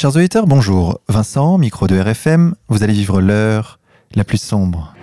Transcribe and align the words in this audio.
Chers 0.00 0.16
auditeurs, 0.16 0.46
bonjour. 0.46 0.98
Vincent, 1.10 1.58
micro 1.58 1.86
de 1.86 2.00
RFM, 2.00 2.54
vous 2.68 2.82
allez 2.82 2.94
vivre 2.94 3.20
l'heure 3.20 3.78
la 4.14 4.24
plus 4.24 4.40
sombre. 4.40 4.94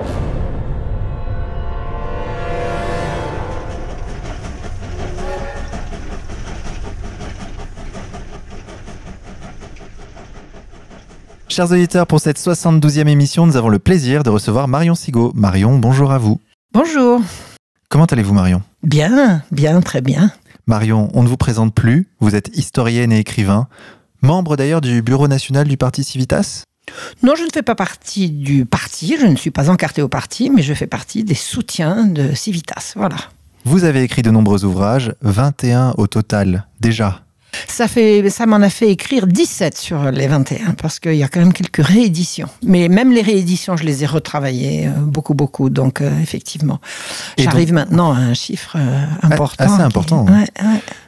Chers 11.48 11.72
auditeurs, 11.72 12.08
pour 12.08 12.20
cette 12.20 12.40
72e 12.40 13.08
émission, 13.08 13.46
nous 13.46 13.56
avons 13.56 13.70
le 13.70 13.78
plaisir 13.78 14.24
de 14.24 14.32
recevoir 14.32 14.68
Marion 14.68 14.96
Sigaud. 14.96 15.32
Marion, 15.36 15.78
bonjour 15.78 16.12
à 16.12 16.18
vous. 16.18 16.42
Bonjour. 16.74 17.22
Comment 17.90 18.06
allez-vous 18.06 18.34
Marion? 18.34 18.64
Bien, 18.82 19.44
bien, 19.52 19.80
très 19.82 20.02
bien. 20.02 20.32
Marion, 20.66 21.10
on 21.14 21.24
ne 21.24 21.30
vous 21.30 21.38
présente 21.38 21.74
plus, 21.74 22.10
vous 22.20 22.36
êtes 22.36 22.50
historienne 22.58 23.14
et 23.14 23.20
écrivain, 23.20 23.68
membre 24.22 24.56
d'ailleurs 24.56 24.82
du 24.82 25.02
Bureau 25.02 25.28
national 25.28 25.68
du 25.68 25.78
Parti 25.78 26.04
Civitas 26.04 26.64
non, 27.22 27.36
je 27.36 27.44
ne 27.44 27.50
fais 27.54 27.64
pas 27.64 27.76
partie 27.76 28.30
du 28.30 28.66
parti, 28.66 29.18
je 29.20 29.26
ne 29.26 29.36
suis 29.36 29.52
pas 29.52 29.70
encarté 29.70 30.02
au 30.02 30.08
parti, 30.08 30.50
mais 30.50 30.62
je 30.62 30.74
fais 30.74 30.88
partie 30.88 31.26
des 31.26 31.36
soutiens 31.36 32.06
de 32.06 32.34
Civitas. 32.34 32.94
Voilà. 32.96 33.18
Vous 33.66 33.84
avez 33.84 34.04
écrit 34.04 34.22
de 34.22 34.32
nombreux 34.32 34.64
ouvrages, 34.64 35.14
21 35.22 35.96
au 35.98 36.08
total, 36.08 36.66
déjà. 36.80 37.27
Ça, 37.68 37.88
fait, 37.88 38.30
ça 38.30 38.46
m'en 38.46 38.58
a 38.58 38.70
fait 38.70 38.90
écrire 38.90 39.28
17 39.28 39.78
sur 39.78 40.12
les 40.12 40.28
21, 40.28 40.74
parce 40.74 41.00
qu'il 41.00 41.16
y 41.16 41.24
a 41.24 41.28
quand 41.28 41.40
même 41.40 41.54
quelques 41.54 41.86
rééditions. 41.86 42.50
Mais 42.64 42.88
même 42.90 43.12
les 43.12 43.22
rééditions, 43.22 43.78
je 43.78 43.84
les 43.84 44.04
ai 44.04 44.08
retravaillées 44.08 44.88
euh, 44.88 44.92
beaucoup, 45.00 45.34
beaucoup. 45.34 45.70
Donc, 45.70 46.02
euh, 46.02 46.12
effectivement, 46.22 46.80
j'arrive 47.38 47.74
maintenant 47.74 48.14
à 48.14 48.18
un 48.18 48.34
chiffre 48.34 48.76
euh, 48.78 49.06
important. 49.22 49.64
Assez 49.64 49.82
important. 49.82 50.26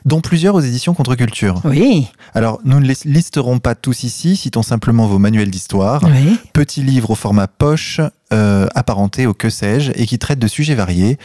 Dont 0.05 0.21
plusieurs 0.21 0.55
aux 0.55 0.61
éditions 0.61 0.93
Contre-Culture. 0.93 1.61
Oui. 1.63 2.07
Alors, 2.33 2.59
nous 2.63 2.79
ne 2.79 2.85
les 2.85 2.95
listerons 3.05 3.59
pas 3.59 3.75
tous 3.75 4.03
ici, 4.03 4.35
citons 4.35 4.63
simplement 4.63 5.07
vos 5.07 5.19
manuels 5.19 5.51
d'histoire. 5.51 6.03
Oui. 6.03 6.37
Petits 6.53 6.83
livres 6.83 7.11
au 7.11 7.15
format 7.15 7.47
poche, 7.47 8.01
apparentés 8.31 9.27
au 9.27 9.33
que 9.33 9.49
sais-je, 9.49 9.91
et 9.95 10.05
qui 10.05 10.19
traitent 10.19 10.39
de 10.39 10.47
sujets 10.47 10.75
variés 10.75 11.17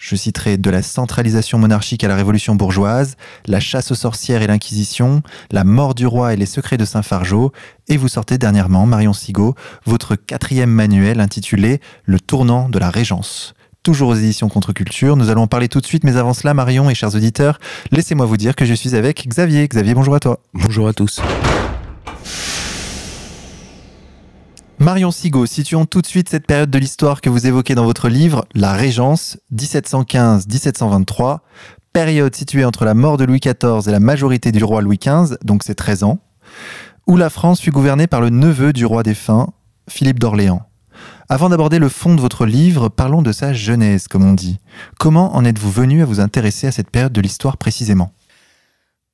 je 0.00 0.16
citerai 0.16 0.56
de 0.56 0.70
la 0.70 0.82
centralisation 0.82 1.58
monarchique 1.58 2.02
à 2.02 2.08
la 2.08 2.16
révolution 2.16 2.54
bourgeoise, 2.54 3.16
la 3.46 3.60
chasse 3.60 3.92
aux 3.92 3.94
sorcières 3.94 4.40
et 4.42 4.46
l'inquisition, 4.46 5.22
la 5.52 5.62
mort 5.62 5.94
du 5.94 6.06
roi 6.06 6.32
et 6.32 6.36
les 6.36 6.46
secrets 6.46 6.78
de 6.78 6.86
Saint-Fargeau, 6.86 7.52
et 7.86 7.98
vous 7.98 8.08
sortez 8.08 8.38
dernièrement, 8.38 8.86
Marion 8.86 9.12
Sigaud, 9.12 9.54
votre 9.84 10.16
quatrième 10.16 10.70
manuel 10.70 11.20
intitulé 11.20 11.80
Le 12.04 12.18
tournant 12.18 12.70
de 12.70 12.78
la 12.78 12.90
Régence. 12.90 13.54
Toujours 13.82 14.08
aux 14.08 14.14
éditions 14.14 14.48
Contre-Culture. 14.48 15.16
Nous 15.16 15.30
allons 15.30 15.42
en 15.42 15.46
parler 15.46 15.68
tout 15.68 15.80
de 15.80 15.86
suite, 15.86 16.04
mais 16.04 16.16
avant 16.16 16.34
cela, 16.34 16.54
Marion 16.54 16.90
et 16.90 16.94
chers 16.94 17.14
auditeurs, 17.14 17.58
laissez-moi 17.92 18.26
vous 18.26 18.36
dire 18.36 18.56
que 18.56 18.64
je 18.64 18.74
suis 18.74 18.94
avec 18.94 19.26
Xavier. 19.28 19.68
Xavier, 19.68 19.94
bonjour 19.94 20.14
à 20.14 20.20
toi. 20.20 20.40
Bonjour 20.54 20.88
à 20.88 20.92
tous. 20.92 21.20
Marion 24.80 25.10
Sigaud, 25.10 25.44
situons 25.44 25.84
tout 25.84 26.00
de 26.00 26.06
suite 26.06 26.30
cette 26.30 26.46
période 26.46 26.70
de 26.70 26.78
l'histoire 26.78 27.20
que 27.20 27.28
vous 27.28 27.46
évoquez 27.46 27.74
dans 27.74 27.84
votre 27.84 28.08
livre, 28.08 28.46
La 28.54 28.72
Régence, 28.72 29.36
1715-1723, 29.54 31.40
période 31.92 32.34
située 32.34 32.64
entre 32.64 32.86
la 32.86 32.94
mort 32.94 33.18
de 33.18 33.24
Louis 33.24 33.40
XIV 33.40 33.86
et 33.86 33.90
la 33.90 34.00
majorité 34.00 34.52
du 34.52 34.64
roi 34.64 34.80
Louis 34.80 34.96
XV, 34.96 35.36
donc 35.44 35.64
c'est 35.64 35.74
13 35.74 36.04
ans, 36.04 36.18
où 37.06 37.18
la 37.18 37.28
France 37.28 37.60
fut 37.60 37.72
gouvernée 37.72 38.06
par 38.06 38.22
le 38.22 38.30
neveu 38.30 38.72
du 38.72 38.86
roi 38.86 39.02
défunt, 39.02 39.52
Philippe 39.86 40.18
d'Orléans. 40.18 40.62
Avant 41.28 41.50
d'aborder 41.50 41.78
le 41.78 41.90
fond 41.90 42.14
de 42.14 42.20
votre 42.22 42.46
livre, 42.46 42.88
parlons 42.88 43.20
de 43.20 43.32
sa 43.32 43.52
genèse, 43.52 44.08
comme 44.08 44.24
on 44.24 44.32
dit. 44.32 44.60
Comment 44.98 45.36
en 45.36 45.44
êtes-vous 45.44 45.70
venu 45.70 46.00
à 46.00 46.06
vous 46.06 46.20
intéresser 46.20 46.68
à 46.68 46.72
cette 46.72 46.88
période 46.88 47.12
de 47.12 47.20
l'histoire 47.20 47.58
précisément? 47.58 48.12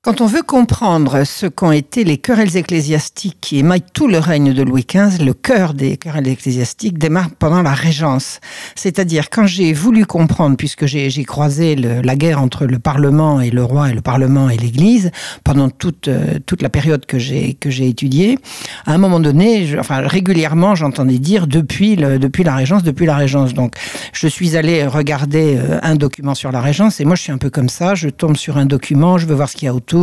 Quand 0.07 0.21
on 0.21 0.27
veut 0.27 0.45
comprendre 0.45 1.25
ce 1.25 1.47
qu'ont 1.47 1.73
été 1.73 2.05
les 2.05 2.17
querelles 2.17 2.57
ecclésiastiques 2.57 3.39
qui 3.41 3.59
émaillent 3.59 3.83
tout 3.93 4.07
le 4.07 4.21
règne 4.21 4.55
de 4.55 4.63
Louis 4.63 4.87
XV, 4.89 5.25
le 5.25 5.35
cœur 5.35 5.75
des 5.75 5.97
querelles 5.97 6.29
ecclésiastiques 6.29 6.97
démarre 6.97 7.31
pendant 7.37 7.61
la 7.61 7.75
Régence. 7.75 8.39
C'est-à-dire 8.77 9.31
quand 9.31 9.49
j'ai 9.49 9.73
voulu 9.73 10.07
comprendre, 10.07 10.57
puisque 10.57 10.87
j'ai 10.87 11.25
croisé 11.25 11.75
la 11.75 12.15
guerre 12.15 12.41
entre 12.41 12.67
le 12.67 12.79
Parlement 12.79 13.41
et 13.41 13.51
le 13.51 13.65
roi 13.65 13.91
et 13.91 13.95
le 13.95 14.01
Parlement 14.01 14.49
et 14.49 14.57
l'Église 14.57 15.11
pendant 15.43 15.71
toute 15.71 16.07
euh, 16.07 16.39
toute 16.47 16.63
la 16.63 16.69
période 16.69 17.05
que 17.05 17.19
j'ai 17.19 17.57
étudiée, 17.81 18.39
à 18.87 18.93
un 18.93 18.99
moment 18.99 19.19
donné, 19.19 19.77
enfin 19.77 20.07
régulièrement, 20.07 20.77
j'entendais 20.77 21.19
dire 21.19 21.49
depuis 21.49 21.97
le 21.97 22.21
depuis 22.21 22.45
la 22.45 22.55
Régence, 22.55 22.85
depuis 22.85 23.07
la 23.07 23.17
Régence. 23.17 23.55
Donc 23.55 23.75
je 24.13 24.29
suis 24.29 24.57
allé 24.57 24.87
regarder 24.87 25.57
euh, 25.57 25.81
un 25.83 25.97
document 25.97 26.37
sur 26.37 26.53
la 26.53 26.61
Régence 26.61 27.01
et 27.01 27.05
moi 27.05 27.17
je 27.17 27.23
suis 27.23 27.33
un 27.33 27.39
peu 27.39 27.51
comme 27.51 27.69
ça, 27.69 27.97
je 27.97 28.09
tombe 28.09 28.37
sur 28.37 28.57
un 28.57 28.67
document, 28.67 29.19
je 29.19 29.27
veux 29.27 29.35
voir 29.35 29.49
ce 29.49 29.57
qu'il 29.57 29.67
y 29.67 29.69
a 29.69 29.75
autour 29.75 29.96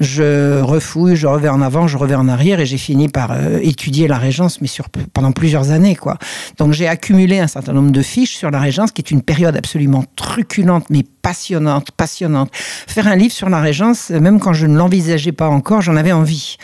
je 0.00 0.60
refouille, 0.60 1.16
je 1.16 1.26
reviens 1.26 1.52
en 1.52 1.62
avant, 1.62 1.86
je 1.86 1.96
reviens 1.96 2.20
en 2.20 2.28
arrière 2.28 2.60
et 2.60 2.66
j'ai 2.66 2.78
fini 2.78 3.08
par 3.08 3.32
euh, 3.32 3.58
étudier 3.62 4.08
la 4.08 4.18
Régence, 4.18 4.60
mais 4.60 4.68
pendant 5.12 5.32
plusieurs 5.32 5.70
années, 5.70 5.96
quoi. 5.96 6.18
Donc 6.58 6.72
j'ai 6.72 6.88
accumulé 6.88 7.38
un 7.38 7.46
certain 7.46 7.72
nombre 7.72 7.90
de 7.90 8.02
fiches 8.02 8.36
sur 8.36 8.50
la 8.50 8.60
Régence, 8.60 8.92
qui 8.92 9.00
est 9.00 9.10
une 9.10 9.22
période 9.22 9.56
absolument 9.56 10.04
truculente, 10.16 10.86
mais 10.90 11.04
passionnante, 11.22 11.90
passionnante. 11.90 12.50
Faire 12.54 13.06
un 13.06 13.16
livre 13.16 13.34
sur 13.34 13.48
la 13.48 13.60
Régence, 13.60 14.10
même 14.10 14.40
quand 14.40 14.52
je 14.52 14.66
ne 14.66 14.76
l'envisageais 14.76 15.32
pas 15.32 15.48
encore, 15.48 15.82
j'en 15.82 15.96
avais 15.96 16.12
envie. 16.12 16.56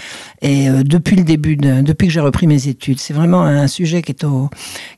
Et 0.44 0.69
euh, 0.69 0.82
depuis 0.84 1.16
le 1.16 1.25
début, 1.25 1.56
depuis 1.56 2.06
que 2.06 2.12
j'ai 2.12 2.21
repris 2.21 2.47
mes 2.47 2.69
études, 2.69 3.00
c'est 3.00 3.15
vraiment 3.15 3.43
un 3.43 3.66
sujet 3.66 4.03
qui 4.03 4.12
est 4.12 4.25
au, 4.25 4.50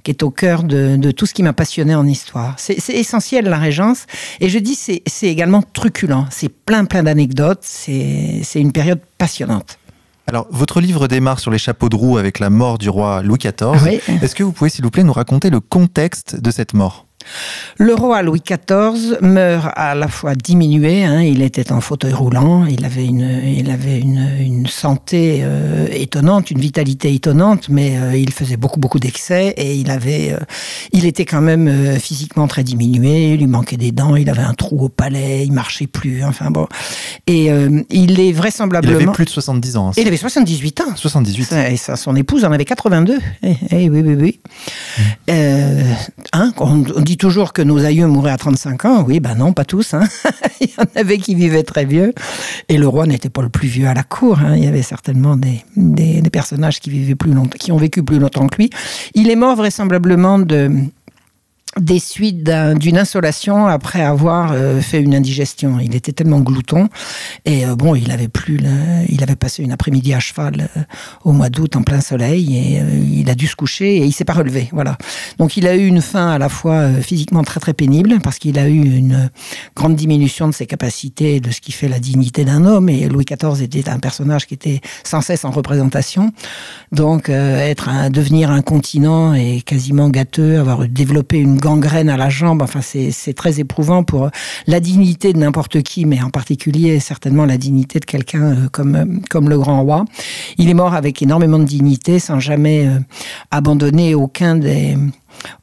qui 0.02 0.10
est 0.10 0.24
au 0.24 0.30
cœur 0.30 0.64
de, 0.64 0.96
de 0.96 1.10
tout 1.12 1.24
ce 1.24 1.32
qui 1.32 1.44
m'a 1.44 1.52
passionné 1.52 1.94
en 1.94 2.04
histoire. 2.04 2.56
C'est 2.58 2.76
essentiel 2.88 3.44
la 3.44 3.58
Régence, 3.58 4.06
et 4.40 4.48
je 4.48 4.58
dis 4.58 4.74
c'est 4.74 5.02
également 5.22 5.62
truculent. 5.62 6.26
C'est 6.30 6.48
plein 6.48 6.84
plein 6.84 7.04
d'anecdotes 7.04 7.60
c'est 7.62 8.60
une 8.60 8.72
période 8.72 9.00
passionnante. 9.18 9.78
Alors, 10.26 10.48
votre 10.50 10.80
livre 10.80 11.06
démarre 11.06 11.38
sur 11.38 11.52
les 11.52 11.58
chapeaux 11.58 11.88
de 11.88 11.94
roue 11.94 12.18
avec 12.18 12.40
la 12.40 12.50
mort 12.50 12.78
du 12.78 12.88
roi 12.88 13.22
Louis 13.22 13.38
XIV. 13.38 14.00
Est-ce 14.22 14.34
que 14.34 14.42
vous 14.42 14.50
pouvez, 14.50 14.70
s'il 14.70 14.84
vous 14.84 14.90
plaît, 14.90 15.04
nous 15.04 15.12
raconter 15.12 15.50
le 15.50 15.60
contexte 15.60 16.40
de 16.40 16.50
cette 16.50 16.74
mort? 16.74 17.05
Le 17.78 17.94
roi 17.94 18.22
Louis 18.22 18.40
XIV 18.40 19.18
meurt 19.20 19.72
à 19.76 19.94
la 19.94 20.08
fois 20.08 20.34
diminué, 20.34 21.04
hein, 21.04 21.22
il 21.22 21.42
était 21.42 21.72
en 21.72 21.80
fauteuil 21.80 22.12
roulant, 22.12 22.64
il 22.66 22.84
avait 22.84 23.04
une, 23.04 23.42
il 23.44 23.70
avait 23.70 23.98
une, 23.98 24.66
santé 24.66 25.40
euh, 25.42 25.86
étonnante, 25.90 26.50
une 26.50 26.58
vitalité 26.58 27.12
étonnante, 27.14 27.68
mais 27.68 27.98
euh, 27.98 28.16
il 28.16 28.32
faisait 28.32 28.56
beaucoup 28.56 28.80
beaucoup 28.80 28.98
d'excès 28.98 29.54
et 29.56 29.74
il 29.74 29.90
avait, 29.90 30.32
euh, 30.32 30.38
il 30.92 31.06
était 31.06 31.24
quand 31.24 31.40
même 31.40 31.98
physiquement 31.98 32.46
très 32.48 32.64
diminué, 32.64 33.34
il 33.34 33.40
lui 33.40 33.46
manquait 33.46 33.76
des 33.76 33.92
dents, 33.92 34.16
il 34.16 34.28
avait 34.28 34.42
un 34.42 34.54
trou 34.54 34.84
au 34.84 34.88
palais, 34.88 35.44
il 35.44 35.52
marchait 35.52 35.86
plus, 35.86 36.24
enfin 36.24 36.50
bon, 36.50 36.66
et 37.26 37.50
il 37.90 38.20
est 38.20 38.32
vraisemblablement. 38.32 38.98
Il 38.98 39.02
avait 39.04 39.12
plus 39.12 39.24
de 39.24 39.30
70 39.30 39.76
ans. 39.76 39.88
Hein. 39.88 39.92
il 39.96 40.06
avait 40.06 40.16
78 40.16 40.80
ans. 40.80 40.96
78. 40.96 41.52
et 41.70 41.76
ça, 41.76 41.96
son 41.96 42.16
épouse 42.16 42.44
en 42.44 42.52
avait 42.52 42.64
82. 42.64 43.18
Eh, 43.42 43.56
eh, 43.70 43.90
oui 43.90 44.02
oui 44.04 44.14
oui. 44.14 44.40
Mmh. 45.28 45.32
Hein, 46.32 46.52
on 46.58 47.00
dit 47.00 47.15
toujours 47.16 47.52
que 47.52 47.62
nos 47.62 47.84
aïeux 47.84 48.06
mouraient 48.06 48.32
à 48.32 48.36
35 48.36 48.84
ans. 48.84 49.04
Oui, 49.06 49.20
ben 49.20 49.34
non, 49.34 49.52
pas 49.52 49.64
tous. 49.64 49.94
Hein. 49.94 50.04
Il 50.60 50.68
y 50.68 50.74
en 50.78 51.00
avait 51.00 51.18
qui 51.18 51.34
vivaient 51.34 51.62
très 51.62 51.84
vieux. 51.84 52.12
Et 52.68 52.78
le 52.78 52.88
roi 52.88 53.06
n'était 53.06 53.28
pas 53.28 53.42
le 53.42 53.48
plus 53.48 53.68
vieux 53.68 53.86
à 53.86 53.94
la 53.94 54.02
cour. 54.02 54.38
Hein. 54.40 54.56
Il 54.56 54.64
y 54.64 54.66
avait 54.66 54.82
certainement 54.82 55.36
des, 55.36 55.64
des, 55.76 56.22
personnages 56.30 56.80
qui, 56.80 56.90
vivaient 56.90 57.14
plus 57.14 57.32
longtemps, 57.32 57.56
qui 57.58 57.72
ont 57.72 57.76
vécu 57.76 58.02
plus 58.02 58.18
longtemps 58.18 58.46
que 58.46 58.56
lui. 58.56 58.70
Il 59.14 59.30
est 59.30 59.36
mort 59.36 59.56
vraisemblablement 59.56 60.38
de 60.38 60.70
des 61.80 61.98
suites 61.98 62.42
d'une 62.42 62.96
insolation 62.96 63.66
après 63.66 64.00
avoir 64.00 64.52
euh, 64.52 64.80
fait 64.80 65.00
une 65.00 65.14
indigestion. 65.14 65.78
Il 65.80 65.94
était 65.94 66.12
tellement 66.12 66.40
glouton 66.40 66.88
et 67.44 67.66
euh, 67.66 67.76
bon, 67.76 67.94
il 67.94 68.10
avait 68.10 68.28
plus, 68.28 68.58
il 69.08 69.22
avait 69.22 69.36
passé 69.36 69.62
une 69.62 69.72
après-midi 69.72 70.14
à 70.14 70.20
cheval 70.20 70.70
euh, 70.76 70.80
au 71.24 71.32
mois 71.32 71.50
d'août 71.50 71.76
en 71.76 71.82
plein 71.82 72.00
soleil 72.00 72.56
et 72.56 72.82
il 73.20 73.28
a 73.28 73.34
dû 73.34 73.46
se 73.46 73.56
coucher 73.56 73.96
et 73.98 74.04
il 74.04 74.12
s'est 74.12 74.24
pas 74.24 74.32
relevé. 74.32 74.68
Voilà. 74.72 74.96
Donc 75.38 75.56
il 75.56 75.66
a 75.66 75.76
eu 75.76 75.86
une 75.86 76.00
fin 76.00 76.28
à 76.28 76.38
la 76.38 76.48
fois 76.48 76.88
physiquement 77.02 77.42
très 77.42 77.60
très 77.60 77.74
pénible 77.74 78.20
parce 78.22 78.38
qu'il 78.38 78.58
a 78.58 78.68
eu 78.68 78.82
une 78.82 79.30
grande 79.74 79.96
diminution 79.96 80.48
de 80.48 80.54
ses 80.54 80.66
capacités, 80.66 81.40
de 81.40 81.50
ce 81.50 81.60
qui 81.60 81.72
fait 81.72 81.88
la 81.88 81.98
dignité 81.98 82.44
d'un 82.44 82.64
homme 82.64 82.88
et 82.88 83.08
Louis 83.08 83.24
XIV 83.24 83.62
était 83.62 83.88
un 83.90 83.98
personnage 83.98 84.46
qui 84.46 84.54
était 84.54 84.80
sans 85.04 85.20
cesse 85.20 85.44
en 85.44 85.50
représentation. 85.50 86.32
Donc 86.92 87.28
être 87.28 87.88
un, 87.88 88.08
devenir 88.10 88.50
incontinent 88.50 89.34
et 89.34 89.60
quasiment 89.60 90.08
gâteux, 90.08 90.58
avoir 90.58 90.86
développé 90.88 91.38
une 91.38 91.58
gangrène 91.66 92.08
à 92.08 92.16
la 92.16 92.28
jambe. 92.28 92.62
Enfin, 92.62 92.80
c'est 92.80 93.34
très 93.34 93.58
éprouvant 93.58 94.04
pour 94.04 94.30
la 94.68 94.78
dignité 94.78 95.32
de 95.32 95.38
n'importe 95.38 95.82
qui, 95.82 96.04
mais 96.04 96.22
en 96.22 96.30
particulier 96.30 97.00
certainement 97.00 97.44
la 97.44 97.58
dignité 97.58 97.98
de 97.98 98.04
quelqu'un 98.04 98.42
euh, 98.42 98.68
comme, 98.70 98.94
euh, 98.94 99.04
comme 99.28 99.48
le 99.48 99.58
grand 99.58 99.82
roi. 99.82 100.04
Il 100.58 100.68
est 100.68 100.74
mort 100.74 100.94
avec 100.94 101.22
énormément 101.22 101.58
de 101.58 101.64
dignité, 101.64 102.20
sans 102.20 102.38
jamais 102.38 102.86
euh, 102.86 103.00
abandonner 103.50 104.14
aucun 104.14 104.54
des 104.54 104.96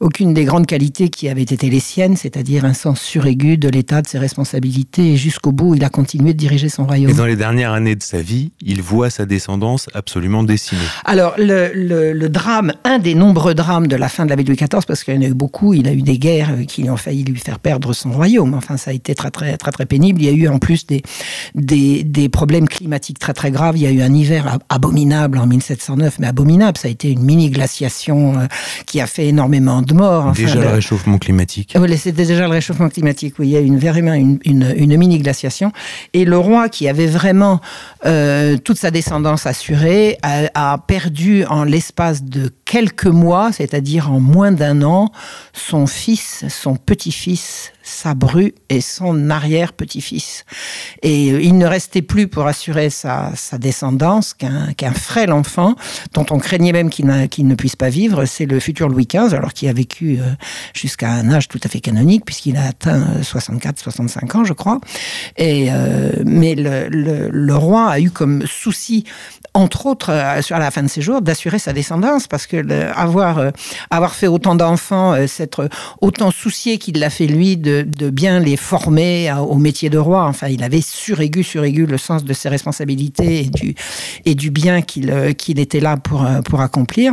aucune 0.00 0.34
des 0.34 0.44
grandes 0.44 0.66
qualités 0.66 1.08
qui 1.08 1.28
avaient 1.28 1.42
été 1.42 1.70
les 1.70 1.80
siennes, 1.80 2.16
c'est-à-dire 2.16 2.64
un 2.64 2.74
sens 2.74 3.00
suraigu 3.00 3.56
de 3.56 3.68
l'état 3.68 4.02
de 4.02 4.06
ses 4.06 4.18
responsabilités. 4.18 5.12
Et 5.12 5.16
jusqu'au 5.16 5.52
bout, 5.52 5.74
il 5.74 5.84
a 5.84 5.88
continué 5.88 6.32
de 6.32 6.38
diriger 6.38 6.68
son 6.68 6.84
royaume. 6.84 7.10
Et 7.10 7.14
dans 7.14 7.26
les 7.26 7.36
dernières 7.36 7.72
années 7.72 7.96
de 7.96 8.02
sa 8.02 8.22
vie, 8.22 8.52
il 8.60 8.82
voit 8.82 9.10
sa 9.10 9.26
descendance 9.26 9.88
absolument 9.94 10.42
décimée. 10.42 10.80
Alors, 11.04 11.34
le, 11.38 12.28
drame, 12.28 12.72
un 12.84 12.98
des 12.98 13.14
nombreux 13.14 13.54
drames 13.54 13.86
de 13.86 13.96
la 13.96 14.08
fin 14.08 14.24
de 14.24 14.30
la 14.30 14.36
vie 14.36 14.44
de 14.44 14.48
Louis 14.48 14.56
XIV, 14.56 14.84
parce 14.86 15.04
qu'il 15.04 15.14
y 15.14 15.18
en 15.18 15.22
a 15.22 15.26
eu 15.26 15.34
beaucoup, 15.34 15.74
il 15.74 15.88
a 15.88 15.92
eu 15.92 16.02
des 16.02 16.18
guerres 16.18 16.54
qui 16.66 16.88
ont 16.90 16.96
failli 16.96 17.24
lui 17.24 17.38
faire 17.38 17.58
perdre 17.58 17.92
son 17.92 18.12
royaume. 18.12 18.54
Enfin, 18.54 18.76
ça 18.76 18.90
a 18.90 18.94
été 18.94 19.14
très, 19.14 19.30
très, 19.30 19.56
très, 19.56 19.70
très 19.70 19.86
pénible. 19.86 20.20
Il 20.20 20.26
y 20.26 20.28
a 20.28 20.32
eu 20.32 20.48
en 20.48 20.58
plus 20.58 20.86
des, 20.86 21.02
des, 21.54 22.04
des 22.04 22.28
problèmes 22.28 22.68
climatiques 22.68 23.18
très, 23.18 23.32
très 23.32 23.50
graves. 23.50 23.76
Il 23.76 23.82
y 23.82 23.86
a 23.86 23.90
eu 23.90 24.02
un 24.02 24.14
hiver 24.14 24.58
abominable 24.68 25.38
en 25.38 25.46
1709, 25.46 26.18
mais 26.18 26.26
abominable. 26.26 26.78
Ça 26.78 26.88
a 26.88 26.90
été 26.90 27.10
une 27.10 27.22
mini-glaciation 27.22 28.38
euh, 28.38 28.46
qui 28.86 29.00
a 29.00 29.06
fait 29.06 29.26
énormément 29.28 29.63
de 29.64 29.94
morts. 29.94 30.32
déjà 30.32 30.60
le, 30.60 30.68
réchauffement 30.68 31.18
climatique. 31.18 31.74
Oui, 31.78 31.96
c'était 31.96 32.24
déjà 32.24 32.46
le 32.46 32.52
réchauffement 32.52 32.88
climatique. 32.88 33.34
Oui, 33.38 33.48
il 33.48 33.50
y 33.52 33.56
a 33.56 33.60
une, 33.60 33.80
une, 33.82 34.38
une, 34.44 34.74
une 34.76 34.96
mini-glaciation. 34.96 35.72
Et 36.12 36.24
le 36.24 36.38
roi, 36.38 36.68
qui 36.68 36.88
avait 36.88 37.06
vraiment 37.06 37.60
euh, 38.06 38.56
toute 38.56 38.78
sa 38.78 38.90
descendance 38.90 39.46
assurée, 39.46 40.18
a, 40.22 40.78
perdu 40.86 41.44
en 41.46 41.64
l'espace 41.64 42.24
de 42.24 42.50
quelques 42.74 43.06
mois, 43.06 43.52
c'est-à-dire 43.52 44.10
en 44.10 44.18
moins 44.18 44.50
d'un 44.50 44.82
an, 44.82 45.12
son 45.52 45.86
fils, 45.86 46.44
son 46.48 46.74
petit-fils, 46.74 47.70
sa 47.84 48.14
bru 48.14 48.52
et 48.68 48.80
son 48.80 49.30
arrière-petit-fils. 49.30 50.44
Et 51.02 51.30
euh, 51.30 51.40
il 51.40 51.56
ne 51.56 51.66
restait 51.66 52.02
plus 52.02 52.26
pour 52.26 52.48
assurer 52.48 52.90
sa, 52.90 53.30
descendance 53.60 54.34
qu'un 54.34 54.92
frêle 54.92 55.30
enfant, 55.30 55.76
dont 56.14 56.26
on 56.32 56.40
craignait 56.40 56.72
même 56.72 56.90
qu'il 56.90 57.06
ne 57.06 57.54
puisse 57.54 57.76
pas 57.76 57.90
vivre. 57.90 58.24
C'est 58.24 58.46
le 58.46 58.58
futur 58.58 58.88
Louis 58.88 59.06
XV, 59.06 59.34
alors 59.34 59.52
qu'il 59.52 59.68
a 59.68 59.72
vécu 59.72 60.18
euh, 60.18 60.32
jusqu'à 60.74 61.12
un 61.12 61.30
âge 61.30 61.46
tout 61.46 61.60
à 61.62 61.68
fait 61.68 61.78
canonique, 61.78 62.24
puisqu'il 62.24 62.56
a 62.56 62.64
atteint 62.64 63.20
64-65 63.20 64.34
euh, 64.34 64.38
ans, 64.40 64.44
je 64.44 64.52
crois. 64.52 64.80
Et, 65.36 65.68
mais 66.24 66.56
le, 66.56 66.88
le, 66.88 67.54
roi 67.54 67.88
a 67.88 68.00
eu 68.00 68.10
comme 68.10 68.44
souci, 68.46 69.04
entre 69.54 69.86
autres, 69.86 70.10
à 70.10 70.58
la 70.58 70.70
fin 70.70 70.82
de 70.82 70.88
ses 70.88 71.00
jours, 71.00 71.22
d'assurer 71.22 71.58
sa 71.58 71.72
descendance, 71.72 72.26
parce 72.26 72.46
que 72.46 72.90
avoir, 72.92 73.52
avoir 73.90 74.14
fait 74.14 74.26
autant 74.26 74.56
d'enfants, 74.56 75.14
s'être 75.28 75.68
autant 76.00 76.32
soucié 76.32 76.78
qu'il 76.78 76.98
l'a 76.98 77.10
fait 77.10 77.26
lui 77.26 77.56
de 77.56 78.10
bien 78.10 78.40
les 78.40 78.56
former 78.56 79.32
au 79.32 79.56
métier 79.56 79.90
de 79.90 79.98
roi. 79.98 80.24
Enfin, 80.24 80.48
il 80.48 80.62
avait 80.64 80.80
suraigu, 80.80 81.42
suraigu 81.42 81.86
le 81.86 81.98
sens 81.98 82.24
de 82.24 82.32
ses 82.32 82.48
responsabilités 82.48 83.40
et 83.40 83.50
du, 83.50 83.74
et 84.24 84.34
du 84.34 84.50
bien 84.50 84.82
qu'il 84.82 85.10
euh, 85.10 85.32
était 85.48 85.80
là 85.80 85.96
pour, 85.96 86.24
euh, 86.24 86.40
pour 86.42 86.60
accomplir 86.60 87.12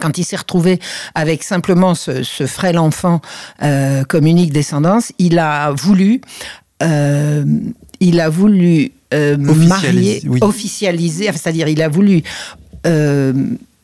quand 0.00 0.16
il 0.16 0.24
s'est 0.24 0.36
retrouvé 0.36 0.78
avec 1.16 1.42
simplement 1.42 1.94
ce, 1.96 2.22
frêle 2.46 2.78
enfant 2.78 3.20
euh, 3.62 4.04
comme 4.04 4.26
unique 4.26 4.52
descendance, 4.52 5.12
il 5.18 5.40
a 5.40 5.72
voulu, 5.72 6.20
il 6.80 8.20
a 8.20 8.28
voulu 8.28 8.92
marier, 9.12 10.22
officialiser, 10.40 11.26
c'est-à-dire 11.32 11.68
il 11.68 11.82
a 11.82 11.88
voulu 11.88 12.22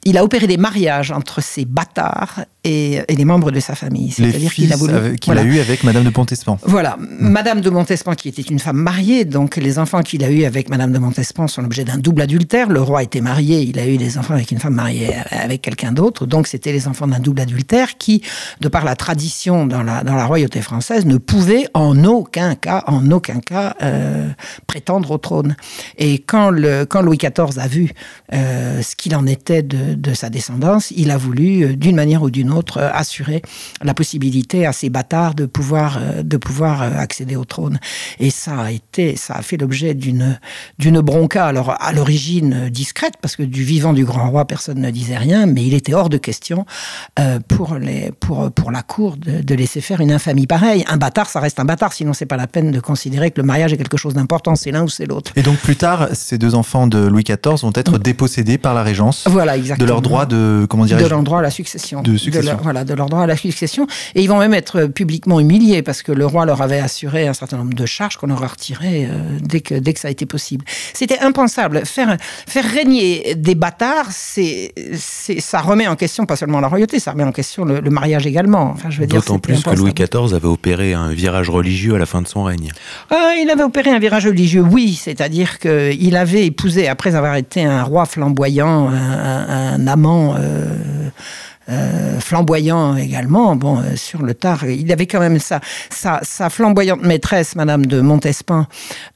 il 0.05 0.19
a 0.19 0.25
opéré 0.25 0.47
des 0.47 0.57
mariages 0.57 1.11
entre 1.11 1.43
ces 1.43 1.65
bâtards 1.65 2.45
et, 2.65 3.03
les 3.09 3.25
membres 3.25 3.51
de 3.51 3.61
sa 3.61 3.75
famille. 3.75 4.11
C'est-à-dire 4.11 4.53
qu'il 4.53 4.73
a 4.73 4.77
voulu 4.77 5.17
qu'il 5.17 5.37
a 5.37 5.43
eu 5.43 5.59
avec 5.59 5.85
Madame 5.85 6.05
de 6.05 6.11
Montespan. 6.15 6.59
Voilà, 6.65 6.97
Madame 6.99 7.61
de 7.61 7.71
Montespan 7.71 8.15
qui 8.15 8.29
était 8.29 8.43
une 8.43 8.59
femme 8.59 8.77
mariée, 8.77 9.25
donc 9.25 9.57
les 9.57 9.79
enfants 9.79 10.03
qu'il 10.03 10.25
a 10.25 10.31
eu 10.31 10.45
avec 10.45 10.69
Madame 10.69 10.93
de 10.93 10.99
Montespan 10.99 11.47
sont 11.47 11.63
l'objet 11.63 11.85
d'un 11.85 11.99
double 11.99 12.23
adultère. 12.23 12.69
Le 12.69 12.81
roi 12.81 13.03
était 13.03 13.21
marié, 13.21 13.61
il 13.61 13.79
a 13.79 13.87
eu 13.87 13.97
des 13.97 14.19
enfants 14.19 14.35
avec 14.35 14.51
une 14.51 14.59
femme 14.59 14.75
mariée 14.75 15.15
avec 15.31 15.63
quelqu'un 15.63 15.93
d'autre, 15.93 16.27
donc 16.27 16.47
c'était 16.47 16.73
les 16.73 16.89
enfants 16.89 17.07
d'un 17.07 17.21
double 17.21 17.41
adultère 17.41 17.97
qui, 17.99 18.23
de 18.61 18.69
par 18.69 18.85
la 18.85 18.97
tradition 18.97 19.67
dans 19.67 19.83
la 19.83 20.03
dans 20.03 20.15
la 20.15 20.27
royauté 20.27 20.61
française, 20.61 21.07
ne 21.07 21.19
pouvaient 21.19 21.67
en 21.75 22.05
aucun 22.05 22.55
cas, 22.55 22.85
en 22.87 23.11
aucun 23.11 23.41
cas 23.41 23.75
euh, 23.83 24.29
prétendre 24.67 25.11
au 25.11 25.19
trône. 25.19 25.57
Et 25.99 26.19
quand 26.19 26.51
le 26.51 26.85
quand 26.85 27.03
Louis 27.03 27.19
XIV 27.19 27.59
a 27.59 27.69
vu 27.69 27.91
euh, 28.33 28.83
ce 28.83 28.97
qu'il 28.97 29.15
en 29.15 29.27
était 29.27 29.63
de, 29.63 29.94
de 29.95 30.15
sa 30.15 30.31
descendance, 30.31 30.91
il 30.97 31.11
a 31.11 31.17
voulu 31.17 31.63
euh, 31.63 31.77
d'une 31.77 31.97
manière 31.97 32.23
ou 32.23 32.31
d'une 32.31 32.51
autre 32.51 32.79
euh, 32.79 32.91
assurer 32.93 33.43
la 33.83 33.95
possibilité 33.95 34.67
à 34.67 34.73
ces 34.73 34.91
bâtards 34.91 35.35
de 35.35 35.47
pouvoir, 35.47 35.99
euh, 36.01 36.23
de 36.23 36.37
pouvoir 36.37 36.83
accéder 36.83 37.37
au 37.37 37.45
trône. 37.45 37.79
Et 38.19 38.31
ça 38.31 38.61
a 38.61 38.71
été, 38.71 39.17
ça 39.17 39.35
a 39.35 39.43
fait 39.43 39.57
l'objet 39.57 39.95
d'une, 39.95 40.39
d'une 40.79 41.01
bronca, 41.01 41.47
alors 41.47 41.77
à 41.81 41.93
l'origine 41.93 42.69
discrète, 42.69 43.15
parce 43.21 43.37
que 43.37 43.43
du 43.43 43.63
vivant 43.63 43.93
du 43.93 44.05
grand 44.05 44.31
roi, 44.31 44.47
personne 44.47 44.81
ne 44.81 44.91
disait 44.91 45.19
rien, 45.19 45.47
mais 45.47 45.65
il 45.65 45.75
était 45.75 45.95
hors 45.95 46.09
de 46.09 46.17
question 46.17 46.67
pour, 47.49 47.75
les, 47.77 48.13
pour, 48.13 48.51
pour 48.51 48.71
la 48.71 48.83
cour 48.83 49.17
de, 49.17 49.55
laisser 49.55 49.81
faire 49.81 50.01
une 50.01 50.13
infamie 50.13 50.47
pareille. 50.47 50.85
Un 50.89 50.97
bâtard, 50.97 51.29
ça 51.29 51.41
reste 51.41 51.61
un 51.61 51.65
bâtard, 51.65 51.93
sinon 51.93 52.13
c'est 52.13 52.27
pas 52.27 52.37
la 52.37 52.47
peine 52.47 52.71
de 52.73 52.81
considérer 52.81 53.31
que 53.31 53.41
le 53.41 53.47
mariage 53.47 53.73
est 53.73 53.77
quelque 53.77 53.97
chose 53.97 54.15
d'important, 54.15 54.57
c'est 54.57 54.71
l'un 54.71 54.83
ou 54.83 54.89
c'est 54.89 55.07
l'autre. 55.07 55.33
Et 55.37 55.43
donc 55.43 55.59
plus 55.59 55.77
tard, 55.77 56.09
ces 56.13 56.39
deux 56.39 56.55
enfants 56.55 56.87
de 56.87 56.99
Louis 56.99 57.25
XIV 57.25 57.63
vont 57.63 57.73
être 57.75 57.99
dépossédés 57.99 58.59
par 58.59 58.75
la 58.75 58.83
Régence 58.83 59.25
voilà, 59.35 59.57
exactement. 59.57 59.84
De 59.85 59.89
leur 59.91 60.03
droit 60.03 60.27
de, 60.27 60.67
comment 60.69 60.87
De 60.87 61.07
leur 61.07 61.23
droit 61.23 61.39
à 61.39 61.43
la 61.43 61.51
succession. 61.51 62.03
De 62.03 62.17
succession 62.17 62.59
voilà, 62.63 62.85
de 62.85 62.95
leur 62.95 63.09
droit 63.09 63.23
à 63.23 63.27
la 63.27 63.37
succession. 63.37 63.87
Et 64.15 64.23
ils 64.23 64.29
vont 64.29 64.39
même 64.39 64.55
être 64.55 64.87
publiquement 64.87 65.41
humiliés 65.41 65.83
parce 65.83 66.03
que 66.03 66.13
le 66.13 66.27
roi 66.27 66.47
leur 66.47 66.63
avait 66.63 66.79
assuré 66.79 67.27
un 67.27 67.35
certain 67.35 67.59
nombre 67.59 67.75
de 67.75 67.87
charges 67.87 68.17
qu'on 68.17 68.29
leur 68.29 68.43
a 68.43 68.47
retirées 68.47 69.07
euh, 69.07 69.39
dès, 69.41 69.61
que, 69.61 69.75
dès 69.75 69.93
que 69.93 70.01
ça 70.01 70.09
a 70.09 70.11
été 70.11 70.27
possible. 70.27 70.65
C'était 70.93 71.19
impensable. 71.21 71.83
Faire, 71.85 72.17
faire 72.21 72.65
régner 72.65 73.35
des 73.37 73.55
bâtards, 73.55 74.11
c'est, 74.11 74.73
ça 74.97 75.61
remet 75.61 75.87
en 75.87 75.97
question 75.97 76.27
pas 76.27 76.37
seulement 76.37 76.61
la 76.61 76.69
royauté, 76.69 76.99
ça 76.99 77.13
remet 77.13 77.25
en 77.25 77.33
question 77.33 77.65
le, 77.65 77.81
mariage 77.91 78.27
également. 78.27 78.71
Enfin, 78.75 78.91
je 78.91 79.01
veux 79.01 79.07
dire, 79.07 79.21
D'autant 79.21 79.39
plus 79.39 79.63
que 79.63 79.71
Louis 79.71 79.93
XIV 79.93 80.35
avait 80.35 80.47
opéré 80.47 80.95
un 80.95 81.13
virage 81.13 81.51
religieux 81.51 81.95
à 81.95 81.99
la 81.99 82.07
fin 82.07 82.23
de 82.23 82.29
son 82.29 82.45
règne. 82.45 82.73
Ah, 83.11 83.35
il 83.41 83.51
avait 83.51 83.63
opéré 83.63 83.91
un 83.91 83.99
virage 83.99 84.27
religieux, 84.27 84.63
oui. 84.63 84.95
C'est-à-dire 84.95 85.59
qu'il 85.59 86.17
avait 86.17 86.47
épousé, 86.47 86.89
après 86.89 87.15
avoir 87.15 87.37
été 87.37 87.63
un 87.63 87.83
roi 87.83 88.07
flamboyant, 88.07 88.89
un, 88.89 89.74
amant. 89.87 90.35
Euh, 90.39 91.11
euh, 91.71 92.21
flamboyant 92.21 92.95
également. 92.95 93.57
Bon, 93.57 93.79
euh, 93.79 93.97
sur 93.97 94.23
le 94.23 94.35
tard, 94.35 94.67
il 94.67 94.93
avait 94.93 95.07
quand 95.07 95.21
même 95.21 95.39
ça. 95.39 95.61
Sa, 95.89 96.21
sa, 96.23 96.51
flamboyante 96.51 97.03
maîtresse, 97.03 97.57
Madame 97.57 97.87
de 97.87 98.03
Montespan, 98.03 98.67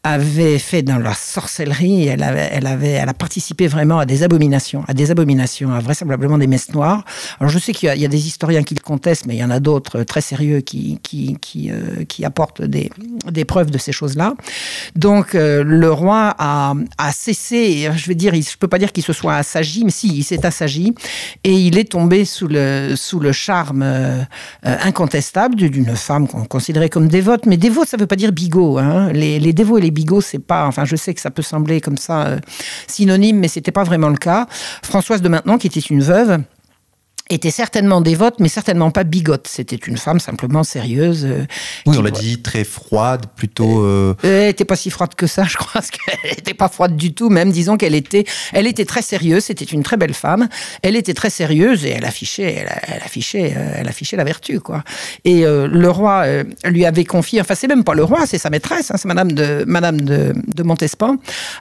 avait 0.03 0.59
fait 0.59 0.83
dans 0.83 0.99
la 0.99 1.13
sorcellerie. 1.13 2.07
Elle 2.07 2.23
avait, 2.23 2.49
elle 2.51 2.67
avait, 2.67 2.93
elle 2.93 3.09
a 3.09 3.15
participé 3.15 3.67
vraiment 3.67 3.99
à 3.99 4.07
des 4.07 4.23
abominations, 4.23 4.83
à 4.89 4.95
des 4.95 5.11
abominations, 5.11 5.73
à 5.73 5.81
vraisemblablement 5.81 6.39
des 6.39 6.47
messes 6.47 6.73
noires. 6.73 7.05
Alors 7.39 7.51
je 7.51 7.59
sais 7.59 7.73
qu'il 7.73 7.95
y, 7.95 8.05
a 8.05 8.09
des 8.09 8.27
historiens 8.27 8.63
qui 8.63 8.75
le 8.75 8.81
contestent, 8.81 9.27
mais 9.27 9.35
il 9.35 9.41
y 9.41 9.45
en 9.45 9.51
a 9.51 9.61
d'autres 9.61 10.03
très 10.05 10.23
sérieux 10.23 10.61
qui 10.61 11.01
qui 11.03 11.37
qui, 11.43 11.71
euh, 11.71 12.05
qui 12.09 12.25
apportent 12.25 12.63
des, 12.63 12.91
des 13.31 13.45
preuves 13.45 13.71
de 13.71 13.79
ces 13.79 13.93
choses-là. 13.93 14.35
Donc 14.97 15.35
le 15.35 15.91
roi 15.91 16.35
a, 16.39 16.73
a 16.97 17.13
cessé. 17.13 17.91
Je 17.95 18.09
veux 18.09 18.15
dire, 18.15 18.35
je 18.35 18.57
peux 18.57 18.69
pas 18.69 18.79
dire 18.79 18.93
qu'il 18.93 19.05
se 19.05 19.13
soit 19.13 19.35
assagi, 19.35 19.85
mais 19.85 19.91
si, 19.91 20.09
il 20.09 20.23
s'est 20.23 20.47
assagi 20.47 20.95
et 21.45 21.53
il 21.53 21.77
est 21.77 21.91
tombé 21.93 22.25
le, 22.47 22.95
sous 22.95 23.19
le 23.19 23.33
charme 23.33 23.83
euh, 23.83 24.23
incontestable 24.63 25.57
d'une 25.57 25.97
femme 25.97 26.29
qu'on 26.29 26.45
considérait 26.45 26.89
comme 26.89 27.09
dévote. 27.09 27.47
Mais 27.47 27.57
dévote, 27.57 27.89
ça 27.89 27.97
ne 27.97 28.03
veut 28.03 28.07
pas 28.07 28.17
dire 28.17 28.33
bigot. 28.33 28.79
Hein. 28.79 29.11
Les, 29.13 29.41
les, 29.41 29.53
dévots 29.53 29.79
et 29.79 29.81
les 29.81 29.91
bigots, 29.91 30.21
c'est 30.21 30.39
pas. 30.39 30.67
Enfin, 30.67 30.85
je 30.85 30.95
sais 30.95 31.15
que 31.15 31.21
ça 31.21 31.31
peut 31.31 31.43
sembler 31.43 31.81
comme 31.81 31.97
ça 31.97 32.27
euh, 32.27 32.39
synonyme, 32.87 33.39
mais 33.39 33.49
c'était 33.49 33.73
pas 33.73 33.85
vraiment 33.85 34.09
le 34.09 34.17
cas. 34.17 34.47
Françoise 34.83 35.23
de 35.23 35.29
Maintenant, 35.29 35.59
qui 35.59 35.67
était 35.67 35.81
une 35.81 36.03
veuve, 36.03 36.39
était 37.31 37.51
certainement 37.51 38.01
dévote, 38.01 38.37
mais 38.41 38.49
certainement 38.49 38.91
pas 38.91 39.05
bigote. 39.05 39.47
C'était 39.49 39.77
une 39.77 39.99
femme 39.99 40.19
simplement 40.19 40.65
sérieuse. 40.65 41.27
Euh, 41.27 41.47
oui, 41.87 41.97
on 41.99 42.03
l'a 42.03 42.11
dit, 42.11 42.41
très 42.41 42.65
froide, 42.65 43.27
plutôt. 43.37 43.83
Euh... 43.83 44.15
Elle 44.23 44.47
n'était 44.47 44.65
pas 44.65 44.77
si 44.77 44.91
froide 44.91 45.15
que 45.15 45.27
ça, 45.27 45.45
je 45.49 45.57
crois, 45.57 45.73
parce 45.75 45.91
qu'elle 45.91 46.31
n'était 46.31 46.55
pas 46.55 46.69
froide 46.69 46.97
du 46.97 47.13
tout. 47.13 47.29
Même, 47.29 47.51
disons 47.51 47.77
qu'elle 47.77 47.95
était, 47.95 48.25
elle 48.53 48.67
était 48.67 48.87
très 48.87 49.03
sérieuse. 49.03 49.45
C'était 49.45 49.67
une 49.67 49.83
très 49.83 49.97
belle 49.97 50.15
femme. 50.15 50.49
Elle 50.83 50.97
était 50.97 51.15
très 51.15 51.31
sérieuse 51.31 51.85
et 51.85 51.91
elle 51.91 52.05
affichait, 52.05 52.67
elle, 52.87 53.03
affichait, 53.03 53.55
euh, 53.57 53.73
elle 53.77 53.89
affichait 53.89 54.17
la 54.17 54.25
vertu, 54.25 54.61
quoi. 54.61 54.83
Et 55.25 55.45
euh, 55.45 55.67
le 55.67 55.91
roi 55.91 56.25
lui 56.65 56.85
avait 56.87 57.05
confié, 57.05 57.41
enfin, 57.41 57.55
c'est 57.55 57.69
même 57.69 57.85
pas 57.85 57.95
le 57.95 58.05
roi, 58.05 58.27
c'est 58.27 58.39
sa 58.39 58.51
maîtresse, 58.51 58.91
hein, 58.91 58.97
c'est 58.97 59.09
Madame 59.09 59.33
de 59.33 59.65
Madame 59.67 60.01
de, 60.01 60.35
de, 60.47 60.63
Montespan, 60.63 61.17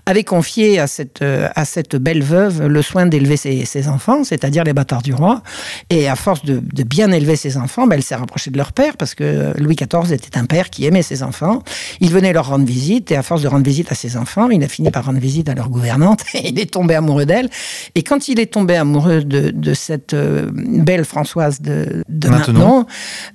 avait 0.06 0.24
confié 0.24 0.80
à 0.80 0.88
cette 0.88 1.22
à 1.22 1.66
cette 1.66 1.96
belle 1.96 2.24
veuve 2.24 2.68
le 2.68 2.82
soin 2.82 3.06
d'élever 3.06 3.38
ses, 3.38 3.66
ses 3.66 3.88
enfants, 3.88 4.24
c'est-à-dire 4.24 4.64
les 4.64 4.74
bâtards 4.74 5.02
du 5.02 5.14
roi. 5.14 5.42
Et 5.90 6.08
à 6.08 6.16
force 6.16 6.44
de, 6.46 6.62
bien 6.84 7.12
élever 7.12 7.36
ses 7.36 7.58
enfants, 7.58 7.88
ben, 7.88 7.96
elle 7.96 8.04
s'est 8.04 8.16
rapprochée 8.16 8.52
de 8.52 8.58
leur 8.58 8.74
père 8.74 8.98
parce 8.98 9.16
que 9.16 9.54
Louis 9.58 9.76
XIV 9.76 10.14
était 10.14 10.38
un 10.38 10.46
père 10.46 10.70
qui 10.70 10.86
aimait 10.86 11.02
ses 11.02 11.24
enfants. 11.24 11.64
Il 12.00 12.12
venait 12.12 12.34
leur 12.34 12.48
rendre 12.48 12.66
visite 12.66 13.12
et 13.12 13.16
à 13.16 13.24
force 13.24 13.42
de 13.42 13.48
rendre 13.48 13.66
visite 13.66 13.92
à 13.92 13.96
ses 13.96 14.18
enfants, 14.18 14.50
il 14.50 14.64
a 14.64 14.68
fini 14.68 14.92
par 14.92 15.06
rendre 15.06 15.20
visite 15.20 15.50
à 15.50 15.56
leur 15.56 15.70
gouvernante 15.70 16.24
et 16.34 16.50
il 16.50 16.60
est 16.60 16.72
tombé 16.72 16.96
amoureux 16.96 17.26
d'elle. 17.26 17.50
Et 17.96 18.04
quand 18.04 18.28
il 18.28 18.40
est 18.40 18.54
tombé 18.54 18.76
amoureux 18.76 19.24
de, 19.24 19.74
cette 19.74 20.14
euh, 20.14 20.50
belle 20.54 21.06
Françoise 21.06 21.62
de, 21.62 22.04
maintenant, 22.28 22.86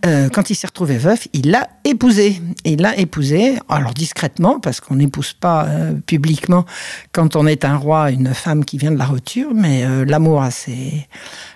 euh, 0.07 0.29
quand 0.29 0.51
il 0.51 0.55
s'est 0.55 0.67
retrouvé 0.67 0.99
veuf, 0.99 1.29
il 1.33 1.51
l'a 1.51 1.69
épousée. 1.85 2.41
Il 2.65 2.81
l'a 2.81 2.97
épousée, 2.99 3.59
alors 3.69 3.95
discrètement, 3.95 4.61
parce 4.61 4.81
qu'on 4.81 4.97
n'épouse 4.97 5.33
pas 5.33 5.67
euh, 5.67 5.93
publiquement 6.07 6.65
quand 7.13 7.37
on 7.37 7.47
est 7.47 7.65
un 7.65 7.77
roi 7.77 8.11
une 8.11 8.35
femme 8.35 8.65
qui 8.65 8.79
vient 8.79 8.91
de 8.91 8.99
la 8.99 9.05
rupture, 9.05 9.51
mais 9.55 9.85
l'amour 10.05 10.43
a 10.43 10.51
ses 10.51 11.07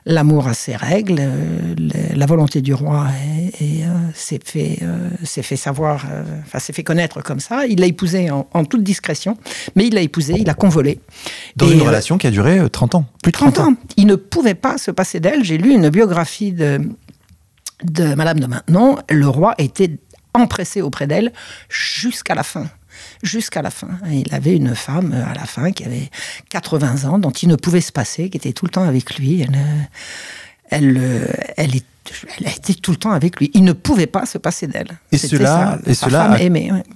l'amour 0.05 0.47
a 0.49 0.55
ses 0.57 0.77
règles. 0.77 1.23
la 2.15 2.27
volonté 2.27 2.61
du 2.61 2.75
roi 2.75 3.07
s'est 4.15 4.41
fait, 4.45 4.81
s'est 5.23 5.43
fait 5.43 5.57
savoir, 5.57 6.05
enfin 6.45 6.59
s'est 6.59 6.73
fait 6.73 6.83
connaître 6.83 7.23
comme 7.23 7.41
ça. 7.41 7.67
Il 7.67 7.81
l'a 7.81 7.87
épousée 7.87 8.31
en, 8.31 8.65
toute 8.65 8.83
discrétion, 8.83 9.37
mais 9.75 9.87
il 9.87 9.95
l'a 9.95 10.01
épousée, 10.01 10.35
il 10.39 10.47
l'a 10.47 10.55
convolée. 10.55 11.01
Dans 11.57 11.69
une 11.69 11.83
relation 11.83 12.19
qui 12.19 12.27
a 12.27 12.31
duré 12.31 12.61
30 12.71 12.97
ans, 12.97 13.05
plus 13.23 13.33
de 13.33 13.37
30, 13.37 13.59
ans. 13.59 13.75
Il 13.97 14.07
ne 14.07 14.17
pouvait 14.17 14.55
pas 14.55 14.79
se 14.79 14.91
passer 14.91 15.21
d'elle. 15.21 15.45
J'ai 15.45 15.59
lu 15.59 15.73
une 15.73 15.89
biographie 15.91 16.53
de 16.53 16.81
de 17.85 18.15
Madame 18.15 18.41
de 18.41 18.47
Maintenon, 18.47 18.97
le 19.11 19.29
roi 19.29 19.55
était 19.59 19.99
empressé 20.35 20.83
auprès 20.83 21.07
d'elle 21.07 21.33
jusqu'à 21.69 22.35
la 22.35 22.43
fin 22.43 22.67
jusqu'à 23.23 23.63
la 23.63 23.71
fin. 23.71 23.89
Il 24.11 24.35
avait 24.35 24.57
une 24.57 24.75
femme 24.75 25.13
à 25.13 25.35
la 25.35 25.45
fin 25.45 25.71
qui 25.73 25.85
avait 25.85 26.11
80 26.49 27.05
ans, 27.09 27.19
dont 27.19 27.31
il 27.31 27.49
ne 27.49 27.57
pouvait 27.57 27.81
se 27.81 27.93
passer, 27.93 28.31
qui 28.31 28.37
était 28.37 28.53
tout 28.53 28.65
le 28.65 28.71
temps 28.71 28.85
avec 28.85 29.19
lui. 29.19 29.43
Elle, 29.43 29.59
elle, 30.71 31.29
elle, 31.57 31.81
elle 32.39 32.49
était 32.49 32.75
tout 32.75 32.91
le 32.91 32.97
temps 32.97 33.13
avec 33.13 33.39
lui. 33.39 33.51
Il 33.55 33.65
ne 33.65 33.73
pouvait 33.73 34.07
pas 34.07 34.27
se 34.27 34.39
passer 34.39 34.67
d'elle. 34.67 34.99
Et 35.13 35.19
cela, 35.19 35.79
et 35.87 35.95
cela, 35.95 36.37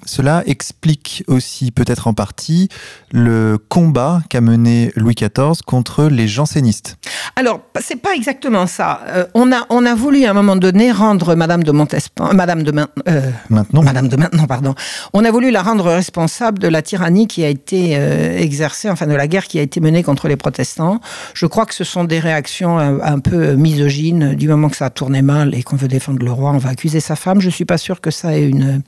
cela 0.04 0.42
explique 0.46 1.24
aussi 1.26 1.70
peut-être 1.70 2.06
en 2.06 2.14
partie 2.14 2.68
le 3.12 3.58
combat 3.58 4.22
qu'a 4.28 4.40
mené 4.40 4.92
Louis 4.96 5.14
XIV 5.14 5.62
contre 5.66 6.04
les 6.04 6.28
jansénistes. 6.28 6.96
Alors, 7.36 7.60
c'est 7.80 8.00
pas 8.00 8.14
exactement 8.14 8.66
ça. 8.66 9.00
Euh, 9.08 9.26
on, 9.34 9.52
a, 9.52 9.66
on 9.70 9.86
a 9.86 9.94
voulu 9.94 10.24
à 10.24 10.30
un 10.30 10.34
moment 10.34 10.56
donné 10.56 10.92
rendre 10.92 11.34
Madame 11.34 11.62
de 11.62 11.72
Montespan, 11.72 12.34
Madame 12.34 12.62
de 12.62 12.72
euh, 13.08 13.30
Maintenon, 13.48 13.82
Madame 13.82 14.08
de 14.08 14.16
Maintenon, 14.16 14.46
pardon. 14.46 14.74
On 15.12 15.24
a 15.24 15.30
voulu 15.30 15.50
la 15.50 15.62
rendre 15.62 15.86
responsable 15.86 16.58
de 16.58 16.68
la 16.68 16.82
tyrannie 16.82 17.26
qui 17.26 17.44
a 17.44 17.48
été 17.48 17.96
euh, 17.96 18.36
exercée, 18.38 18.90
enfin 18.90 19.06
de 19.06 19.14
la 19.14 19.26
guerre 19.26 19.46
qui 19.46 19.58
a 19.58 19.62
été 19.62 19.80
menée 19.80 20.02
contre 20.02 20.28
les 20.28 20.36
protestants. 20.36 21.00
Je 21.34 21.46
crois 21.46 21.66
que 21.66 21.74
ce 21.74 21.84
sont 21.84 22.04
des 22.04 22.18
réactions 22.18 22.78
un, 22.78 23.18
peu 23.20 23.54
misogynes 23.54 24.34
du 24.34 24.48
moment 24.48 24.68
que 24.68 24.76
ça 24.76 24.86
a 24.86 24.90
tourné 25.00 25.22
mal 25.22 25.54
et 25.54 25.62
qu'on 25.62 25.76
veut 25.76 25.88
défendre 25.88 26.22
le 26.22 26.30
roi, 26.30 26.50
on 26.50 26.58
va 26.58 26.68
accuser 26.68 27.00
sa 27.00 27.16
femme. 27.16 27.40
Je 27.40 27.48
suis 27.48 27.64
pas 27.64 27.78
sûr 27.78 28.02
que 28.02 28.10
ça 28.10 28.36
ait 28.36 28.46
une 28.46 28.82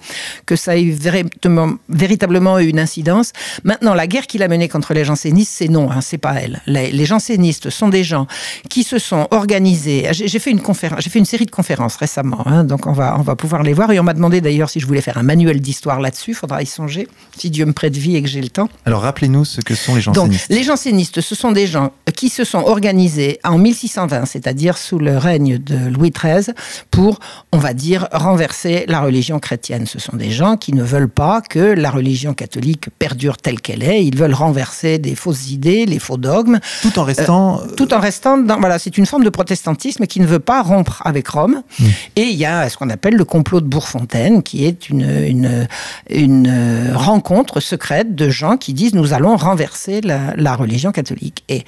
que 0.44 0.56
ça 0.56 0.76
ait 0.76 0.90
véritablement, 0.90 1.76
véritablement 1.88 2.58
une 2.58 2.78
incidence. 2.78 3.32
Maintenant, 3.64 3.94
la 3.94 4.06
guerre 4.06 4.26
qu'il 4.26 4.42
a 4.42 4.48
menée 4.48 4.68
contre 4.68 4.92
les 4.92 5.06
jansénistes, 5.06 5.54
c'est 5.56 5.68
non, 5.68 5.90
hein, 5.90 6.02
c'est 6.02 6.18
pas 6.18 6.34
elle. 6.34 6.60
Les, 6.66 6.92
les 6.92 7.06
jansénistes 7.06 7.70
sont 7.70 7.88
des 7.88 8.04
gens 8.04 8.26
qui 8.68 8.82
se 8.82 8.98
sont 8.98 9.26
organisés. 9.30 10.08
J'ai 10.12 10.38
fait 10.38 10.50
une 10.50 10.60
conférence, 10.60 11.00
j'ai 11.02 11.08
fait 11.08 11.18
une 11.18 11.24
série 11.24 11.46
de 11.46 11.50
conférences 11.50 11.96
récemment, 11.96 12.46
hein, 12.46 12.62
donc 12.64 12.86
on 12.86 12.92
va, 12.92 13.16
on 13.18 13.22
va 13.22 13.34
pouvoir 13.34 13.62
les 13.62 13.72
voir. 13.72 13.90
Et 13.90 13.98
on 13.98 14.02
m'a 14.02 14.12
demandé 14.12 14.42
d'ailleurs 14.42 14.68
si 14.68 14.80
je 14.80 14.86
voulais 14.86 15.00
faire 15.00 15.16
un 15.16 15.22
manuel 15.22 15.62
d'histoire 15.62 15.98
là-dessus. 15.98 16.34
Faudra 16.34 16.62
y 16.62 16.66
songer, 16.66 17.08
si 17.38 17.48
Dieu 17.48 17.64
me 17.64 17.72
prête 17.72 17.96
vie 17.96 18.16
et 18.16 18.22
que 18.22 18.28
j'ai 18.28 18.42
le 18.42 18.50
temps. 18.50 18.68
Alors 18.84 19.00
rappelez-nous 19.00 19.46
ce 19.46 19.62
que 19.62 19.74
sont 19.74 19.94
les 19.94 20.02
jansénistes. 20.02 20.50
Donc, 20.50 20.58
les 20.58 20.62
jansénistes, 20.62 21.22
ce 21.22 21.34
sont 21.34 21.52
des 21.52 21.66
gens 21.66 21.92
qui 22.14 22.28
se 22.28 22.44
sont 22.44 22.64
organisés 22.66 23.38
en 23.44 23.56
1620, 23.56 24.26
c'est-à-dire 24.26 24.76
sous 24.76 24.98
le 24.98 25.16
règne 25.16 25.56
de 25.56 25.88
Louis 25.88 26.01
XIII, 26.10 26.54
pour, 26.90 27.20
on 27.52 27.58
va 27.58 27.74
dire, 27.74 28.08
renverser 28.12 28.84
la 28.88 29.00
religion 29.00 29.38
chrétienne. 29.38 29.86
Ce 29.86 29.98
sont 29.98 30.16
des 30.16 30.30
gens 30.30 30.56
qui 30.56 30.72
ne 30.72 30.82
veulent 30.82 31.08
pas 31.08 31.40
que 31.40 31.58
la 31.58 31.90
religion 31.90 32.34
catholique 32.34 32.88
perdure 32.98 33.36
telle 33.36 33.60
qu'elle 33.60 33.82
est. 33.82 34.04
Ils 34.04 34.16
veulent 34.16 34.34
renverser 34.34 34.98
des 34.98 35.14
fausses 35.14 35.50
idées, 35.50 35.86
les 35.86 35.98
faux 35.98 36.16
dogmes. 36.16 36.58
Tout 36.82 36.98
en 36.98 37.04
restant. 37.04 37.60
Euh, 37.60 37.66
tout 37.76 37.92
en 37.94 38.00
restant 38.00 38.38
voilà, 38.58 38.78
c'est 38.78 38.98
une 38.98 39.06
forme 39.06 39.24
de 39.24 39.30
protestantisme 39.30 40.06
qui 40.06 40.20
ne 40.20 40.26
veut 40.26 40.38
pas 40.38 40.62
rompre 40.62 41.02
avec 41.04 41.28
Rome. 41.28 41.62
Mm. 41.78 41.84
Et 42.16 42.22
il 42.22 42.36
y 42.36 42.46
a 42.46 42.68
ce 42.68 42.76
qu'on 42.76 42.90
appelle 42.90 43.14
le 43.14 43.24
complot 43.24 43.60
de 43.60 43.66
Bourgfontaine, 43.66 44.42
qui 44.42 44.64
est 44.64 44.88
une, 44.88 45.02
une, 45.02 45.68
une, 46.10 46.92
rencontre 46.94 47.60
secrète 47.60 48.14
de 48.14 48.28
gens 48.28 48.56
qui 48.56 48.72
disent 48.72 48.94
nous 48.94 49.12
allons 49.12 49.36
renverser 49.36 50.00
la, 50.00 50.54
religion 50.54 50.92
catholique. 50.92 51.44
Et 51.48 51.64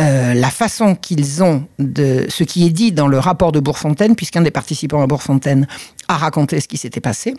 euh, 0.00 0.34
la 0.34 0.50
façon 0.50 0.94
qu'ils 0.94 1.42
ont 1.42 1.64
de 1.78 2.26
ce 2.28 2.44
qui 2.44 2.66
est 2.66 2.70
dit 2.70 2.92
dans 2.92 3.08
le 3.08 3.18
rapport 3.18 3.52
de 3.52 3.60
Puisqu'un 4.16 4.42
des 4.42 4.50
participants 4.50 5.02
à 5.02 5.06
Bourgfontaine 5.06 5.66
a 6.08 6.16
raconté 6.16 6.60
ce 6.60 6.68
qui 6.68 6.76
s'était 6.76 7.00
passé, 7.00 7.34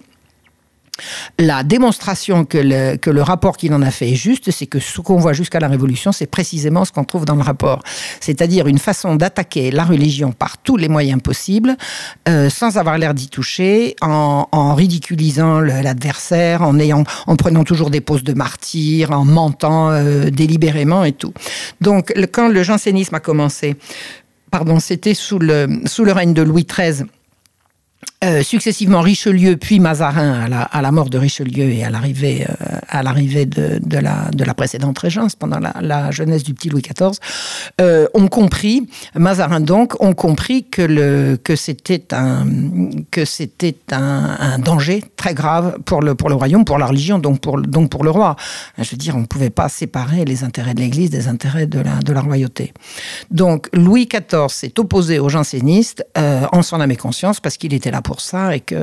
la 1.38 1.64
démonstration 1.64 2.46
que 2.46 2.58
le, 2.58 3.22
rapport 3.22 3.58
qu'il 3.58 3.74
en 3.74 3.82
a 3.82 3.92
fait 3.92 4.12
est 4.12 4.16
juste, 4.16 4.52
c'est 4.52 4.66
que 4.66 4.80
ce 4.80 5.02
qu'on 5.02 5.18
voit 5.18 5.34
jusqu'à 5.34 5.60
la 5.60 5.68
Révolution, 5.68 6.12
c'est 6.12 6.28
précisément 6.28 6.86
ce 6.86 6.92
qu'on 6.92 7.04
trouve 7.04 7.26
dans 7.26 7.36
le 7.36 7.42
rapport. 7.42 7.82
C'est-à-dire 8.20 8.68
une 8.68 8.78
façon 8.78 9.16
d'attaquer 9.16 9.72
la 9.72 9.84
religion 9.84 10.32
par 10.32 10.58
tous 10.58 10.78
les 10.78 10.90
moyens 10.90 11.22
possibles, 11.22 11.76
euh, 12.28 12.50
sans 12.50 12.78
avoir 12.78 12.98
l'air 12.98 13.14
d'y 13.14 13.30
toucher, 13.30 13.96
en, 14.02 14.48
ridiculisant 14.76 15.60
l'adversaire, 15.60 16.62
en 16.62 17.36
prenant 17.36 17.64
toujours 17.64 17.90
des 17.90 18.02
poses 18.02 18.24
de 18.24 18.34
martyr, 18.34 19.12
en 19.12 19.26
mentant 19.26 19.92
euh, 19.92 20.30
délibérément 20.30 21.04
et 21.04 21.12
tout. 21.12 21.34
Donc, 21.82 22.14
quand 22.32 22.50
le 22.50 22.64
jansénisme 22.64 23.16
a 23.16 23.20
commencé, 23.20 23.76
pardon, 24.50 24.80
c'était 24.80 25.14
sous 25.14 25.40
le, 25.40 25.68
sous 25.86 26.04
le 26.04 26.12
règne 26.12 26.34
de 26.34 26.42
Louis 26.42 26.66
XIII, 26.70 27.06
euh, 28.22 28.44
successivement 28.44 29.00
Richelieu 29.00 29.56
puis 29.56 29.80
Mazarin 29.80 30.46
à 30.52 30.82
la, 30.82 30.92
mort 30.92 31.10
de 31.10 31.18
Richelieu 31.18 31.72
et 31.72 31.86
à 31.86 31.90
l'arrivée 31.90 32.46
euh, 32.50 32.54
à 32.90 33.02
l'arrivée 33.02 33.46
de, 33.46 33.80
la, 33.98 34.30
de 34.32 34.44
la 34.44 34.54
précédente 34.54 35.00
régence 35.00 35.36
pendant 35.36 35.58
la, 35.58 36.12
jeunesse 36.12 36.44
du 36.44 36.54
petit 36.54 36.68
Louis 36.68 36.82
XIV 36.82 37.18
euh, 37.80 38.08
ont 38.14 38.28
compris 38.28 38.90
Mazarin 39.16 39.62
donc 39.62 40.02
ont 40.04 40.14
compris 40.14 40.66
que 40.66 40.82
le 40.82 41.38
que 41.42 41.56
c'était 41.56 42.14
un 42.14 42.46
que 43.10 43.24
c'était 43.24 43.78
un, 43.92 44.60
danger 44.60 45.02
très 45.16 45.34
grave 45.34 45.78
pour 45.86 46.02
le 46.02 46.14
pour 46.14 46.28
le 46.28 46.36
royaume 46.36 46.66
pour 46.66 46.78
la 46.78 46.88
religion 46.88 47.20
donc 47.20 47.40
pour 47.40 47.62
donc 47.62 47.90
pour 47.90 48.04
le 48.04 48.10
roi. 48.10 48.36
Je 48.78 48.92
veux 48.92 48.98
dire 48.98 49.16
on 49.16 49.22
ne 49.22 49.28
pouvait 49.28 49.50
pas 49.50 49.70
séparer 49.70 50.26
les 50.26 50.44
intérêts 50.44 50.74
de 50.74 50.82
l'Église 50.82 51.10
des 51.10 51.30
intérêts 51.30 51.68
de 51.68 51.80
la 51.80 52.00
de 52.00 52.12
la 52.12 52.20
royauté. 52.20 52.74
Donc 53.32 53.70
Louis 53.72 54.08
XIV 54.08 54.50
s'est 54.50 54.78
opposé 54.78 55.20
aux 55.20 55.30
jansénistes 55.30 56.06
en 56.18 56.62
son 56.64 56.82
âme 56.82 56.92
et 56.92 56.98
conscience 56.98 57.40
parce 57.40 57.56
qu'il 57.56 57.74
était 57.74 57.89
là 57.92 58.02
pour 58.02 58.22
ça 58.22 58.56
et 58.56 58.60
que. 58.60 58.76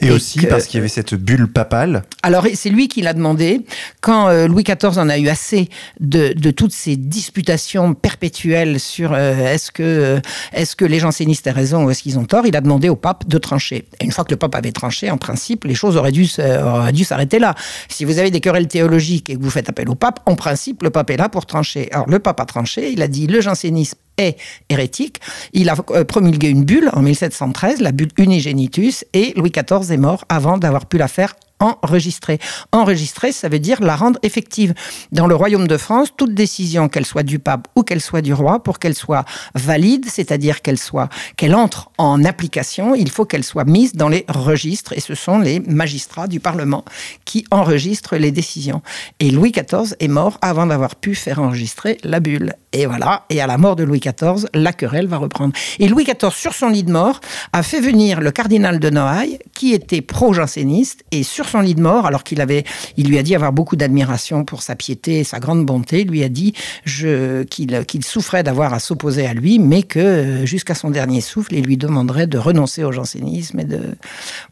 Et, 0.00 0.10
aussi 0.10 0.46
parce 0.46 0.66
qu'il 0.66 0.78
y 0.78 0.80
avait 0.80 0.88
cette 0.88 1.14
bulle 1.14 1.48
papale. 1.48 2.02
Alors 2.22 2.46
c'est 2.54 2.70
lui 2.70 2.88
qui 2.88 3.02
l'a 3.02 3.12
demandé 3.12 3.60
quand 4.00 4.28
euh, 4.28 4.46
Louis 4.46 4.64
XIV 4.64 4.98
en 4.98 5.08
a 5.08 5.18
eu 5.18 5.28
assez 5.28 5.68
de, 6.00 6.32
de 6.32 6.50
toutes 6.50 6.72
ces 6.72 6.96
disputations 6.96 7.94
perpétuelles 7.94 8.80
sur 8.80 9.12
euh, 9.12 9.34
est-ce 9.52 9.70
que 9.70 9.82
euh, 9.82 10.20
est-ce 10.52 10.76
que 10.76 10.84
les 10.84 10.98
jansénistes 10.98 11.46
ont 11.46 11.52
raison 11.52 11.84
ou 11.84 11.90
est-ce 11.90 12.02
qu'ils 12.02 12.18
ont 12.18 12.24
tort. 12.24 12.46
Il 12.46 12.56
a 12.56 12.60
demandé 12.60 12.88
au 12.88 12.96
pape 12.96 13.26
de 13.28 13.38
trancher. 13.38 13.88
Et 14.00 14.04
une 14.04 14.12
fois 14.12 14.24
que 14.24 14.30
le 14.30 14.36
pape 14.36 14.54
avait 14.54 14.72
tranché, 14.72 15.10
en 15.10 15.18
principe, 15.18 15.64
les 15.64 15.74
choses 15.74 15.96
auraient 15.96 16.12
dû 16.12 16.28
auraient 16.38 16.92
dû 16.92 17.04
s'arrêter 17.04 17.38
là. 17.38 17.54
Si 17.88 18.04
vous 18.04 18.18
avez 18.18 18.30
des 18.30 18.40
querelles 18.40 18.68
théologiques 18.68 19.30
et 19.30 19.36
que 19.36 19.42
vous 19.42 19.50
faites 19.50 19.68
appel 19.68 19.88
au 19.88 19.94
pape, 19.94 20.20
en 20.26 20.34
principe, 20.34 20.82
le 20.82 20.90
pape 20.90 21.10
est 21.10 21.16
là 21.16 21.28
pour 21.28 21.46
trancher. 21.46 21.88
Alors 21.92 22.08
le 22.08 22.18
pape 22.18 22.40
a 22.40 22.44
tranché. 22.44 22.90
Il 22.92 23.02
a 23.02 23.08
dit 23.08 23.26
le 23.26 23.40
jansénisme 23.40 23.98
est 24.18 24.36
hérétique. 24.68 25.20
Il 25.52 25.68
a 25.68 25.74
euh, 25.90 26.04
promulgué 26.04 26.48
une 26.48 26.64
bulle 26.64 26.90
en 26.92 27.02
1713, 27.02 27.80
la 27.80 27.92
bulle 27.92 28.10
Unigenitus, 28.18 29.04
et 29.12 29.32
Louis 29.36 29.50
XIV 29.50 29.90
est 29.90 29.96
mort 29.96 30.24
avant 30.28 30.58
d'avoir 30.58 30.86
pu 30.86 30.98
la 30.98 31.08
faire 31.08 31.34
enregistrer. 31.60 32.38
Enregistrer, 32.72 33.32
ça 33.32 33.48
veut 33.48 33.58
dire 33.58 33.82
la 33.82 33.96
rendre 33.96 34.18
effective. 34.22 34.74
Dans 35.12 35.26
le 35.26 35.34
royaume 35.34 35.66
de 35.66 35.76
France, 35.76 36.08
toute 36.16 36.34
décision, 36.34 36.88
qu'elle 36.88 37.06
soit 37.06 37.22
du 37.22 37.38
pape 37.38 37.68
ou 37.76 37.82
qu'elle 37.82 38.00
soit 38.00 38.22
du 38.22 38.34
roi, 38.34 38.62
pour 38.62 38.78
qu'elle 38.78 38.94
soit 38.94 39.24
valide, 39.54 40.06
c'est-à-dire 40.08 40.62
qu'elle 40.62 40.78
soit, 40.78 41.08
qu'elle 41.36 41.54
entre 41.54 41.90
en 41.98 42.24
application, 42.24 42.94
il 42.94 43.10
faut 43.10 43.24
qu'elle 43.24 43.44
soit 43.44 43.64
mise 43.64 43.92
dans 43.92 44.08
les 44.08 44.24
registres, 44.28 44.92
et 44.92 45.00
ce 45.00 45.14
sont 45.14 45.38
les 45.38 45.60
magistrats 45.60 46.28
du 46.28 46.40
Parlement 46.40 46.84
qui 47.24 47.44
enregistrent 47.50 48.16
les 48.16 48.32
décisions. 48.32 48.82
Et 49.20 49.30
Louis 49.30 49.52
XIV 49.52 49.94
est 50.00 50.08
mort 50.08 50.38
avant 50.42 50.66
d'avoir 50.66 50.96
pu 50.96 51.14
faire 51.14 51.40
enregistrer 51.40 51.98
la 52.04 52.20
bulle. 52.20 52.54
Et 52.72 52.86
voilà, 52.86 53.24
et 53.30 53.40
à 53.40 53.46
la 53.46 53.56
mort 53.56 53.76
de 53.76 53.84
Louis 53.84 54.00
XIV, 54.00 54.46
la 54.52 54.72
querelle 54.72 55.06
va 55.06 55.16
reprendre. 55.16 55.54
Et 55.78 55.88
Louis 55.88 56.04
XIV, 56.04 56.32
sur 56.32 56.54
son 56.54 56.68
lit 56.68 56.82
de 56.82 56.92
mort, 56.92 57.20
a 57.52 57.62
fait 57.62 57.80
venir 57.80 58.20
le 58.20 58.30
cardinal 58.30 58.78
de 58.78 58.90
Noailles, 58.90 59.38
qui 59.54 59.72
était 59.72 60.02
pro-janséniste, 60.02 61.04
et 61.10 61.22
sur 61.22 61.45
son 61.48 61.60
lit 61.60 61.74
de 61.74 61.82
mort, 61.82 62.06
alors 62.06 62.24
qu'il 62.24 62.40
avait, 62.40 62.64
il 62.96 63.08
lui 63.08 63.18
a 63.18 63.22
dit 63.22 63.34
avoir 63.34 63.52
beaucoup 63.52 63.76
d'admiration 63.76 64.44
pour 64.44 64.62
sa 64.62 64.76
piété 64.76 65.20
et 65.20 65.24
sa 65.24 65.38
grande 65.38 65.64
bonté, 65.64 66.04
lui 66.04 66.22
a 66.22 66.28
dit 66.28 66.54
qu'il 66.84 68.04
souffrait 68.04 68.42
d'avoir 68.42 68.74
à 68.74 68.78
s'opposer 68.78 69.26
à 69.26 69.34
lui, 69.34 69.58
mais 69.58 69.82
que 69.82 69.98
euh, 69.98 70.46
jusqu'à 70.46 70.74
son 70.74 70.90
dernier 70.90 71.20
souffle, 71.20 71.54
il 71.54 71.64
lui 71.64 71.76
demanderait 71.76 72.26
de 72.26 72.38
renoncer 72.38 72.84
au 72.84 72.92
jansénisme 72.92 73.60
et 73.60 73.64
de 73.64 73.80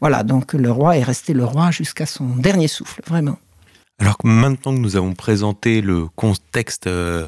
voilà. 0.01 0.23
Donc 0.23 0.53
le 0.53 0.71
roi 0.71 0.97
est 0.97 1.03
resté 1.03 1.33
le 1.33 1.45
roi 1.45 1.71
jusqu'à 1.71 2.05
son 2.05 2.25
dernier 2.25 2.67
souffle, 2.67 3.01
vraiment. 3.07 3.37
Alors 3.99 4.17
que 4.17 4.27
maintenant 4.27 4.73
que 4.73 4.79
nous 4.79 4.95
avons 4.97 5.13
présenté 5.13 5.81
le 5.81 6.07
contexte 6.15 6.87
euh, 6.87 7.27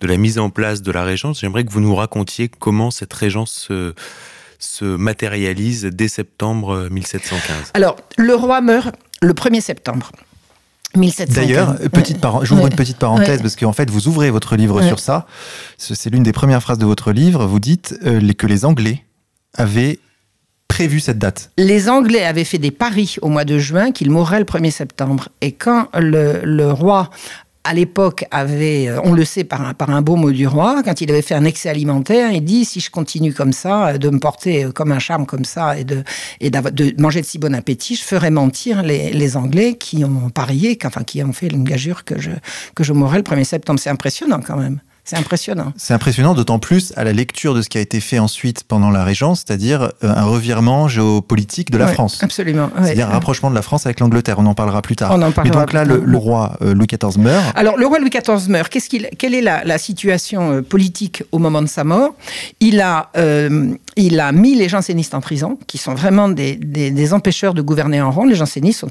de 0.00 0.06
la 0.06 0.16
mise 0.16 0.38
en 0.38 0.50
place 0.50 0.80
de 0.82 0.92
la 0.92 1.04
régence, 1.04 1.40
j'aimerais 1.40 1.64
que 1.64 1.72
vous 1.72 1.80
nous 1.80 1.94
racontiez 1.94 2.48
comment 2.48 2.90
cette 2.90 3.12
régence 3.12 3.52
se 3.68 3.94
se 4.58 4.84
matérialise 4.84 5.84
dès 5.84 6.08
septembre 6.08 6.88
1715 6.90 7.72
Alors, 7.74 7.96
le 8.16 8.34
roi 8.34 8.60
meurt 8.60 8.94
le 9.22 9.32
1er 9.32 9.60
septembre. 9.60 10.10
1715. 10.96 11.34
D'ailleurs, 11.34 11.76
petite 11.92 12.18
j'ouvre 12.42 12.66
une 12.66 12.74
petite 12.74 12.96
parenthèse 12.98 13.42
parce 13.42 13.56
qu'en 13.56 13.72
fait, 13.72 13.90
vous 13.90 14.08
ouvrez 14.08 14.30
votre 14.30 14.56
livre 14.56 14.82
sur 14.82 14.98
ça. 14.98 15.26
C'est 15.76 16.10
l'une 16.10 16.22
des 16.22 16.32
premières 16.32 16.62
phrases 16.62 16.78
de 16.78 16.86
votre 16.86 17.12
livre. 17.12 17.46
Vous 17.46 17.60
dites 17.60 17.94
euh, 18.04 18.32
que 18.32 18.46
les 18.46 18.64
Anglais 18.64 19.04
avaient 19.54 19.98
prévu 20.66 21.00
cette 21.00 21.18
date. 21.18 21.50
Les 21.58 21.88
Anglais 21.88 22.24
avaient 22.24 22.44
fait 22.44 22.58
des 22.58 22.70
paris 22.70 23.16
au 23.22 23.28
mois 23.28 23.44
de 23.44 23.58
juin 23.58 23.90
qu'il 23.92 24.10
mourrait 24.10 24.38
le 24.38 24.44
1er 24.44 24.70
septembre. 24.70 25.28
Et 25.40 25.52
quand 25.52 25.88
le, 25.94 26.40
le 26.44 26.70
roi 26.72 27.10
à 27.68 27.74
l'époque, 27.74 28.24
avait, 28.30 28.88
on 29.04 29.12
le 29.12 29.26
sait 29.26 29.44
par 29.44 29.60
un, 29.60 29.74
par 29.74 29.90
un 29.90 30.00
beau 30.00 30.16
mot 30.16 30.30
du 30.30 30.46
roi, 30.46 30.82
quand 30.82 31.02
il 31.02 31.10
avait 31.10 31.20
fait 31.20 31.34
un 31.34 31.44
excès 31.44 31.68
alimentaire, 31.68 32.32
il 32.32 32.42
dit 32.42 32.64
si 32.64 32.80
je 32.80 32.90
continue 32.90 33.34
comme 33.34 33.52
ça, 33.52 33.98
de 33.98 34.08
me 34.08 34.18
porter 34.18 34.68
comme 34.74 34.90
un 34.90 34.98
charme 34.98 35.26
comme 35.26 35.44
ça 35.44 35.78
et 35.78 35.84
de, 35.84 36.02
et 36.40 36.48
de 36.48 36.94
manger 36.98 37.20
de 37.20 37.26
si 37.26 37.38
bon 37.38 37.54
appétit, 37.54 37.94
je 37.94 38.02
ferai 38.02 38.30
mentir 38.30 38.82
les, 38.82 39.36
Anglais 39.36 39.74
qui 39.74 40.02
ont 40.06 40.30
parié, 40.30 40.78
enfin 40.86 41.02
qui 41.02 41.22
ont 41.22 41.34
fait 41.34 41.48
une 41.48 41.62
gageure 41.62 42.04
que 42.06 42.18
je, 42.18 42.30
que 42.74 42.82
je 42.82 42.94
mourrai 42.94 43.18
le 43.18 43.22
1er 43.22 43.44
septembre. 43.44 43.78
C'est 43.78 43.90
impressionnant 43.90 44.40
quand 44.40 44.56
même. 44.56 44.80
C'est 45.08 45.16
impressionnant. 45.16 45.72
C'est 45.78 45.94
impressionnant, 45.94 46.34
d'autant 46.34 46.58
plus 46.58 46.92
à 46.96 47.02
la 47.02 47.14
lecture 47.14 47.54
de 47.54 47.62
ce 47.62 47.70
qui 47.70 47.78
a 47.78 47.80
été 47.80 47.98
fait 47.98 48.18
ensuite 48.18 48.64
pendant 48.64 48.90
la 48.90 49.04
Régence, 49.04 49.42
c'est-à-dire 49.46 49.90
euh, 50.04 50.12
un 50.14 50.24
revirement 50.24 50.86
géopolitique 50.86 51.70
de 51.70 51.78
la 51.78 51.86
France. 51.86 52.22
Absolument. 52.22 52.68
C'est-à-dire 52.82 53.08
un 53.08 53.12
rapprochement 53.12 53.48
de 53.48 53.54
la 53.54 53.62
France 53.62 53.86
avec 53.86 54.00
l'Angleterre. 54.00 54.36
On 54.38 54.44
en 54.44 54.52
parlera 54.52 54.82
plus 54.82 54.96
tard. 54.96 55.12
On 55.12 55.22
en 55.22 55.32
parlera 55.32 55.44
Mais 55.44 55.50
donc 55.50 55.72
là, 55.72 55.84
le, 55.84 56.16
roi 56.18 56.58
euh, 56.60 56.74
Louis 56.74 56.86
XIV 56.86 57.18
meurt. 57.18 57.56
Alors, 57.56 57.78
le 57.78 57.86
roi 57.86 58.00
Louis 58.00 58.10
XIV 58.10 58.50
meurt. 58.50 58.68
Qu'est-ce 58.68 58.90
qu'il, 58.90 59.08
quelle 59.16 59.34
est 59.34 59.40
la, 59.40 59.78
situation 59.78 60.52
euh, 60.52 60.60
politique 60.60 61.22
au 61.32 61.38
moment 61.38 61.62
de 61.62 61.68
sa 61.68 61.84
mort? 61.84 62.14
Il 62.60 62.82
a, 62.82 63.10
il 63.98 64.20
a 64.20 64.30
mis 64.30 64.54
les 64.54 64.68
jansénistes 64.68 65.12
en 65.12 65.20
prison, 65.20 65.58
qui 65.66 65.76
sont 65.76 65.94
vraiment 65.94 66.28
des, 66.28 67.12
empêcheurs 67.12 67.52
de 67.52 67.62
gouverner 67.62 68.00
en 68.00 68.12
rond. 68.12 68.24
Les 68.24 68.36
jansénistes 68.36 68.84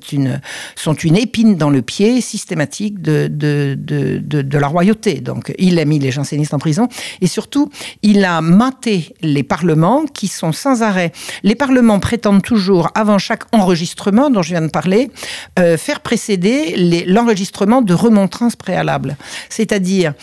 sont 0.76 0.94
une, 0.94 1.18
épine 1.18 1.56
dans 1.56 1.70
le 1.70 1.82
pied 1.82 2.20
systématique 2.20 3.02
de 3.02 4.58
la 4.58 4.68
royauté. 4.68 5.22
Donc, 5.22 5.54
il 5.58 5.80
a 5.80 5.86
mis 5.86 6.00
les 6.00 6.12
jansénistes 6.12 6.54
en 6.54 6.60
prison. 6.60 6.90
Et 7.22 7.28
surtout, 7.28 7.70
il 8.02 8.26
a 8.26 8.42
maté 8.42 9.14
les 9.22 9.44
parlements 9.44 10.06
qui 10.06 10.28
sont 10.28 10.52
sans 10.52 10.84
arrêt. 10.84 11.14
Les 11.44 11.56
parlements 11.56 12.00
prétendent 12.00 12.44
toujours, 12.44 12.90
avant 12.94 13.18
chaque 13.18 13.44
enregistrement 13.54 14.30
dont 14.30 14.42
je 14.42 14.50
viens 14.50 14.62
de 14.62 14.68
parler, 14.68 15.10
euh, 15.58 15.78
faire 15.78 16.02
précéder 16.02 17.06
l'enregistrement 17.08 17.82
de 17.82 17.94
remontrances 17.94 18.58
préalables. 18.58 19.16
C'est-à-dire, 19.50 20.14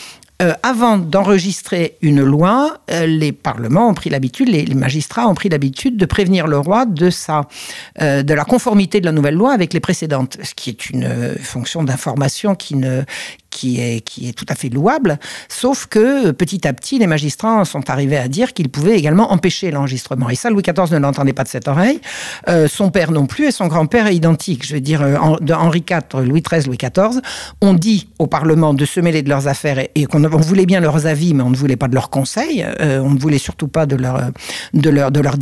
euh, 0.43 0.53
avant 0.63 0.99
d'enregistrer 0.99 1.97
une 2.03 2.23
loi, 2.23 2.79
euh, 2.91 3.07
les 3.07 3.33
parlements 3.33 3.89
ont 3.89 3.95
pris 3.95 4.11
l'habitude, 4.11 4.49
les, 4.49 4.67
magistrats 4.75 5.29
ont 5.29 5.35
pris 5.35 5.49
l'habitude 5.49 5.97
de 5.97 6.07
prévenir 6.07 6.47
le 6.47 6.59
roi 6.59 6.87
de 6.87 7.11
sa, 7.11 7.43
de 8.01 8.35
la 8.35 8.45
conformité 8.45 9.01
de 9.01 9.07
la 9.07 9.13
nouvelle 9.13 9.35
loi 9.35 9.53
avec 9.53 9.73
les 9.73 9.81
précédentes, 9.81 10.39
ce 10.43 10.55
qui 10.55 10.71
est 10.71 10.91
une 10.91 11.37
fonction 11.41 11.85
d'information 11.85 12.55
qui 12.57 12.75
ne, 12.75 13.03
qui 13.55 13.81
est, 13.81 14.01
qui 14.01 14.29
est 14.29 14.33
tout 14.33 14.45
à 14.49 14.57
fait 14.57 14.69
louable, 14.69 15.19
sauf 15.49 15.87
que 15.87 16.33
petit 16.33 16.67
à 16.67 16.73
petit, 16.73 16.99
les 16.99 17.07
magistrats 17.07 17.65
sont 17.65 17.89
arrivés 17.89 18.19
à 18.19 18.27
dire 18.27 18.53
qu'ils 18.53 18.69
pouvaient 18.69 18.99
également 18.99 19.33
empêcher 19.33 19.71
l'enregistrement. 19.71 20.29
Et 20.29 20.35
ça, 20.35 20.51
Louis 20.51 20.63
XIV 20.63 20.93
ne 20.93 20.99
l'entendait 20.99 21.33
pas 21.33 21.45
de 21.45 21.49
cette 21.49 21.69
oreille, 21.69 22.01
euh, 22.49 22.67
son 22.67 22.91
père 22.91 23.13
non 23.13 23.27
plus, 23.27 23.47
et 23.47 23.51
son 23.53 23.69
grand-père 23.69 24.11
identique. 24.11 24.67
Je 24.67 24.75
veux 24.75 24.81
dire, 24.81 25.03
euh, 25.03 25.37
de 25.41 25.53
Henri 25.53 25.85
IV, 25.89 26.21
Louis 26.23 26.43
XIII, 26.43 26.67
Louis 26.67 26.79
XIV, 26.79 27.21
on 27.61 27.75
dit 27.75 28.09
au 28.19 28.27
Parlement 28.27 28.75
de 28.75 28.85
se 28.85 28.99
mêler 28.99 29.23
de 29.23 29.29
leurs 29.29 29.47
affaires 29.47 29.79
et, 29.95 30.05
qu'on 30.07 30.21
voulait 30.21 30.67
bien 30.67 30.81
leurs 30.81 31.07
avis, 31.07 31.33
mais 31.33 31.45
on 31.45 31.51
ne 31.51 31.57
voulait 31.57 31.77
pas 31.77 31.87
de 31.87 31.95
leurs 31.95 32.11
conseils, 32.11 32.67
euh, 32.81 32.99
on 32.99 33.11
ne 33.11 33.19
voulait 33.19 33.39
surtout 33.39 33.69
pas 33.69 33.87
de 33.87 33.95
leur, 33.95 34.21
de 34.73 34.91
leur, 34.91 35.13
de 35.13 35.21
leur. 35.21 35.37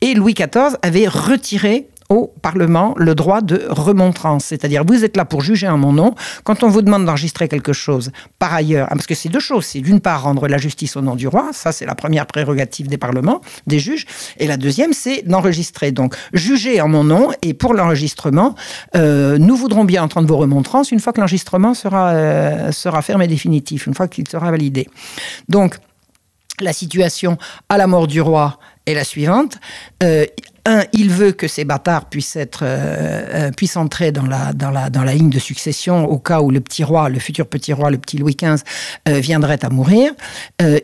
Et 0.00 0.14
Louis 0.14 0.34
XIV 0.34 0.76
avait 0.82 1.08
retiré 1.08 1.88
au 2.12 2.30
Parlement 2.42 2.94
le 2.98 3.14
droit 3.14 3.40
de 3.40 3.62
remontrance. 3.70 4.44
C'est-à-dire, 4.44 4.84
vous 4.86 5.02
êtes 5.02 5.16
là 5.16 5.24
pour 5.24 5.40
juger 5.40 5.66
en 5.66 5.78
mon 5.78 5.94
nom. 5.94 6.14
Quand 6.44 6.62
on 6.62 6.68
vous 6.68 6.82
demande 6.82 7.06
d'enregistrer 7.06 7.48
quelque 7.48 7.72
chose, 7.72 8.12
par 8.38 8.52
ailleurs, 8.52 8.88
parce 8.88 9.06
que 9.06 9.14
c'est 9.14 9.30
deux 9.30 9.40
choses. 9.40 9.64
C'est 9.64 9.80
d'une 9.80 10.00
part 10.00 10.22
rendre 10.24 10.46
la 10.46 10.58
justice 10.58 10.94
au 10.96 11.00
nom 11.00 11.14
du 11.14 11.26
roi. 11.26 11.50
Ça, 11.52 11.72
c'est 11.72 11.86
la 11.86 11.94
première 11.94 12.26
prérogative 12.26 12.88
des 12.88 12.98
parlements, 12.98 13.40
des 13.66 13.78
juges. 13.78 14.04
Et 14.38 14.46
la 14.46 14.58
deuxième, 14.58 14.92
c'est 14.92 15.22
d'enregistrer. 15.26 15.90
Donc, 15.90 16.14
juger 16.34 16.82
en 16.82 16.88
mon 16.88 17.04
nom. 17.04 17.30
Et 17.40 17.54
pour 17.54 17.72
l'enregistrement, 17.72 18.54
euh, 18.94 19.38
nous 19.38 19.56
voudrons 19.56 19.84
bien 19.84 20.02
entendre 20.02 20.28
vos 20.28 20.36
remontrances 20.36 20.92
une 20.92 21.00
fois 21.00 21.14
que 21.14 21.20
l'enregistrement 21.20 21.72
sera, 21.72 22.10
euh, 22.10 22.72
sera 22.72 23.00
ferme 23.00 23.22
et 23.22 23.26
définitif, 23.26 23.86
une 23.86 23.94
fois 23.94 24.06
qu'il 24.06 24.28
sera 24.28 24.50
validé. 24.50 24.86
Donc, 25.48 25.78
la 26.60 26.72
situation 26.72 27.38
à 27.68 27.78
la 27.78 27.86
mort 27.86 28.06
du 28.06 28.20
roi 28.20 28.58
est 28.86 28.94
la 28.94 29.04
suivante. 29.04 29.58
Euh, 30.02 30.26
un, 30.64 30.84
il 30.92 31.10
veut 31.10 31.32
que 31.32 31.48
ces 31.48 31.64
bâtards 31.64 32.08
puissent 32.08 32.36
être 32.36 32.60
euh, 32.62 33.48
euh, 33.48 33.50
puissent 33.50 33.76
entrer 33.76 34.12
dans 34.12 34.26
la 34.26 34.52
dans 34.52 34.70
la 34.70 34.90
dans 34.90 35.02
la 35.02 35.12
ligne 35.12 35.30
de 35.30 35.40
succession 35.40 36.04
au 36.04 36.18
cas 36.18 36.40
où 36.40 36.52
le 36.52 36.60
petit 36.60 36.84
roi, 36.84 37.08
le 37.08 37.18
futur 37.18 37.48
petit 37.48 37.72
roi, 37.72 37.90
le 37.90 37.98
petit 37.98 38.16
Louis 38.16 38.36
XV 38.36 38.62
viendrait 39.06 39.64
à 39.64 39.70
mourir. 39.70 40.12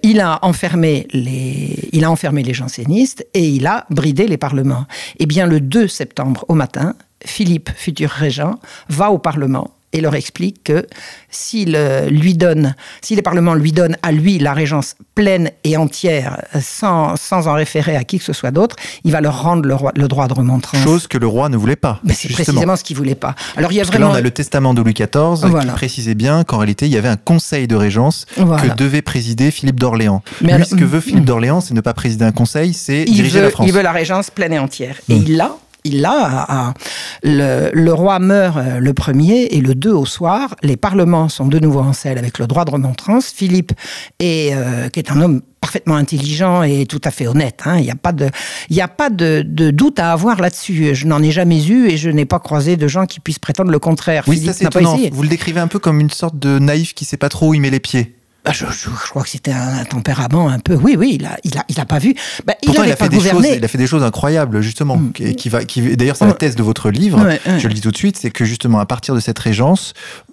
il 0.03 0.21
a 0.21 0.45
enfermé 0.45 1.07
les 1.13 1.89
il 1.93 2.05
a 2.05 2.11
enfermé 2.11 2.43
les 2.43 2.55
jansénistes 2.55 3.25
et 3.35 3.49
il 3.49 3.67
a 3.69 3.87
bridé 3.91 4.27
les 4.27 4.37
parlements. 4.37 4.87
Eh 5.21 5.27
bien, 5.27 5.47
le 5.47 5.61
2 5.61 5.87
septembre 5.87 6.45
au 6.49 6.55
matin, 6.55 6.97
Philippe, 7.25 7.71
futur 7.77 8.11
régent, 8.11 8.59
va 8.89 9.13
au 9.13 9.19
Parlement 9.19 9.71
et 9.93 10.01
leur 10.01 10.15
explique 10.15 10.65
que 10.65 10.87
s'il 11.31 11.75
euh, 11.75 12.09
lui 12.09 12.35
donne, 12.35 12.75
si 13.01 13.17
les 13.17 13.23
parlements 13.23 13.55
lui 13.55 13.73
donnent 13.73 13.97
à 14.03 14.13
lui 14.13 14.39
la 14.39 14.53
régence 14.53 14.95
pleine 15.15 15.51
et 15.65 15.77
entière, 15.77 16.43
sans, 16.61 17.17
sans 17.17 17.49
en 17.49 17.55
référer 17.55 17.97
à 17.97 18.05
qui 18.05 18.19
que 18.19 18.25
ce 18.25 18.33
soit 18.33 18.51
d'autre, 18.51 18.77
il 19.05 19.13
va 19.13 19.21
leur 19.21 19.43
rendre 19.43 19.63
le, 19.67 19.75
le, 19.97 20.09
droit 20.09 20.29
de 20.29 20.35
remontrance. 20.35 20.83
Chose 20.83 21.07
que 21.07 21.19
le 21.19 21.27
roi 21.27 21.49
ne 21.49 21.57
voulait 21.57 21.77
pas. 21.77 22.01
Mais 22.05 22.15
c'est 22.15 22.29
précisément 22.29 22.77
ce 22.77 22.85
qu'il 22.85 22.97
voulait 22.97 23.15
pas. 23.15 23.35
Alors 23.57 23.73
il 23.73 23.77
y 23.77 23.81
a 23.81 23.85
vraiment. 23.85 24.09
Que 24.09 24.13
là, 24.13 24.17
on 24.17 24.19
a 24.19 24.21
le 24.21 24.31
testament 24.31 24.75
de 24.75 24.83
Louis 24.83 24.95
XIV 24.95 25.61
qui 25.61 25.67
précisait 25.69 26.15
bien 26.15 26.45
qu'en 26.45 26.59
réalité, 26.59 26.87
il 26.87 26.93
y 26.93 26.97
avait 26.97 27.09
un 27.09 27.17
conseil 27.17 27.67
de 27.67 27.77
régence 27.77 28.27
que 28.37 28.75
devait 28.77 29.03
présider 29.03 29.51
Philippe 29.51 29.81
d'Orléans. 29.81 30.23
Mais 30.41 30.65
ce 30.65 30.75
que 30.75 30.85
veut 30.85 31.01
Philippe 31.01 31.25
d'Orléans, 31.25 31.61
c'est 31.61 31.75
ne 31.75 31.81
pas 31.81 31.95
présider 31.95 32.25
un 32.25 32.33
conseil, 32.33 32.75
c'est 32.75 33.05
diriger 33.05 33.41
la 33.41 33.51
France. 33.51 33.67
Il 33.67 33.73
veut 33.73 33.83
la 33.83 33.93
régence 33.93 34.31
pleine 34.31 34.53
et 34.53 34.59
entière. 34.59 34.97
Et 35.09 35.15
hmm. 35.15 35.25
il 35.27 35.37
l'a 35.37 35.57
il 35.89 36.01
l'a. 36.01 36.75
Le, 37.23 37.91
roi 37.91 38.19
meurt 38.19 38.57
euh, 38.57 38.79
le 38.79 38.95
premier 38.95 39.45
et 39.47 39.61
le 39.61 39.75
2 39.75 39.91
au 39.91 40.07
soir. 40.07 40.55
Les 40.63 40.77
parlements 40.77 41.29
sont 41.29 41.47
de 41.47 41.59
nouveau 41.59 41.81
en 41.81 41.93
selle 41.93 42.19
avec 42.19 42.39
le 42.39 42.47
droit 42.47 42.65
de 42.65 42.71
remontrance. 42.71 43.27
Philippe, 43.31 43.73
est, 44.21 44.55
euh, 44.55 44.89
qui 44.89 45.01
est 45.01 45.11
un 45.11 45.21
homme 45.21 45.43
parfaitement 45.61 45.97
intelligent 45.97 46.63
et 46.63 46.87
tout 46.87 47.01
à 47.05 47.11
fait 47.11 47.27
honnête. 47.27 47.63
Hein. 47.65 47.79
Il 47.79 47.85
n'y 47.85 47.91
a 47.91 47.97
pas, 47.97 48.13
de, 48.13 48.31
il 48.71 48.81
a 48.81 48.89
pas 48.89 49.11
de, 49.11 49.43
doute 49.43 49.99
à 49.99 50.13
avoir 50.13 50.41
là-dessus. 50.41 50.95
Je 50.95 51.07
n'en 51.07 51.23
ai 51.23 51.31
jamais 51.31 51.65
eu 51.67 51.89
et 51.89 51.97
je 51.97 52.11
n'ai 52.11 52.25
pas 52.25 52.39
croisé 52.39 52.77
de 52.77 52.87
gens 52.87 53.07
qui 53.07 53.21
puissent 53.21 53.39
prétendre 53.39 53.71
le 53.71 53.79
contraire. 53.79 54.25
Oui, 54.29 54.39
ça 54.39 54.53
c'est 54.53 54.67
étonnant. 54.67 54.99
Vous 55.13 55.23
le 55.23 55.29
décrivez 55.29 55.61
un 55.61 55.69
peu 55.69 55.79
comme 55.79 56.01
une 56.01 56.11
sorte 56.11 56.39
de 56.39 56.59
naïf 56.59 56.95
qui 56.95 57.05
sait 57.05 57.17
pas 57.17 57.29
trop 57.29 57.49
où 57.49 57.55
il 57.55 57.61
met 57.61 57.71
les 57.71 57.81
pieds. 57.81 58.18
Bah, 58.45 58.53
je, 58.53 58.65
crois 59.11 59.23
que 59.23 59.29
c'était 59.29 59.53
un, 59.53 59.85
tempérament 59.85 60.49
un 60.49 60.59
peu. 60.59 60.75
Oui, 60.75 60.97
oui, 60.97 61.17
il 61.19 61.27
a, 61.27 61.37
il 61.45 61.59
a, 61.59 61.65
il 61.69 61.79
a 61.81 61.85
pas 61.85 61.99
vu. 61.99 62.15
Bah, 62.47 62.55
il, 62.63 62.67
Pourtant, 62.67 62.85
il 62.85 62.93
a 62.93 62.97
fait 62.97 63.09
des 63.09 63.21
choses. 63.21 63.47
Il 63.47 63.65
a 63.65 63.69
fait 63.69 63.79
des 63.79 63.87
choses 63.87 64.03
incroyables, 64.03 64.61
justement. 64.61 64.97
Mm. 64.97 65.13
Qui, 65.13 65.49
va, 65.49 65.65
qui, 65.65 65.97
d'ailleurs, 65.97 66.17
c'est 66.17 66.27
la 66.27 66.33
thèse 66.33 66.57
de 66.57 66.63
votre 66.63 66.91
livre. 66.91 67.29
Je 67.59 67.69
le 67.69 67.75
dis 67.75 67.81
tout 67.81 67.91
de 67.91 67.97
suite, 67.97 68.17
c'est 68.17 68.31
que 68.31 68.45
justement, 68.45 68.79
à 68.79 68.87
partir 68.87 69.15
de 69.15 69.21
cette 69.21 69.39
régence, 69.39 69.93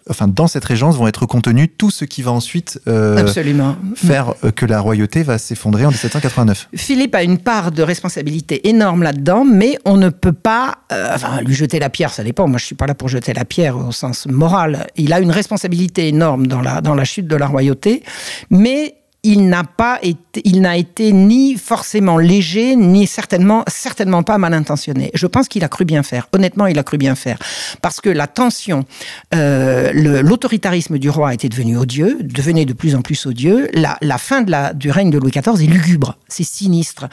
enfin, 0.10 0.28
dans 0.28 0.48
cette 0.48 0.65
régence 0.65 0.98
vont 0.98 1.08
être 1.08 1.26
contenus 1.26 1.70
tout 1.78 1.91
ce 1.91 2.06
qui 2.06 2.22
va 2.22 2.32
ensuite 2.32 2.80
euh, 2.88 3.18
Absolument. 3.18 3.76
faire 3.96 4.34
euh, 4.44 4.52
que 4.52 4.65
la 4.65 4.80
royauté 4.80 5.24
va 5.24 5.38
s'effondrer 5.38 5.86
en 5.86 5.89
1789. 5.89 6.70
Philippe 6.76 7.15
a 7.15 7.24
une 7.24 7.38
part 7.38 7.72
de 7.72 7.84
responsabilité 7.84 8.68
énorme 8.68 9.04
là-dedans, 9.04 9.46
mais 9.46 9.78
on 9.86 9.98
ne 9.98 10.10
peut 10.10 10.34
pas, 10.34 10.80
euh, 10.91 11.10
enfin, 11.13 11.41
lui 11.41 11.56
jeter 11.56 11.80
la 11.80 11.89
pierre. 11.89 12.12
Ça 12.12 12.24
dépend. 12.24 12.48
Moi, 12.48 12.60
je 12.60 12.65
suis 12.65 12.76
pas 12.76 12.88
là 12.88 12.96
pour 12.96 13.10
jeter 13.10 13.34
la 13.34 13.46
pierre 13.46 13.78
au 13.78 13.91
sens 13.91 14.28
moral. 14.28 14.88
Il 14.96 15.13
a 15.13 15.20
une 15.20 15.32
responsabilité 15.32 16.08
énorme 16.08 16.48
dans 16.48 16.62
la 16.62 16.82
dans 16.82 16.96
la 16.96 17.04
chute 17.04 17.28
de 17.28 17.36
la 17.36 17.48
royauté 17.48 18.04
mais 18.50 18.96
il 19.26 19.50
n'a 19.50 19.64
pas 19.64 19.98
été, 20.04 20.42
il 20.46 20.62
n'a 20.62 20.78
été 20.78 21.12
ni 21.12 21.56
forcément 21.56 22.20
léger, 22.20 22.76
ni 22.76 23.08
certainement, 23.08 23.64
certainement 23.68 24.22
pas 24.22 24.38
mal 24.38 24.54
intentionné. 24.54 25.10
Je 25.16 25.26
pense 25.26 25.48
qu'il 25.48 25.64
a 25.64 25.68
cru 25.68 25.84
bien 25.84 26.04
faire. 26.04 26.28
Honnêtement, 26.32 26.68
il 26.68 26.78
a 26.78 26.84
cru 26.84 27.00
bien 27.00 27.16
faire. 27.16 27.40
Parce 27.82 28.02
que 28.02 28.10
la 28.10 28.28
tension, 28.28 28.86
euh, 29.34 29.92
l'autoritarisme 30.22 31.00
du 31.00 31.10
roi 31.10 31.34
était 31.34 31.50
devenu 31.50 31.76
odieux, 31.76 32.20
devenait 32.22 32.66
de 32.66 32.74
plus 32.74 32.94
en 32.94 33.02
plus 33.02 33.26
odieux. 33.26 33.68
La, 33.74 34.18
fin 34.20 34.44
du 34.44 34.92
règne 34.92 35.10
de 35.10 35.18
Louis 35.18 35.32
XIV 35.32 35.62
est 35.62 35.68
lugubre, 35.68 36.18
c'est 36.28 36.44
sinistre. 36.44 37.08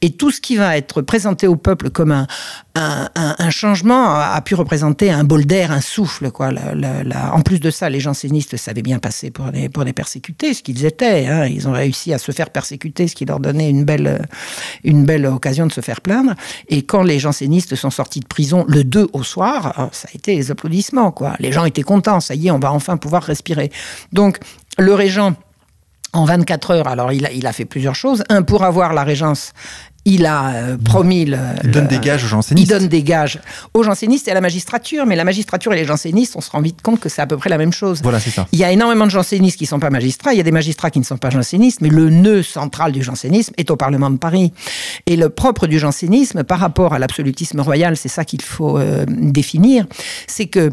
Et 0.00 0.10
tout 0.10 0.30
ce 0.30 0.40
qui 0.40 0.56
va 0.56 0.78
être 0.78 1.02
présenté 1.02 1.46
au 1.46 1.56
peuple 1.56 1.90
comme 1.90 2.12
un, 2.12 2.26
un, 2.78 3.50
changement 3.50 4.14
a, 4.14 4.40
pu 4.40 4.54
représenter 4.54 5.10
un 5.10 5.24
bol 5.24 5.44
d'air, 5.44 5.72
un 5.72 5.80
souffle. 5.80 6.30
Quoi. 6.30 6.50
En 7.32 7.40
plus 7.40 7.60
de 7.60 7.70
ça, 7.70 7.88
les 7.88 8.00
jansénistes 8.00 8.56
savaient 8.56 8.82
bien 8.82 8.98
passer 8.98 9.30
pour 9.30 9.46
des, 9.46 9.68
pour 9.68 9.84
persécutés, 9.92 10.54
ce 10.54 10.62
qu'ils 10.62 10.84
étaient. 10.84 11.26
Hein. 11.26 11.46
Ils 11.46 11.68
ont 11.68 11.72
réussi 11.72 12.12
à 12.12 12.18
se 12.18 12.30
faire 12.32 12.50
persécuter, 12.50 13.08
ce 13.08 13.14
qui 13.14 13.24
leur 13.24 13.40
donnait 13.40 13.70
une 13.70 13.84
belle, 13.84 14.26
une 14.84 15.04
belle 15.04 15.26
occasion 15.26 15.66
de 15.66 15.72
se 15.72 15.80
faire 15.80 16.00
plaindre. 16.00 16.34
Et 16.68 16.82
quand 16.82 17.02
les 17.02 17.18
jansénistes 17.18 17.74
sont 17.74 17.90
sortis 17.90 18.20
de 18.20 18.26
prison 18.26 18.64
le 18.68 18.84
2 18.84 19.08
au 19.12 19.22
soir, 19.22 19.74
oh, 19.78 19.88
ça 19.92 20.08
a 20.12 20.16
été 20.16 20.36
les 20.36 20.50
applaudissements. 20.50 21.10
Quoi. 21.10 21.34
Les 21.40 21.52
gens 21.52 21.64
étaient 21.64 21.82
contents, 21.82 22.20
ça 22.20 22.34
y 22.34 22.48
est, 22.48 22.50
on 22.50 22.58
va 22.58 22.72
enfin 22.72 22.96
pouvoir 22.96 23.22
respirer. 23.22 23.70
Donc, 24.12 24.38
le 24.78 24.94
régent 24.94 25.34
en 26.12 26.24
24 26.24 26.70
heures. 26.70 26.88
Alors, 26.88 27.12
il 27.12 27.26
a, 27.26 27.32
il 27.32 27.46
a 27.46 27.52
fait 27.52 27.64
plusieurs 27.64 27.94
choses. 27.94 28.24
Un, 28.28 28.42
pour 28.42 28.64
avoir 28.64 28.94
la 28.94 29.04
régence, 29.04 29.52
il 30.08 30.26
a 30.26 30.54
euh, 30.54 30.76
promis 30.76 31.24
le, 31.24 31.38
Il 31.64 31.70
donne 31.70 31.86
des 31.86 31.98
gages 31.98 32.24
aux 32.24 32.28
jansénistes. 32.28 32.66
Il 32.66 32.68
donne 32.68 32.88
des 32.88 33.02
gages 33.02 33.40
aux 33.74 33.82
jansénistes 33.82 34.28
et 34.28 34.30
à 34.30 34.34
la 34.34 34.40
magistrature. 34.40 35.06
Mais 35.06 35.16
la 35.16 35.24
magistrature 35.24 35.72
et 35.72 35.76
les 35.76 35.84
jansénistes, 35.84 36.34
on 36.36 36.40
se 36.40 36.50
rend 36.50 36.60
vite 36.60 36.82
compte 36.82 37.00
que 37.00 37.08
c'est 37.08 37.22
à 37.22 37.26
peu 37.26 37.36
près 37.36 37.50
la 37.50 37.58
même 37.58 37.72
chose. 37.72 38.00
Voilà, 38.02 38.20
c'est 38.20 38.30
ça. 38.30 38.46
Il 38.52 38.58
y 38.58 38.64
a 38.64 38.72
énormément 38.72 39.06
de 39.06 39.10
jansénistes 39.10 39.58
qui 39.58 39.64
ne 39.64 39.68
sont 39.68 39.80
pas 39.80 39.90
magistrats. 39.90 40.32
Il 40.32 40.36
y 40.36 40.40
a 40.40 40.44
des 40.44 40.52
magistrats 40.52 40.90
qui 40.90 40.98
ne 40.98 41.04
sont 41.04 41.18
pas 41.18 41.30
jansénistes. 41.30 41.80
Mais 41.80 41.88
le 41.88 42.10
nœud 42.10 42.42
central 42.42 42.92
du 42.92 43.02
jansénisme 43.02 43.52
est 43.58 43.70
au 43.70 43.76
Parlement 43.76 44.10
de 44.10 44.16
Paris. 44.18 44.52
Et 45.06 45.16
le 45.16 45.28
propre 45.28 45.66
du 45.66 45.78
jansénisme, 45.78 46.44
par 46.44 46.58
rapport 46.58 46.94
à 46.94 46.98
l'absolutisme 46.98 47.60
royal, 47.60 47.96
c'est 47.96 48.08
ça 48.08 48.24
qu'il 48.24 48.42
faut 48.42 48.78
euh, 48.78 49.04
définir, 49.08 49.86
c'est 50.26 50.46
que 50.46 50.72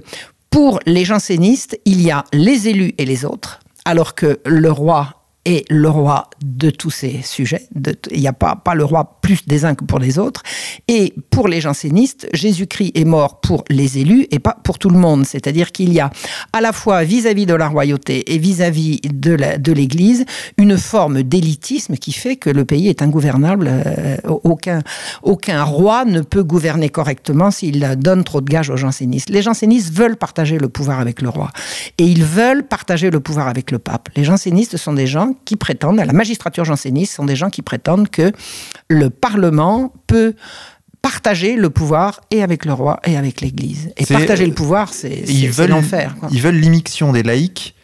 Pour 0.49 0.79
les 0.85 1.03
jansénistes, 1.03 1.77
il 1.83 2.01
y 2.01 2.11
a 2.11 2.23
les 2.31 2.69
élus 2.69 2.93
et 2.97 3.03
les 3.03 3.25
autres, 3.25 3.59
alors 3.83 4.15
que 4.15 4.39
le 4.45 4.71
roi 4.71 5.24
est 5.45 5.65
le 5.69 5.89
roi 5.89 6.29
de 6.43 6.69
tous 6.69 6.89
ces 6.89 7.21
sujets. 7.21 7.67
Il 8.11 8.19
n'y 8.19 8.27
a 8.27 8.33
pas, 8.33 8.55
pas 8.55 8.75
le 8.75 8.83
roi 8.83 9.19
plus 9.21 9.45
des 9.47 9.63
uns 9.65 9.75
que 9.75 9.85
pour 9.85 9.99
les 9.99 10.19
autres. 10.19 10.43
Et 10.87 11.13
pour 11.29 11.47
les 11.47 11.61
jansénistes, 11.61 12.27
Jésus-Christ 12.33 12.91
est 12.95 13.05
mort 13.05 13.39
pour 13.41 13.63
les 13.69 13.99
élus 13.99 14.27
et 14.31 14.39
pas 14.39 14.57
pour 14.63 14.79
tout 14.79 14.89
le 14.89 14.97
monde. 14.97 15.25
C'est-à-dire 15.25 15.71
qu'il 15.71 15.93
y 15.93 15.99
a 15.99 16.09
à 16.53 16.61
la 16.61 16.73
fois 16.73 17.03
vis-à-vis 17.03 17.45
de 17.45 17.53
la 17.53 17.67
royauté 17.67 18.33
et 18.33 18.37
vis-à-vis 18.37 19.01
de 19.01 19.71
l'Église 19.71 20.25
une 20.57 20.77
forme 20.77 21.23
d'élitisme 21.23 21.95
qui 21.95 22.11
fait 22.11 22.35
que 22.35 22.49
le 22.49 22.65
pays 22.65 22.87
est 22.87 23.01
ingouvernable. 23.01 23.69
Euh, 23.69 24.17
aucun, 24.25 24.81
aucun 25.23 25.63
roi 25.63 26.05
ne 26.05 26.21
peut 26.21 26.43
gouverner 26.43 26.89
correctement 26.89 27.51
s'il 27.51 27.79
donne 27.97 28.23
trop 28.23 28.41
de 28.41 28.49
gages 28.49 28.69
aux 28.69 28.77
jansénistes. 28.77 29.29
Les 29.29 29.41
jansénistes 29.41 29.93
veulent 29.93 30.17
partager 30.17 30.57
le 30.57 30.69
pouvoir 30.69 30.99
avec 30.99 31.21
le 31.21 31.29
roi 31.29 31.51
et 31.97 32.05
ils 32.05 32.23
veulent 32.23 32.63
partager 32.63 33.09
le 33.11 33.19
pouvoir 33.19 33.47
avec 33.47 33.71
le 33.71 33.79
pape. 33.79 34.09
Les 34.15 34.23
jansénistes 34.23 34.77
sont 34.77 34.93
des 34.93 35.07
gens 35.07 35.34
qui 35.45 35.55
prétendent, 35.55 35.97
la 35.97 36.13
magistrature 36.13 36.65
janséniste 36.65 37.13
sont 37.13 37.25
des 37.25 37.35
gens 37.35 37.49
qui 37.49 37.61
prétendent 37.61 38.09
que 38.09 38.31
le 38.89 39.09
Parlement 39.09 39.93
peut 40.07 40.35
partager 41.01 41.55
le 41.55 41.69
pouvoir 41.69 42.21
et 42.31 42.41
avec 42.41 42.65
le 42.65 42.73
roi 42.73 42.99
et 43.05 43.15
avec 43.15 43.41
l'Église. 43.41 43.91
Et 43.97 44.05
partager 44.05 44.47
le 44.47 44.53
pouvoir, 44.53 44.91
c'est 44.91 45.25
l'enfer. 45.67 46.15
Ils 46.31 46.41
veulent 46.41 46.55
l'immixtion 46.55 47.11
des 47.11 47.21
laïcs 47.21 47.74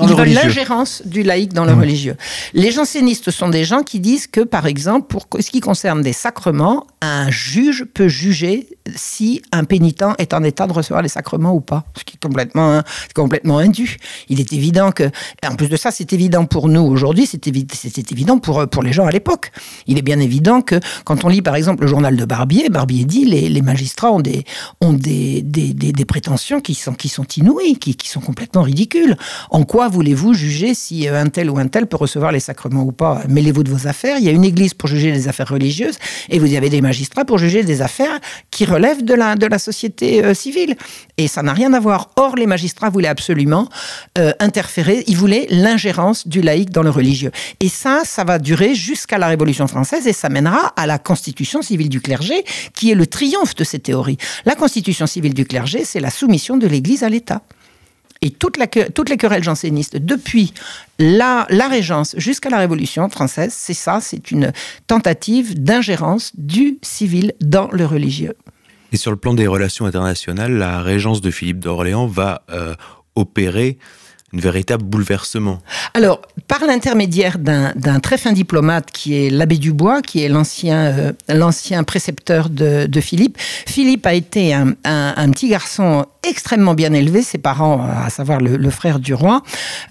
ils 0.00 0.14
veulent 0.14 0.28
l'ingérence 0.28 1.02
du 1.04 1.22
laïc 1.22 1.52
dans 1.52 1.64
le 1.64 1.74
mmh. 1.74 1.80
religieux. 1.80 2.16
Les 2.52 2.70
jansénistes 2.70 3.30
sont 3.30 3.48
des 3.48 3.64
gens 3.64 3.82
qui 3.82 4.00
disent 4.00 4.26
que, 4.26 4.40
par 4.40 4.66
exemple, 4.66 5.06
pour 5.08 5.26
ce 5.40 5.50
qui 5.50 5.60
concerne 5.60 6.02
des 6.02 6.12
sacrements, 6.12 6.86
un 7.00 7.30
juge 7.30 7.84
peut 7.92 8.08
juger 8.08 8.68
si 8.94 9.42
un 9.52 9.64
pénitent 9.64 10.04
est 10.18 10.34
en 10.34 10.42
état 10.42 10.66
de 10.66 10.72
recevoir 10.72 11.02
les 11.02 11.08
sacrements 11.08 11.54
ou 11.54 11.60
pas, 11.60 11.84
ce 11.96 12.04
qui 12.04 12.16
est 12.16 12.22
complètement, 12.22 12.82
complètement 13.14 13.58
indu. 13.58 13.96
Il 14.28 14.40
est 14.40 14.52
évident 14.52 14.92
que, 14.92 15.10
en 15.46 15.54
plus 15.56 15.68
de 15.68 15.76
ça, 15.76 15.90
c'est 15.90 16.12
évident 16.12 16.44
pour 16.44 16.68
nous 16.68 16.82
aujourd'hui, 16.82 17.26
c'était 17.26 17.50
évident 17.50 18.38
pour, 18.38 18.68
pour 18.68 18.82
les 18.82 18.92
gens 18.92 19.06
à 19.06 19.10
l'époque. 19.10 19.52
Il 19.86 19.98
est 19.98 20.02
bien 20.02 20.20
évident 20.20 20.60
que 20.60 20.76
quand 21.04 21.24
on 21.24 21.28
lit, 21.28 21.42
par 21.42 21.56
exemple, 21.56 21.82
le 21.82 21.88
journal 21.88 22.16
de 22.16 22.24
Barbier, 22.24 22.68
Barbier 22.68 23.04
dit 23.04 23.24
les, 23.24 23.48
les 23.48 23.62
magistrats 23.62 24.12
ont 24.12 24.20
des, 24.20 24.44
ont 24.80 24.92
des, 24.92 25.42
des, 25.42 25.72
des, 25.72 26.04
prétentions 26.04 26.60
qui 26.60 26.74
sont, 26.74 26.94
qui 26.94 27.08
sont 27.08 27.26
inouïes, 27.36 27.78
qui, 27.78 27.96
qui 27.96 28.08
sont 28.08 28.20
complètement 28.20 28.62
ridicules. 28.62 29.16
En 29.64 29.66
quoi 29.66 29.88
voulez-vous 29.88 30.34
juger 30.34 30.74
si 30.74 31.08
euh, 31.08 31.18
un 31.18 31.30
tel 31.30 31.48
ou 31.48 31.56
un 31.56 31.68
tel 31.68 31.86
peut 31.86 31.96
recevoir 31.96 32.32
les 32.32 32.38
sacrements 32.38 32.82
ou 32.82 32.92
pas? 32.92 33.22
Mêlez-vous 33.30 33.62
de 33.62 33.70
vos 33.70 33.86
affaires. 33.86 34.18
Il 34.18 34.24
y 34.24 34.28
a 34.28 34.30
une 34.30 34.44
église 34.44 34.74
pour 34.74 34.90
juger 34.90 35.10
les 35.10 35.26
affaires 35.26 35.48
religieuses 35.48 35.96
et 36.28 36.38
vous 36.38 36.54
avez 36.54 36.68
des 36.68 36.82
magistrats 36.82 37.24
pour 37.24 37.38
juger 37.38 37.62
des 37.62 37.80
affaires 37.80 38.20
qui 38.50 38.66
relèvent 38.66 39.02
de 39.02 39.14
la, 39.14 39.36
de 39.36 39.46
la 39.46 39.58
société 39.58 40.22
euh, 40.22 40.34
civile. 40.34 40.76
Et 41.16 41.28
ça 41.28 41.42
n'a 41.42 41.54
rien 41.54 41.72
à 41.72 41.80
voir. 41.80 42.10
Or, 42.16 42.36
les 42.36 42.46
magistrats 42.46 42.90
voulaient 42.90 43.08
absolument 43.08 43.70
euh, 44.18 44.32
interférer. 44.38 45.02
Ils 45.06 45.16
voulaient 45.16 45.46
l'ingérence 45.48 46.28
du 46.28 46.42
laïc 46.42 46.68
dans 46.68 46.82
le 46.82 46.90
religieux. 46.90 47.30
Et 47.60 47.70
ça, 47.70 48.02
ça 48.04 48.22
va 48.22 48.38
durer 48.38 48.74
jusqu'à 48.74 49.16
la 49.16 49.28
Révolution 49.28 49.66
française 49.66 50.06
et 50.06 50.12
ça 50.12 50.28
mènera 50.28 50.74
à 50.76 50.86
la 50.86 50.98
constitution 50.98 51.62
civile 51.62 51.88
du 51.88 52.02
clergé, 52.02 52.44
qui 52.74 52.90
est 52.90 52.94
le 52.94 53.06
triomphe 53.06 53.54
de 53.54 53.64
ces 53.64 53.78
théories. 53.78 54.18
La 54.44 54.56
constitution 54.56 55.06
civile 55.06 55.32
du 55.32 55.46
clergé, 55.46 55.86
c'est 55.86 56.00
la 56.00 56.10
soumission 56.10 56.58
de 56.58 56.66
l'Église 56.66 57.02
à 57.02 57.08
l'État. 57.08 57.40
Et 58.24 58.30
toutes 58.30 58.56
les 58.56 59.16
querelles 59.18 59.44
jansénistes, 59.44 59.98
depuis 59.98 60.54
la, 60.98 61.46
la 61.50 61.68
Régence 61.68 62.14
jusqu'à 62.16 62.48
la 62.48 62.58
Révolution 62.58 63.06
française, 63.10 63.52
c'est 63.54 63.74
ça, 63.74 63.98
c'est 64.00 64.30
une 64.30 64.50
tentative 64.86 65.62
d'ingérence 65.62 66.32
du 66.34 66.78
civil 66.80 67.34
dans 67.42 67.68
le 67.70 67.84
religieux. 67.84 68.34
Et 68.92 68.96
sur 68.96 69.10
le 69.10 69.18
plan 69.18 69.34
des 69.34 69.46
relations 69.46 69.84
internationales, 69.84 70.52
la 70.52 70.80
Régence 70.80 71.20
de 71.20 71.30
Philippe 71.30 71.58
d'Orléans 71.58 72.06
va 72.06 72.42
euh, 72.50 72.74
opérer 73.14 73.76
un 74.32 74.38
véritable 74.38 74.84
bouleversement. 74.84 75.58
Alors, 75.92 76.22
par 76.48 76.64
l'intermédiaire 76.66 77.38
d'un 77.38 78.00
très 78.00 78.16
fin 78.16 78.32
diplomate 78.32 78.90
qui 78.90 79.14
est 79.14 79.30
l'abbé 79.30 79.58
Dubois, 79.58 80.00
qui 80.00 80.22
est 80.22 80.28
l'ancien 80.28 81.12
euh, 81.28 81.82
précepteur 81.82 82.48
de, 82.48 83.00
Philippe, 83.00 83.36
Philippe 83.66 84.06
a 84.06 84.14
été 84.14 84.54
un, 84.54 84.74
un 84.84 85.30
petit 85.30 85.48
garçon 85.48 86.06
extrêmement 86.24 86.74
bien 86.74 86.92
élevé, 86.92 87.22
ses 87.22 87.38
parents, 87.38 87.82
à 87.82 88.10
savoir 88.10 88.40
le, 88.40 88.70
frère 88.70 88.98
du 88.98 89.14
roi 89.14 89.42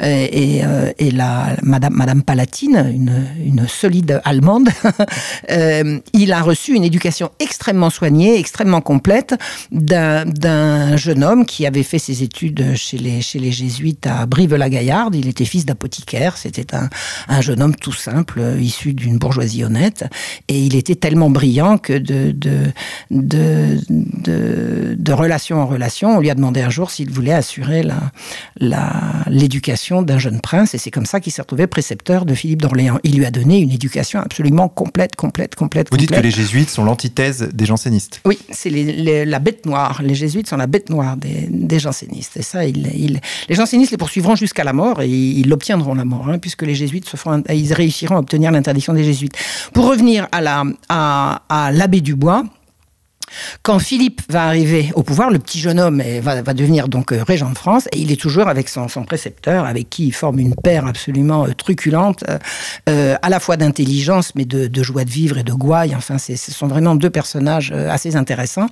euh, 0.02 0.28
et, 0.32 0.64
euh, 0.64 0.92
et, 0.98 1.12
la 1.12 1.56
Madame, 1.62 1.94
Madame 1.94 2.24
Palatine, 2.24 2.94
une, 2.94 3.68
solide 3.68 4.22
allemande. 4.24 4.70
Euh, 5.50 6.00
il 6.14 6.32
a 6.32 6.42
reçu 6.42 6.74
une 6.74 6.84
éducation 6.84 7.30
extrêmement 7.40 7.90
soignée, 7.90 8.40
extrêmement 8.40 8.82
complète 8.82 9.36
d'un 9.72 10.96
jeune 10.96 11.24
homme 11.24 11.46
qui 11.46 11.66
avait 11.66 11.84
fait 11.84 12.00
ses 12.00 12.24
études 12.24 12.76
chez 12.76 12.98
les, 12.98 13.22
chez 13.22 13.40
les 13.40 13.52
jésuites 13.52 14.08
à 14.08 14.26
Brive-la-Gaillarde. 14.26 15.16
Il 15.16 15.28
était 15.28 15.46
fils 15.46 15.66
d'apothicaire. 15.66 16.38
C'était 16.38 16.74
un, 16.74 16.90
un, 17.28 17.42
jeune 17.42 17.62
homme 17.62 17.76
tout 17.76 17.94
simple, 17.94 18.42
issu 18.60 18.94
d'une 18.94 19.18
bourgeoisie 19.18 19.64
honnête. 19.64 20.06
Et 20.48 20.60
il 20.60 20.76
était 20.76 20.96
tellement 20.96 21.30
brillant 21.30 21.78
que 21.78 21.94
de, 21.94 22.32
de, 22.32 22.72
de, 23.12 24.96
de 24.98 25.14
relation 25.14 25.62
en 25.62 25.68
relation, 25.68 26.18
lui 26.24 26.30
a 26.30 26.36
demandé 26.36 26.62
un 26.62 26.70
jour 26.70 26.90
s'il 26.90 27.12
voulait 27.12 27.34
assurer 27.34 27.86
l'éducation 29.28 29.98
la, 29.98 30.04
d'un 30.04 30.18
jeune 30.18 30.40
prince, 30.42 30.74
et 30.74 30.78
c'est 30.78 30.92
comme 30.92 31.06
ça 31.06 31.20
qu'il 31.20 31.34
s'est 31.34 31.42
retrouvé 31.42 31.68
précepteur 31.68 32.26
de 32.26 32.34
Philippe 32.34 32.62
d'Orléans. 32.62 33.00
Il 33.04 33.18
lui 33.18 33.26
a 33.26 33.32
donné 33.32 33.60
une 33.60 33.72
éducation 33.72 34.20
absolument 34.22 34.70
complète, 34.70 35.16
complète, 35.16 35.56
complète. 35.56 35.88
Vous 35.92 35.98
dites 35.98 36.12
que 36.12 36.20
les 36.20 36.32
jésuites 36.32 36.70
sont 36.70 36.86
l'antithèse 36.86 37.50
des 37.54 37.66
jansénistes 37.66 38.22
Oui, 38.26 38.40
c'est 38.52 38.70
la 38.70 39.40
bête 39.40 39.66
noire. 39.66 40.02
Les 40.02 40.16
jésuites 40.16 40.48
sont 40.48 40.58
la 40.58 40.68
bête 40.68 40.90
noire 40.90 41.18
des, 41.18 41.80
jansénistes. 41.80 42.38
Et 42.38 42.42
ça, 42.42 42.66
il, 42.66 43.20
les 43.50 43.56
jansénistes 43.56 43.92
les 43.92 43.98
poursuivront 43.98 44.36
jusqu'à 44.36 44.64
la 44.64 44.74
mort, 44.74 45.02
et 45.02 45.10
ils 45.10 45.50
l'obtiendront 45.50 45.94
la 45.94 46.06
mort, 46.06 46.30
hein, 46.30 46.40
puisque 46.40 46.62
les 46.64 46.76
jésuites 46.76 47.08
se 47.08 47.18
ils 47.54 47.74
réussiront 47.74 48.16
à 48.16 48.20
obtenir 48.20 48.52
l'interdiction 48.52 48.94
des 48.94 49.04
jésuites. 49.04 49.34
Pour 49.74 49.88
revenir 49.88 50.28
à 50.32 50.42
l'abbé 50.42 50.78
à, 50.90 51.42
à 51.50 51.88
Dubois, 51.88 52.44
quand 53.62 53.80
Philippe 53.80 54.22
va 54.30 54.46
arriver 54.46 54.92
au 54.96 55.04
pouvoir, 55.04 55.30
le 55.30 55.40
petit 55.40 55.60
jeune 55.60 55.80
homme 55.80 56.02
va, 56.22 56.42
devenir 56.54 56.88
donc 56.88 57.12
euh, 57.12 57.24
régent 57.24 57.50
de 57.50 57.58
France 57.58 57.88
et 57.92 58.00
il 58.00 58.12
est 58.12 58.20
toujours 58.20 58.48
avec 58.48 58.70
son, 58.70 58.88
précepteur, 59.06 59.66
avec 59.66 59.90
qui 59.90 60.08
il 60.08 60.14
forme 60.14 60.40
une 60.40 60.56
paire 60.56 60.86
absolument 60.86 61.46
euh, 61.46 61.54
truculente, 61.54 62.24
euh, 62.90 63.16
à 63.22 63.30
la 63.30 63.40
fois 63.40 63.58
d'intelligence 63.58 64.36
mais 64.36 64.46
de, 64.46 64.84
joie 64.84 65.06
de 65.06 65.10
vivre 65.10 65.38
et 65.38 65.44
de 65.44 65.54
gouaille. 65.54 65.96
Enfin, 65.96 66.18
ce 66.18 66.36
sont 66.36 66.68
vraiment 66.68 66.96
deux 66.96 67.10
personnages 67.10 67.72
assez 67.72 68.16
intéressants. 68.16 68.68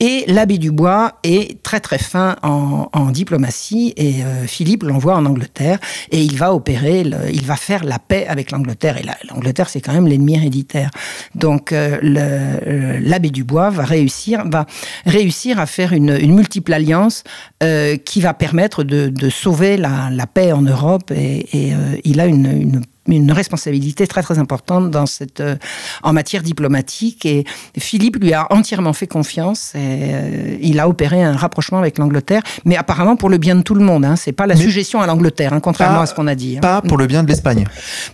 Et 0.00 0.24
l'abbé 0.26 0.58
Dubois 0.58 1.18
est 1.22 1.62
très 1.62 1.80
très 1.80 1.98
fin 1.98 2.36
en, 2.42 2.88
diplomatie 3.10 3.92
et 3.96 4.22
Philippe 4.46 4.84
l'envoie 4.84 5.14
en 5.16 5.26
Angleterre 5.26 5.78
et 6.10 6.22
il 6.22 6.36
va 6.36 6.54
opérer, 6.54 7.04
il 7.32 7.44
va 7.44 7.56
faire 7.56 7.84
la 7.84 7.98
paix 7.98 8.26
avec 8.26 8.50
l'Angleterre. 8.50 8.96
Et 8.96 9.04
l'Angleterre, 9.28 9.68
c'est 9.68 9.80
quand 9.80 9.92
même 9.92 10.06
l'ennemi 10.06 10.34
héréditaire. 10.34 10.90
Donc 11.34 11.72
l'abbé 11.72 13.30
Dubois 13.30 13.70
va 13.70 13.84
réussir, 13.84 14.01
va 14.44 14.66
réussir 15.06 15.58
à 15.58 15.66
faire 15.66 15.92
une, 15.92 16.18
multiple 16.32 16.72
alliance 16.72 17.24
euh, 17.62 17.96
qui 17.96 18.20
va 18.20 18.34
permettre 18.34 18.84
de, 18.84 19.30
sauver 19.30 19.76
la, 19.76 20.26
paix 20.32 20.52
en 20.52 20.62
Europe. 20.62 21.10
Et, 21.10 21.46
euh, 21.54 21.96
il 22.04 22.20
a 22.20 22.26
une, 22.26 22.82
responsabilité 23.30 24.06
très 24.06 24.22
très 24.22 24.38
importante 24.38 24.90
dans 24.90 25.06
cette 25.06 25.40
euh, 25.40 25.56
en 26.02 26.12
matière 26.12 26.42
diplomatique 26.42 27.26
et 27.26 27.44
Philippe 27.78 28.16
lui 28.16 28.32
a 28.32 28.46
entièrement 28.50 28.92
fait 28.92 29.06
confiance 29.06 29.74
et 29.74 30.58
il 30.60 30.78
a 30.80 30.88
opéré 30.88 31.22
un 31.22 31.36
rapprochement 31.36 31.78
avec 31.78 31.98
l'Angleterre 31.98 32.42
mais 32.64 32.76
apparemment 32.76 33.16
pour 33.16 33.28
le 33.28 33.38
bien 33.38 33.56
de 33.56 33.62
tout 33.62 33.74
le 33.74 33.84
monde 33.84 34.04
hein. 34.04 34.16
c'est 34.16 34.32
pas 34.32 34.46
la 34.46 34.56
suggestion 34.56 35.00
à 35.00 35.06
l'Angleterre 35.06 35.52
hein, 35.52 35.60
contrairement 35.60 36.00
à 36.00 36.06
ce 36.06 36.14
qu'on 36.14 36.26
a 36.26 36.34
dit 36.34 36.58
hein. 36.58 36.60
pas 36.60 36.80
pour 36.80 36.96
le 36.96 37.06
bien 37.06 37.22
de 37.22 37.28
l'Espagne 37.28 37.64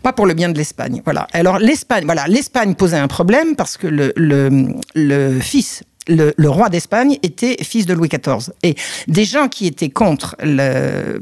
pas 0.03 0.13
pour 0.13 0.27
le 0.27 0.35
bien 0.35 0.49
de 0.49 0.57
l'Espagne 0.57 1.03
voilà 1.05 1.27
alors 1.33 1.59
l'Espagne 1.59 2.05
voilà 2.05 2.27
l'Espagne 2.27 2.75
posait 2.75 2.99
un 2.99 3.09
problème 3.09 3.57
parce 3.57 3.77
que 3.77 3.87
le, 3.87 4.13
le, 4.17 4.75
le 4.95 5.41
fils 5.41 5.83
le, 6.09 6.49
roi 6.49 6.69
d'Espagne 6.69 7.19
était 7.23 7.57
fils 7.63 7.87
de 7.87 7.95
Louis 7.95 8.09
XIV. 8.09 8.53
Et 8.63 8.75
des 9.07 9.25
gens 9.25 9.49
qui 9.49 9.67
étaient 9.67 9.91
contre, 9.91 10.37
le, 10.43 11.21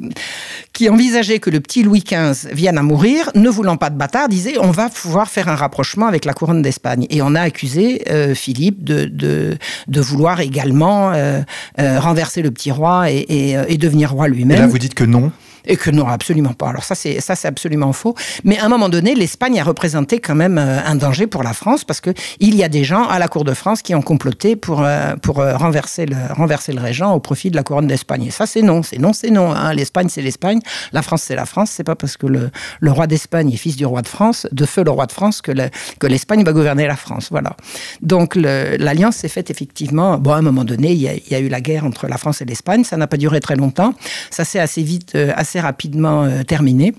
qui 0.72 0.88
envisageaient 0.88 1.38
que 1.38 1.50
le 1.50 1.60
petit 1.60 1.82
Louis 1.82 2.04
XV 2.06 2.52
vienne 2.52 2.78
à 2.78 2.82
mourir, 2.82 3.30
ne 3.34 3.48
voulant 3.48 3.76
pas 3.76 3.90
de 3.90 3.96
bâtard, 3.96 4.28
disaient 4.28 4.58
on 4.60 4.70
va 4.70 4.88
pouvoir 4.88 5.28
faire 5.28 5.48
un 5.48 5.56
rapprochement 5.56 6.06
avec 6.06 6.24
la 6.24 6.32
couronne 6.32 6.62
d'Espagne. 6.62 7.06
Et 7.10 7.22
on 7.22 7.34
a 7.34 7.40
accusé 7.40 8.02
euh, 8.10 8.34
Philippe 8.34 8.84
de, 8.84 9.58
vouloir 9.88 10.40
également 10.40 11.12
euh, 11.12 11.40
euh, 11.80 12.00
renverser 12.00 12.42
le 12.42 12.50
petit 12.50 12.70
roi 12.70 13.10
et, 13.10 13.76
devenir 13.76 14.12
roi 14.12 14.28
lui-même. 14.28 14.58
Là, 14.58 14.66
vous 14.66 14.78
dites 14.78 14.94
que 14.94 15.04
non 15.04 15.30
Et 15.66 15.76
que 15.76 15.90
non, 15.90 16.06
absolument 16.06 16.52
pas. 16.54 16.68
Alors 16.68 16.84
ça, 16.84 16.94
c'est 16.94 17.20
ça, 17.20 17.34
c'est 17.34 17.48
absolument 17.48 17.92
faux. 17.92 18.14
Mais 18.44 18.58
à 18.58 18.66
un 18.66 18.68
moment 18.68 18.88
donné, 18.88 19.14
l'Espagne 19.14 19.60
a 19.60 19.64
représenté 19.64 20.20
quand 20.20 20.34
même 20.34 20.58
euh, 20.58 20.80
un 20.84 20.94
danger 20.94 21.26
pour 21.26 21.42
la 21.42 21.52
France 21.52 21.84
parce 21.84 22.00
que 22.00 22.10
il 22.40 22.54
y 22.54 22.62
a 22.62 22.68
des 22.68 22.84
gens 22.84 23.06
à 23.08 23.18
la 23.18 23.28
cour 23.28 23.44
de 23.44 23.54
France 23.54 23.82
qui 23.82 23.94
ont 23.94 24.02
comploté 24.02 24.56
pour 24.56 24.82
euh, 24.82 25.16
pour 25.16 25.40
euh, 25.40 25.56
renverser 25.56 26.06
le 26.06 26.16
renverser 26.30 26.72
le 26.72 26.80
régent 26.80 27.12
au 27.12 27.20
profit 27.20 27.50
de 27.50 27.56
la 27.56 27.62
couronne 27.62 27.86
d'Espagne. 27.86 28.24
Et 28.26 28.30
ça, 28.30 28.46
c'est 28.46 28.62
non, 28.62 28.82
c'est 28.82 28.98
non, 28.98 29.12
c'est 29.12 29.30
non. 29.30 29.52
Hein. 29.52 29.72
L'Espagne, 29.74 30.08
c'est 30.08 30.22
l'Espagne. 30.22 30.60
La 30.92 31.02
France, 31.02 31.22
c'est 31.22 31.34
la 31.34 31.46
France. 31.46 31.70
C'est 31.70 31.84
pas 31.84 31.96
parce 31.96 32.16
que 32.16 32.26
le, 32.26 32.50
roi 32.90 33.06
d'Espagne 33.06 33.52
est 33.52 33.56
fils 33.56 33.76
du 33.76 33.84
roi 33.84 34.02
de 34.02 34.08
France, 34.08 34.46
de 34.52 34.64
feu 34.64 34.84
le 34.84 34.90
roi 34.90 35.06
de 35.06 35.12
France, 35.12 35.42
que 35.42 35.52
que 35.98 36.06
l'Espagne 36.06 36.44
va 36.44 36.52
gouverner 36.52 36.86
la 36.86 36.96
France. 36.96 37.28
Voilà. 37.30 37.56
Donc 38.02 38.36
l'alliance 38.36 39.16
s'est 39.16 39.28
faite 39.28 39.50
effectivement. 39.50 40.18
Bon, 40.18 40.32
à 40.32 40.36
un 40.36 40.42
moment 40.42 40.64
donné, 40.64 40.92
il 40.92 40.98
y, 40.98 41.08
a, 41.08 41.14
il 41.14 41.28
y 41.30 41.34
a 41.34 41.40
eu 41.40 41.48
la 41.48 41.60
guerre 41.60 41.84
entre 41.84 42.06
la 42.06 42.18
France 42.18 42.40
et 42.40 42.44
l'Espagne. 42.44 42.84
Ça 42.84 42.96
n'a 42.96 43.06
pas 43.06 43.16
duré 43.16 43.40
très 43.40 43.56
longtemps. 43.56 43.94
Ça 44.30 44.44
s'est 44.44 44.60
assez 44.60 44.82
vite, 44.82 45.14
assez 45.14 45.55
rapidement 45.60 46.28
terminé. 46.44 46.94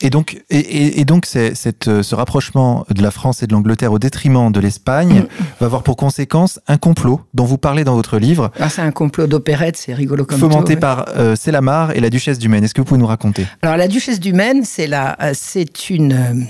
Et 0.00 0.10
donc, 0.10 0.40
et, 0.48 1.04
donc 1.04 1.26
cette, 1.26 1.88
euh, 1.88 2.04
ce 2.04 2.14
rapprochement 2.14 2.86
de 2.88 3.02
la 3.02 3.10
France 3.10 3.42
et 3.42 3.48
de 3.48 3.52
l'Angleterre 3.52 3.92
au 3.92 3.98
détriment 3.98 4.52
de 4.52 4.60
l'Espagne 4.60 5.22
mm. 5.22 5.44
va 5.58 5.66
avoir 5.66 5.82
pour 5.82 5.96
conséquence 5.96 6.60
un 6.68 6.76
complot 6.76 7.20
dont 7.34 7.44
vous 7.44 7.58
parlez 7.58 7.82
dans 7.82 7.96
votre 7.96 8.18
livre. 8.18 8.52
Ah, 8.60 8.68
c'est 8.68 8.82
un 8.82 8.92
complot 8.92 9.26
d'opérette, 9.26 9.76
c'est 9.76 9.94
rigolo 9.94 10.24
comme 10.24 10.38
Fomenté 10.38 10.76
par 10.76 11.06
euh, 11.16 11.34
Célamare 11.34 11.96
et 11.96 12.00
la 12.00 12.10
Duchesse 12.10 12.38
du 12.38 12.48
Maine. 12.48 12.62
Est-ce 12.62 12.74
que 12.74 12.80
vous 12.80 12.84
pouvez 12.84 13.00
nous 13.00 13.08
raconter? 13.08 13.46
Alors, 13.60 13.76
la 13.76 13.88
Duchesse 13.88 14.20
du 14.20 14.32
Maine, 14.32 14.62
c'est 14.64 14.88
euh, 14.92 15.32
c'est 15.34 15.90
une 15.90 16.46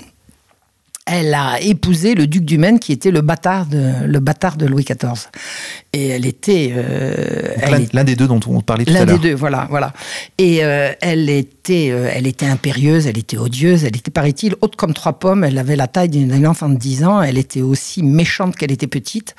elle 1.09 1.33
a 1.33 1.59
épousé 1.61 2.15
le 2.15 2.27
duc 2.27 2.45
du 2.45 2.57
Maine 2.57 2.79
qui 2.79 2.91
était 2.91 3.11
le 3.11 3.21
bâtard 3.21 3.65
de, 3.65 4.05
le 4.05 4.19
bâtard 4.19 4.57
de 4.57 4.65
Louis 4.65 4.83
XIV. 4.83 5.29
Et 5.93 6.09
elle 6.09 6.25
était... 6.25 6.73
Euh, 6.75 7.87
l'un 7.93 8.03
des 8.03 8.15
deux 8.15 8.27
dont 8.27 8.39
on 8.47 8.61
parlait 8.61 8.85
tout 8.85 8.91
à 8.91 8.93
l'heure. 8.93 9.05
L'un 9.05 9.13
des 9.13 9.29
deux, 9.29 9.35
voilà. 9.35 9.67
voilà. 9.69 9.93
Et 10.37 10.63
euh, 10.63 10.91
elle, 11.01 11.29
était, 11.29 11.89
euh, 11.91 12.09
elle 12.13 12.27
était 12.27 12.45
impérieuse, 12.45 13.07
elle 13.07 13.17
était 13.17 13.37
odieuse, 13.37 13.85
elle 13.85 13.95
était, 13.95 14.11
paraît-il, 14.11 14.55
haute 14.61 14.75
comme 14.75 14.93
trois 14.93 15.13
pommes, 15.13 15.43
elle 15.43 15.57
avait 15.57 15.75
la 15.75 15.87
taille 15.87 16.09
d'un 16.09 16.45
enfant 16.45 16.69
de 16.69 16.77
10 16.77 17.03
ans, 17.03 17.21
elle 17.21 17.37
était 17.37 17.61
aussi 17.61 18.03
méchante 18.03 18.55
qu'elle 18.55 18.71
était 18.71 18.87
petite. 18.87 19.35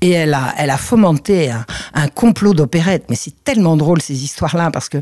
Et 0.00 0.10
elle 0.10 0.34
a, 0.34 0.54
elle 0.56 0.70
a 0.70 0.76
fomenté 0.76 1.50
un, 1.50 1.66
un 1.94 2.08
complot 2.08 2.54
d'opérette. 2.54 3.04
Mais 3.10 3.16
c'est 3.16 3.34
tellement 3.44 3.76
drôle 3.76 4.00
ces 4.00 4.22
histoires-là, 4.22 4.70
parce 4.70 4.88
que 4.88 4.98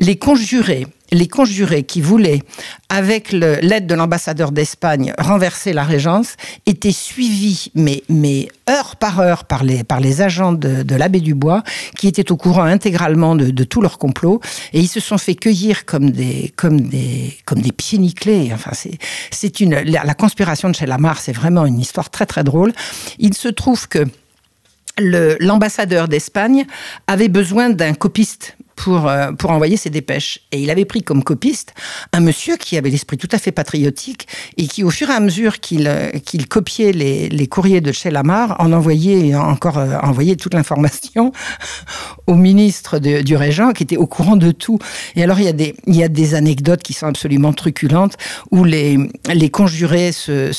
les 0.00 0.16
conjurés 0.16 0.86
les 1.10 1.28
conjurés 1.28 1.84
qui 1.84 2.00
voulaient, 2.00 2.42
avec 2.88 3.32
l'aide 3.32 3.86
de 3.86 3.94
l'ambassadeur 3.94 4.52
d'Espagne, 4.52 5.14
renverser 5.18 5.72
la 5.72 5.84
Régence, 5.84 6.36
étaient 6.66 6.92
suivis, 6.92 7.70
mais, 7.74 8.02
mais 8.08 8.48
heure 8.68 8.96
par 8.96 9.20
heure, 9.20 9.44
par 9.44 9.64
les, 9.64 9.84
par 9.84 10.00
les 10.00 10.20
agents 10.20 10.52
de, 10.52 10.94
l'abbé 10.94 11.20
Dubois, 11.20 11.62
qui 11.96 12.08
étaient 12.08 12.30
au 12.30 12.36
courant 12.36 12.64
intégralement 12.64 13.36
de, 13.36 13.50
de 13.50 13.64
tout 13.64 13.80
leur 13.80 13.98
complot, 13.98 14.40
et 14.72 14.80
ils 14.80 14.88
se 14.88 15.00
sont 15.00 15.18
fait 15.18 15.34
cueillir 15.34 15.84
comme 15.86 16.10
des, 16.10 16.52
comme 16.56 16.80
des, 16.80 17.36
comme 17.44 17.60
des 17.60 17.72
pieds 17.72 17.98
nickelés. 17.98 18.50
Enfin, 18.52 18.72
c'est 19.30 19.60
une, 19.60 19.74
la, 19.74 20.14
conspiration 20.14 20.68
de 20.68 20.74
chez 20.74 20.86
Lamar, 20.86 21.18
c'est 21.20 21.32
vraiment 21.32 21.64
une 21.66 21.80
histoire 21.80 22.10
très 22.10 22.26
très 22.26 22.44
drôle. 22.44 22.72
Il 23.18 23.34
se 23.34 23.48
trouve 23.48 23.88
que 23.88 24.04
l'ambassadeur 24.98 26.08
d'Espagne 26.08 26.66
avait 27.06 27.28
besoin 27.28 27.70
d'un 27.70 27.94
copiste 27.94 28.56
pour, 28.78 29.08
euh, 29.08 29.32
pour 29.32 29.50
envoyer 29.50 29.76
ses 29.76 29.90
dépêches. 29.90 30.38
Et 30.52 30.62
il 30.62 30.70
avait 30.70 30.84
pris 30.84 31.02
comme 31.02 31.24
copiste 31.24 31.74
un 32.12 32.20
monsieur 32.20 32.56
qui 32.56 32.78
avait 32.78 32.90
l'esprit 32.90 33.18
tout 33.18 33.28
à 33.32 33.38
fait 33.38 33.50
patriotique 33.50 34.28
et 34.56 34.68
qui, 34.68 34.84
au 34.84 34.90
fur 34.90 35.10
et 35.10 35.14
à 35.14 35.20
mesure 35.20 35.58
qu'il 35.58 35.88
euh, 35.88 36.10
copiait 36.48 36.92
les, 36.92 37.28
les, 37.28 37.46
courriers 37.48 37.80
de 37.80 37.90
chez 37.90 38.10
Lamar, 38.10 38.56
en 38.60 38.72
envoyait 38.72 39.34
encore 39.34 39.78
euh, 39.78 39.98
envoyait 40.02 40.36
toute 40.36 40.54
l'information 40.54 41.32
au 42.28 42.34
ministre 42.34 43.00
du 43.00 43.36
Régent 43.36 43.72
qui 43.72 43.82
était 43.82 43.96
au 43.96 44.06
courant 44.06 44.36
de 44.36 44.52
tout. 44.52 44.78
Et 45.16 45.24
alors, 45.24 45.40
il 45.40 45.46
y 45.46 45.48
a 45.48 45.52
des, 45.52 45.74
il 45.86 45.96
y 45.96 46.04
a 46.04 46.08
des 46.08 46.36
anecdotes 46.36 46.82
qui 46.82 46.92
sont 46.92 47.06
absolument 47.06 47.52
truculentes 47.52 48.16
où 48.52 48.62
les, 48.62 48.96
les 49.34 49.50
conjurés 49.50 50.12
se 50.12 50.52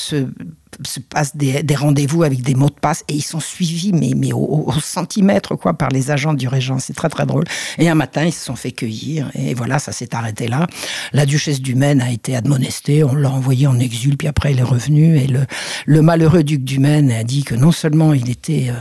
se 0.85 0.99
passent 0.99 1.35
des, 1.35 1.63
rendez-vous 1.75 2.23
avec 2.23 2.41
des 2.41 2.55
mots 2.55 2.69
de 2.69 2.79
passe 2.79 3.03
et 3.07 3.15
ils 3.15 3.23
sont 3.23 3.39
suivis 3.39 3.91
mais, 3.93 4.13
mais 4.15 4.33
au, 4.33 4.71
centimètre 4.81 5.55
quoi 5.55 5.73
par 5.73 5.89
les 5.89 6.11
agents 6.11 6.33
du 6.33 6.47
régent. 6.47 6.79
C'est 6.79 6.93
très 6.93 7.09
très 7.09 7.25
drôle. 7.25 7.43
Et 7.77 7.89
un 7.89 7.95
matin, 7.95 8.25
ils 8.25 8.33
se 8.33 8.45
sont 8.45 8.55
fait 8.55 8.71
cueillir 8.71 9.31
et 9.33 9.53
voilà, 9.53 9.79
ça 9.79 9.91
s'est 9.91 10.15
arrêté 10.15 10.47
là. 10.47 10.67
La 11.13 11.25
duchesse 11.25 11.61
du 11.61 11.75
Maine 11.75 12.01
a 12.01 12.11
été 12.11 12.35
admonestée, 12.35 13.03
on 13.03 13.15
l'a 13.15 13.31
envoyé 13.31 13.67
en 13.67 13.79
exil, 13.79 14.17
puis 14.17 14.27
après 14.27 14.51
elle 14.51 14.59
est 14.59 14.63
revenue 14.63 15.17
et 15.17 15.27
le, 15.27 15.45
le 15.85 16.01
malheureux 16.01 16.43
duc 16.43 16.63
du 16.63 16.79
Maine 16.79 17.11
a 17.11 17.23
dit 17.23 17.43
que 17.43 17.55
non 17.55 17.71
seulement 17.71 18.13
il 18.13 18.29
était, 18.29 18.67
euh, 18.69 18.79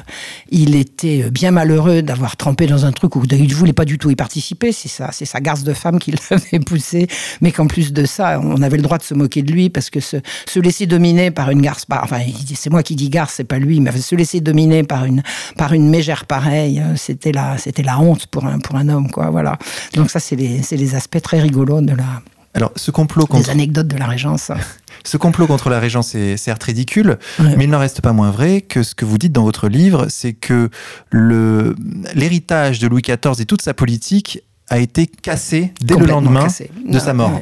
il 0.51 0.77
était 0.77 1.31
bien 1.31 1.51
malheureux 1.51 2.03
d'avoir 2.03 2.37
trempé 2.37 2.67
dans 2.67 2.85
un 2.85 2.93
truc 2.93 3.17
où 3.17 3.23
il 3.31 3.49
ne 3.49 3.55
voulait 3.55 3.73
pas 3.73 3.85
du 3.85 3.99
tout 3.99 4.11
y 4.11 4.17
participer, 4.17 4.73
c'est 4.73 4.89
ça, 4.89 5.11
c'est 5.13 5.25
sa 5.25 5.41
garce 5.41 5.65
de 5.65 5.73
femme 5.73 5.99
qui 5.99 6.13
l'avait 6.31 6.61
poussé, 6.61 7.09
mais 7.41 7.53
qu'en 7.53 7.67
plus 7.67 7.93
de 7.93 8.05
ça, 8.05 8.41
on 8.43 8.63
avait 8.63 8.77
le 8.77 8.83
droit 8.83 8.99
de 8.99 9.03
se 9.03 9.15
moquer 9.15 9.43
de 9.43 9.53
lui 9.53 9.71
parce 9.71 9.91
que 9.91 10.01
se, 10.01 10.17
se 10.47 10.61
laisser 10.61 10.87
dominer 10.87 11.31
par 11.31 11.51
une 11.51 11.63
garce 11.63 11.78
enfin, 11.91 12.21
c'est 12.55 12.71
moi 12.71 12.83
qui 12.83 12.97
dis 12.97 13.11
garce, 13.11 13.35
c'est 13.35 13.45
pas 13.45 13.59
lui, 13.59 13.81
mais 13.81 13.93
se 13.93 14.15
laisser 14.15 14.41
dominer 14.41 14.83
par 14.83 15.05
une, 15.05 15.23
par 15.57 15.73
une 15.73 15.89
mégère 15.89 16.25
pareille, 16.25 16.81
euh, 16.81 16.97
c'était 16.97 17.33
la, 17.33 17.59
c'était 17.59 17.83
la 17.83 17.99
honte 18.01 18.27
pour 18.27 18.47
un, 18.47 18.59
pour 18.59 18.77
un 18.77 18.89
homme, 18.89 19.11
quoi, 19.11 19.31
voilà. 19.31 19.59
Donc 19.95 20.11
ça, 20.11 20.21
c'est 20.21 20.37
les, 20.37 20.61
les 20.71 20.95
aspects 20.95 21.21
très 21.21 21.41
rigolos 21.41 21.81
de 21.81 21.95
la, 21.95 22.23
alors, 22.55 22.73
ce 22.77 22.91
complot 22.91 23.27
contre... 23.27 23.45
Des 23.45 23.51
anecdotes 23.51 23.87
de 23.87 23.97
la 23.97 24.07
Régence. 24.07 24.51
ce 25.05 25.17
complot 25.17 25.47
contre 25.47 25.71
la 25.71 25.79
Régence 25.79 26.15
est 26.15 26.37
certes 26.37 26.65
ridicule, 26.65 27.19
mais 27.39 27.65
il 27.65 27.71
n'en 27.71 27.79
reste 27.79 28.01
pas 28.01 28.13
moins 28.13 28.31
vrai 28.31 28.63
que 28.63 28.83
ce 28.83 28.95
que 28.95 29.05
vous 29.05 29.19
dites 29.19 29.33
dans 29.33 29.45
votre 29.45 29.69
livre, 29.69 30.07
c'est 30.09 30.33
que 30.33 30.71
l'héritage 31.13 32.79
de 32.81 32.89
Louis 32.89 33.03
XIV 33.03 33.41
et 33.41 33.45
toute 33.45 33.63
sa 33.63 33.75
politique 33.75 34.43
a 34.71 34.79
été 34.79 35.07
cassé 35.07 35.73
dès 35.81 35.97
le 35.97 36.07
lendemain 36.07 36.47
de 36.87 36.99
sa 36.99 37.15
mort. 37.15 37.41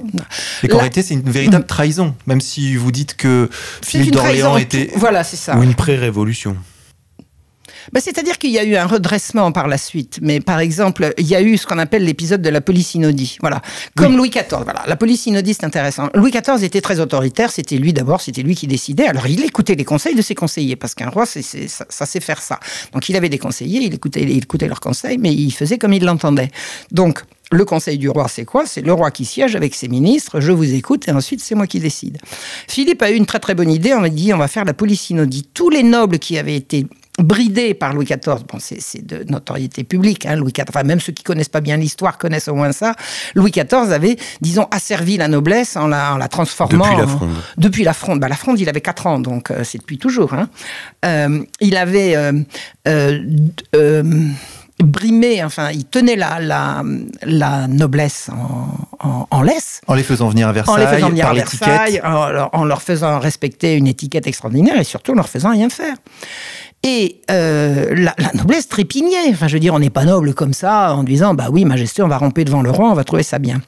Et 0.63 0.69
qu'en 0.69 0.79
réalité, 0.79 1.03
c'est 1.03 1.15
une 1.15 1.23
véritable 1.23 1.65
mm. 1.65 1.69
trahison, 1.69 2.15
même 2.27 2.41
si 2.41 2.77
vous 2.77 2.93
dites 2.93 3.17
que 3.17 3.49
Philippe 3.85 4.13
d'Orléans 4.13 4.57
était. 4.57 4.91
Voilà, 4.97 5.25
c'est 5.25 5.37
ça. 5.37 5.57
Ou 5.57 5.63
une 5.63 5.75
pré-révolution. 5.75 6.57
Bah, 7.93 8.01
c'est-à-dire 8.01 8.39
qu'il 8.39 8.51
y 8.51 8.59
a 8.59 8.65
eu 8.65 8.77
un 8.77 8.87
redressement 8.87 9.53
par 9.53 9.69
la 9.69 9.79
suite. 9.79 10.19
Mais 10.23 10.41
par 10.41 10.61
exemple, 10.61 11.13
il 11.19 11.27
y 11.27 11.35
a 11.35 11.43
eu 11.43 11.57
ce 11.57 11.67
qu'on 11.67 11.79
appelle 11.79 12.05
l'épisode 12.05 12.43
de 12.43 12.49
la 12.49 12.61
police 12.61 12.95
inodie. 12.95 13.39
Voilà. 13.41 13.63
Comme 13.97 14.17
Louis 14.17 14.31
XIV. 14.31 14.63
Voilà. 14.65 14.83
La 14.87 14.97
police 14.97 15.27
inodie, 15.27 15.55
c'est 15.55 15.65
intéressant. 15.65 16.09
Louis 16.15 16.31
XIV 16.31 16.63
était 16.65 16.81
très 16.81 17.01
autoritaire. 17.01 17.51
C'était 17.51 17.77
lui 17.77 17.93
d'abord, 17.93 18.21
c'était 18.21 18.43
lui 18.43 18.55
qui 18.55 18.67
décidait. 18.67 19.07
Alors 19.07 19.27
il 19.27 19.45
écoutait 19.45 19.75
les 19.75 19.85
conseils 19.85 20.15
de 20.15 20.23
ses 20.23 20.35
conseillers 20.35 20.77
parce 20.77 20.95
qu'un 20.95 21.09
roi, 21.09 21.27
ça, 21.27 21.41
ça, 21.43 22.07
sait 22.07 22.21
faire 22.21 22.43
ça. 22.43 22.61
Donc 22.93 23.09
il 23.09 23.17
avait 23.17 23.29
des 23.29 23.39
conseillers, 23.39 23.81
il 23.81 23.95
écoutait, 23.95 24.23
il 24.23 24.39
écoutait 24.39 24.69
leurs 24.69 24.81
conseils, 24.81 25.19
mais 25.19 25.33
il 25.33 25.51
faisait 25.51 25.79
comme 25.79 25.93
il 25.93 26.05
l'entendait. 26.05 26.51
Donc 26.93 27.23
le 27.53 27.65
conseil 27.65 27.97
du 27.99 28.09
roi, 28.09 28.27
c'est 28.29 28.45
quoi? 28.45 28.67
C'est 28.67 28.83
le 28.83 28.93
roi 28.93 29.11
qui 29.11 29.25
siège 29.25 29.55
avec 29.55 29.75
ses 29.75 29.89
ministres, 29.89 30.41
je 30.41 30.51
vous 30.53 30.75
écoute 30.75 31.07
et 31.09 31.13
ensuite 31.13 31.41
c'est 31.41 31.55
moi 31.55 31.67
qui 31.67 31.79
décide. 31.79 32.19
Philippe 32.69 33.03
a 33.03 33.11
eu 33.11 33.15
une 33.15 33.27
très 33.27 33.39
très 33.39 33.55
bonne 33.55 33.71
idée, 33.71 33.95
on 33.95 34.03
a 34.03 34.09
dit 34.09 34.35
on 34.35 34.39
va 34.39 34.49
faire 34.49 34.65
la 34.65 34.75
police 34.75 35.11
inodie. 35.11 35.47
Tous 35.55 35.71
les 35.71 35.83
nobles 35.83 36.19
qui 36.19 36.39
avaient 36.39 36.57
été 36.57 36.87
bridé 37.19 37.75
par 37.75 37.95
Louis 37.95 38.05
XIV. 38.05 38.45
Bon, 38.49 38.59
c'est 38.59 39.07
de 39.07 39.25
notoriété 39.31 39.85
publique, 39.85 40.27
hein, 40.27 40.37
Louis 40.37 40.53
XIV. 40.53 40.67
Enfin, 40.69 40.83
même 40.83 41.01
ceux 41.01 41.13
qui 41.13 41.23
connaissent 41.23 41.49
pas 41.49 41.61
bien 41.61 41.77
l'histoire 41.77 42.19
connaissent 42.19 42.49
au 42.49 42.55
moins 42.55 42.73
ça. 42.73 42.95
Louis 43.35 43.51
XIV 43.51 43.93
avait, 43.93 44.17
disons, 44.41 44.67
asservi 44.71 45.17
la 45.17 45.29
noblesse 45.29 45.77
en 45.77 45.87
la, 45.89 46.15
en 46.15 46.17
la 46.17 46.29
transformant. 46.29 46.85
Depuis 46.85 46.97
la 46.97 47.07
fronde. 47.07 47.37
depuis 47.57 47.85
la 47.85 47.93
fronde. 47.93 48.21
Bah, 48.21 48.29
la 48.29 48.37
fronde, 48.37 48.61
il 48.61 48.69
avait 48.69 48.81
4 48.81 49.07
ans, 49.07 49.19
donc 49.19 49.51
euh, 49.51 49.65
c'est 49.65 49.79
depuis 49.79 49.99
toujours. 49.99 50.35
Hein. 50.35 50.49
Euh, 51.05 51.43
il 51.61 51.77
avait 51.77 52.17
euh, 52.87 54.03
brimé, 54.79 55.43
enfin, 55.43 55.71
il 55.71 55.85
tenait 55.87 56.17
la, 56.17 56.39
la, 56.39 56.83
la 57.23 57.67
noblesse 57.67 58.29
en, 59.01 59.27
en, 59.31 59.43
laisse. 59.43 59.81
En 59.87 59.95
les 59.95 60.03
faisant 60.03 60.29
venir 60.29 60.49
à 60.49 60.53
Versailles, 60.53 60.75
en 60.75 60.91
les 60.91 60.97
faisant 60.97 61.09
venir 61.09 61.25
par 61.25 61.35
l'étiquette. 61.35 62.01
En, 62.05 62.49
en, 62.53 62.65
leur 62.65 62.83
faisant 62.83 63.19
respecter 63.19 63.75
une 63.75 63.87
étiquette 63.87 64.27
extraordinaire 64.27 64.79
et 64.79 64.85
surtout 64.85 65.13
en 65.13 65.17
leur 65.17 65.29
faisant 65.29 65.51
rien 65.51 65.71
faire. 65.71 65.97
Et 66.89 67.21
euh, 67.33 67.97
la, 67.97 68.15
noblesse 68.35 68.69
trépignait. 68.69 69.31
Enfin, 69.31 69.49
je 69.49 69.55
veux 69.55 69.61
dire, 69.61 69.75
on 69.75 69.81
n'est 69.81 69.91
pas 69.91 70.05
noble 70.05 70.35
comme 70.35 70.53
ça 70.53 70.95
en 70.95 71.03
disant, 71.03 71.35
bah 71.35 71.49
oui, 71.51 71.65
Majesté, 71.65 72.01
on 72.03 72.09
va 72.09 72.17
ramper 72.17 72.45
devant 72.45 72.63
le 72.63 72.71
roi, 72.71 72.89
on 72.89 72.95
va 72.95 73.03
trouver 73.03 73.25
ça 73.25 73.41
bien. 73.41 73.61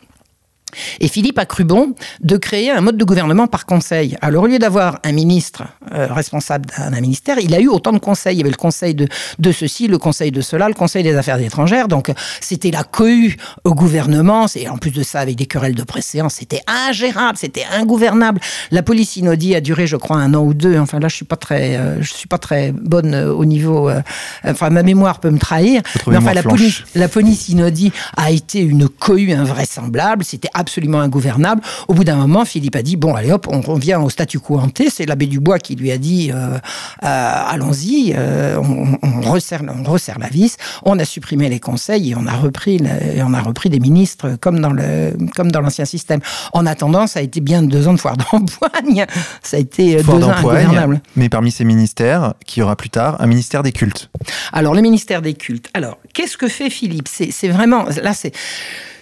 Et 1.01 1.09
Philippe 1.09 1.39
a 1.39 1.47
cru 1.47 1.65
bon 1.65 1.95
de 2.21 2.37
créer 2.37 2.71
un 2.71 2.81
mode 2.81 2.97
de 2.97 3.05
gouvernement 3.05 3.47
par 3.47 3.67
conseil. 3.67 4.17
Alors, 4.21 4.45
au 4.45 4.47
lieu 4.47 4.59
d'avoir 4.59 4.99
un 5.05 5.13
ministre 5.13 5.65
euh, 5.93 6.07
responsable 6.11 6.67
d'un 6.79 7.01
ministère, 7.01 7.39
il 7.39 7.55
a 7.55 7.61
eu 7.61 7.69
autant 7.69 7.93
de 7.93 7.99
conseils. 7.99 8.37
Il 8.37 8.39
y 8.39 8.43
avait 8.43 8.51
le 8.51 8.57
conseil 8.57 8.95
de, 8.95 9.09
de 9.39 9.53
ceci, 9.53 9.89
le 9.89 9.99
conseil 9.99 10.31
de 10.31 10.41
cela, 10.41 10.69
le 10.69 10.75
conseil 10.75 11.03
des 11.03 11.17
affaires 11.17 11.41
étrangères. 11.41 11.89
Donc, 11.89 12.13
c'était 12.41 12.71
la 12.71 12.85
cohue 12.85 13.37
au 13.65 13.75
gouvernement. 13.75 14.47
Et 14.55 14.69
en 14.69 14.79
plus 14.79 14.91
de 14.91 15.03
ça, 15.03 15.21
avec 15.21 15.37
des 15.37 15.47
querelles 15.47 15.75
de 15.75 15.83
préséance, 15.83 16.35
c'était 16.35 16.63
ingérable, 16.67 17.39
c'était 17.39 17.65
ingouvernable. 17.73 18.41
La 18.71 18.83
police 18.83 19.19
a 19.19 19.61
duré, 19.61 19.87
je 19.87 19.97
crois, 19.97 20.17
un 20.17 20.35
an 20.35 20.43
ou 20.43 20.55
deux. 20.55 20.79
Enfin, 20.79 20.99
là, 21.01 21.09
je 21.09 21.17
suis 21.17 21.25
pas 21.25 21.37
très, 21.37 21.77
euh, 21.77 22.03
je 22.03 22.13
suis 22.13 22.29
pas 22.29 22.39
très 22.39 22.73
bonne 22.73 23.15
euh, 23.15 23.33
au 23.33 23.45
niveau. 23.45 23.91
enfin, 24.45 24.71
ma 24.71 24.83
mémoire 24.83 25.21
peut 25.21 25.31
me 25.31 25.39
trahir. 25.39 25.83
Mais 26.07 26.17
enfin, 26.17 26.35
la 26.35 26.43
police, 26.43 26.83
la 26.95 27.09
police 27.09 27.49
a 28.17 28.31
été 28.31 28.61
une 28.61 28.89
cohue 28.89 29.33
invraisemblable. 29.33 30.25
C'était 30.25 30.51
absolument 30.59 31.01
ingouvernable. 31.01 31.63
Au 31.89 31.95
bout 31.95 32.05
d'un 32.05 32.17
moment, 32.17 32.45
Philippe 32.45 32.77
a 32.77 32.83
dit 32.83 32.97
bon, 32.97 33.15
allez 33.15 33.31
hop, 33.31 33.47
on 33.51 33.61
revient 33.61 33.99
au 34.03 34.11
statu 34.11 34.39
quo 34.39 34.59
ante. 34.59 34.83
C'est 34.91 35.07
l'abbé 35.07 35.27
Dubois 35.27 35.59
qui 35.59 35.77
lui 35.77 35.91
a 35.91 35.99
dit 35.99 36.31
euh, 36.33 36.59
allons-y, 37.03 38.15
on, 38.17 38.99
on, 39.03 39.31
resserre, 39.31 39.63
on 39.69 39.91
resserre 39.91 40.19
la 40.19 40.29
vis. 40.29 40.57
On 40.85 40.99
a 40.99 41.05
supprimé 41.05 41.49
les 41.49 41.61
conseils 41.61 42.11
et 42.11 42.17
on 42.17 42.27
a 42.27 42.33
repris, 42.33 42.81
on 43.19 43.35
a 43.35 43.41
repris 43.41 43.71
des 43.71 43.81
ministres 43.81 44.37
comme 44.41 44.61
dans 44.61 44.73
le 44.73 45.17
comme 45.35 45.51
dans 45.51 45.61
l'ancien 45.61 45.85
système. 45.85 46.21
En 46.53 46.67
attendant, 46.67 47.07
ça 47.07 47.21
a 47.21 47.23
été 47.23 47.41
bien 47.41 47.63
deux 47.63 47.89
ans 47.89 47.95
de 47.95 48.01
foire 48.01 48.17
d'empoigne. 48.17 49.07
Ça 49.43 49.57
a 49.57 49.61
été 49.61 50.03
deux 50.03 50.25
ans 50.25 50.31
ingouvernable. 50.31 51.01
Mais 51.17 51.29
parmi 51.29 51.51
ces 51.51 51.65
ministères, 51.65 52.35
qui 52.47 52.63
aura 52.63 52.77
plus 52.77 52.91
tard 52.91 53.17
un 53.21 53.27
ministère 53.27 53.63
des 53.63 53.73
cultes. 53.73 54.11
Alors 54.53 54.75
le 54.75 54.81
ministère 54.81 55.23
des 55.23 55.35
cultes. 55.35 55.69
Alors 55.75 55.99
qu'est-ce 56.15 56.37
que 56.37 56.49
fait 56.49 56.71
Philippe? 56.71 57.09
C'est 57.09 57.49
vraiment 57.49 57.85
là 58.03 58.13
c'est 58.13 58.33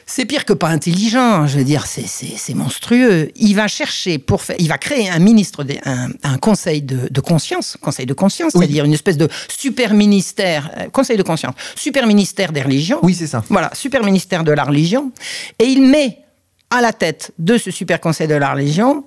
c'est 0.07 0.25
pire 0.25 0.45
que 0.45 0.53
pas 0.53 0.69
intelligent, 0.69 1.49
je 1.49 1.59
veux 1.59 1.65
dire, 1.65 1.85
c'est 1.87 2.55
monstrueux. 2.55 3.33
Il 3.35 3.55
va 3.57 3.67
chercher 3.67 4.19
pour 4.19 4.43
faire, 4.43 4.55
il 4.61 4.69
va 4.69 4.79
créer 4.79 5.11
un 5.11 5.19
ministre, 5.19 5.67
un, 5.85 6.39
conseil 6.39 6.81
de, 6.83 7.21
conscience, 7.21 7.77
conseil 7.81 8.07
de 8.07 8.15
conscience, 8.15 8.53
c'est-à-dire 8.53 8.85
une 8.85 8.93
espèce 8.93 9.17
de 9.17 9.29
super 9.49 9.95
ministère, 9.95 10.71
euh, 10.77 10.89
conseil 10.91 11.17
de 11.17 11.25
conscience, 11.25 11.55
super 11.75 12.07
ministère 12.07 12.53
des 12.53 12.63
religions. 12.63 13.01
Oui, 13.03 13.15
c'est 13.15 13.27
ça. 13.27 13.43
Voilà, 13.49 13.71
super 13.75 14.05
ministère 14.05 14.45
de 14.45 14.53
la 14.53 14.63
religion. 14.63 15.11
Et 15.59 15.65
il 15.65 15.83
met 15.83 16.26
à 16.77 16.81
la 16.81 16.93
tête 16.93 17.33
de 17.39 17.59
ce 17.59 17.71
super 17.71 18.01
conseil 18.01 18.29
de 18.29 18.35
la 18.35 18.53
religion 18.53 19.05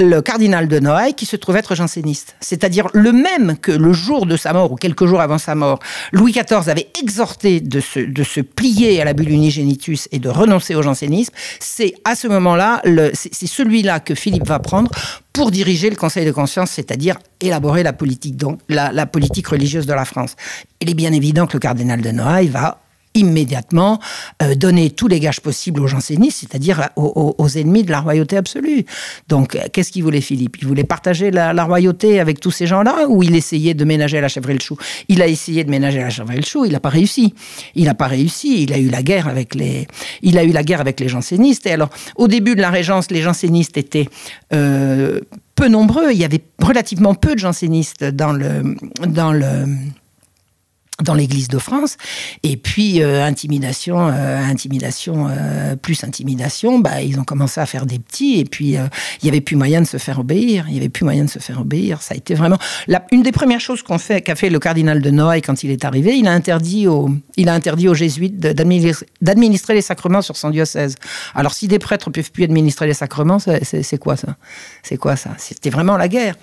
le 0.00 0.20
cardinal 0.20 0.68
de 0.68 0.78
Noailles 0.78 1.14
qui 1.14 1.26
se 1.26 1.36
trouve 1.36 1.56
être 1.56 1.74
janséniste. 1.74 2.34
C'est-à-dire 2.40 2.88
le 2.92 3.12
même 3.12 3.56
que 3.58 3.72
le 3.72 3.92
jour 3.92 4.26
de 4.26 4.36
sa 4.36 4.52
mort 4.52 4.72
ou 4.72 4.76
quelques 4.76 5.06
jours 5.06 5.20
avant 5.20 5.38
sa 5.38 5.54
mort, 5.54 5.78
Louis 6.12 6.32
XIV 6.32 6.68
avait 6.68 6.88
exhorté 7.00 7.60
de 7.60 7.80
se, 7.80 8.00
de 8.00 8.22
se 8.22 8.40
plier 8.40 9.00
à 9.00 9.04
la 9.04 9.12
bulle 9.12 9.30
unigenitus 9.30 10.08
et 10.10 10.18
de 10.18 10.28
renoncer 10.28 10.74
au 10.74 10.82
jansénisme. 10.82 11.34
C'est 11.60 11.94
à 12.04 12.14
ce 12.14 12.26
moment-là, 12.28 12.82
c'est 13.14 13.46
celui-là 13.46 14.00
que 14.00 14.14
Philippe 14.14 14.46
va 14.46 14.58
prendre 14.58 14.90
pour 15.32 15.50
diriger 15.50 15.88
le 15.88 15.96
Conseil 15.96 16.26
de 16.26 16.32
conscience, 16.32 16.70
c'est-à-dire 16.70 17.16
élaborer 17.40 17.82
la 17.82 17.92
politique, 17.92 18.36
donc 18.36 18.60
la, 18.68 18.92
la, 18.92 19.06
politique 19.06 19.48
religieuse 19.48 19.86
de 19.86 19.94
la 19.94 20.04
France. 20.04 20.36
Il 20.80 20.90
est 20.90 20.94
bien 20.94 21.12
évident 21.12 21.46
que 21.46 21.54
le 21.54 21.58
cardinal 21.58 22.02
de 22.02 22.10
Noailles 22.10 22.48
va 22.48 22.81
immédiatement 23.14 24.00
euh, 24.42 24.54
donner 24.54 24.90
tous 24.90 25.08
les 25.08 25.20
gages 25.20 25.40
possibles 25.40 25.80
aux 25.80 25.86
jansénistes, 25.86 26.38
c'est-à-dire 26.40 26.88
aux, 26.96 27.48
ennemis 27.56 27.84
de 27.84 27.90
la 27.90 28.00
royauté 28.00 28.36
absolue. 28.36 28.84
Donc, 29.28 29.54
euh, 29.54 29.60
qu'est-ce 29.72 29.92
qu'il 29.92 30.02
voulait 30.02 30.20
Philippe? 30.20 30.56
Il 30.60 30.66
voulait 30.66 30.84
partager 30.84 31.30
la, 31.30 31.64
royauté 31.64 32.20
avec 32.20 32.40
tous 32.40 32.50
ces 32.50 32.66
gens-là 32.66 33.06
ou 33.08 33.22
il 33.22 33.36
essayait 33.36 33.74
de 33.74 33.84
ménager 33.84 34.20
la 34.20 34.28
chèvre 34.28 34.50
et 34.50 34.54
le 34.54 34.60
chou? 34.60 34.76
Il 35.08 35.22
a 35.22 35.28
essayé 35.28 35.64
de 35.64 35.70
ménager 35.70 36.00
la 36.00 36.10
chèvre 36.10 36.32
et 36.32 36.36
le 36.36 36.44
chou, 36.44 36.64
il 36.64 36.72
n'a 36.72 36.80
pas 36.80 36.88
réussi. 36.88 37.34
Il 37.74 37.84
n'a 37.84 37.94
pas 37.94 38.08
réussi, 38.08 38.64
il 38.64 38.72
a 38.72 38.78
eu 38.78 38.88
la 38.88 39.02
guerre 39.02 39.28
avec 39.28 39.54
les, 39.54 39.86
il 40.22 40.38
a 40.38 40.44
eu 40.44 40.50
la 40.50 40.62
guerre 40.62 40.80
avec 40.80 40.98
les 41.00 41.08
jansénistes. 41.08 41.66
Et 41.66 41.72
alors, 41.72 41.90
au 42.16 42.28
début 42.28 42.54
de 42.54 42.60
la 42.60 42.70
Régence, 42.70 43.10
les 43.10 43.22
jansénistes 43.22 43.76
étaient 43.76 44.08
euh, 44.52 45.20
peu 45.54 45.68
nombreux, 45.68 46.12
il 46.12 46.18
y 46.18 46.24
avait 46.24 46.42
relativement 46.60 47.14
peu 47.14 47.34
de 47.34 47.38
jansénistes 47.40 48.04
dans 48.04 48.32
le... 48.32 48.76
Dans 49.06 49.32
le 49.32 49.66
dans 51.00 51.14
l'Église 51.14 51.48
de 51.48 51.58
France. 51.58 51.96
Et 52.42 52.56
puis, 52.56 53.02
euh, 53.02 53.24
intimidation, 53.24 54.08
euh, 54.08 54.38
intimidation, 54.42 55.26
euh, 55.28 55.74
plus 55.74 56.04
intimidation, 56.04 56.78
bah, 56.78 57.00
ils 57.00 57.18
ont 57.18 57.24
commencé 57.24 57.60
à 57.60 57.66
faire 57.66 57.86
des 57.86 57.98
petits. 57.98 58.38
Et 58.38 58.44
puis, 58.44 58.72
il 58.74 59.24
n'y 59.24 59.28
avait 59.28 59.40
plus 59.40 59.56
moyen 59.56 59.80
de 59.80 59.86
se 59.86 59.96
faire 59.96 60.20
obéir. 60.20 60.66
Il 60.68 60.74
n'y 60.74 60.78
avait 60.78 60.90
plus 60.90 61.04
moyen 61.04 61.24
de 61.24 61.30
se 61.30 61.38
faire 61.38 61.60
obéir. 61.60 62.02
Ça 62.02 62.14
a 62.14 62.16
été 62.16 62.34
vraiment... 62.34 62.58
Une 63.10 63.22
des 63.22 63.32
premières 63.32 63.60
choses 63.60 63.82
qu'a 63.82 64.34
fait 64.36 64.50
le 64.50 64.58
cardinal 64.58 65.00
de 65.00 65.10
Noailles 65.10 65.42
quand 65.42 65.64
il 65.64 65.70
est 65.70 65.84
arrivé, 65.84 66.16
il 66.16 66.28
a 66.28 66.32
interdit 66.32 66.86
aux, 66.86 67.10
il 67.36 67.48
a 67.48 67.54
interdit 67.54 67.88
aux 67.88 67.94
jésuites 67.94 68.38
d'administrer 68.38 69.74
les 69.74 69.82
sacrements 69.82 70.22
sur 70.22 70.36
son 70.36 70.50
diocèse. 70.50 70.96
Alors, 71.34 71.54
si 71.54 71.68
des 71.68 71.78
prêtres 71.78 72.10
ne 72.10 72.12
peuvent 72.12 72.30
plus 72.30 72.44
administrer 72.44 72.86
les 72.86 72.94
sacrements, 72.94 73.38
c'est 73.38 73.98
quoi 73.98 74.16
ça? 74.16 74.36
C'est 74.82 74.98
quoi 74.98 75.16
ça? 75.16 75.30
C'était 75.38 75.70
vraiment 75.70 75.96
la 75.96 76.08
guerre. 76.08 76.34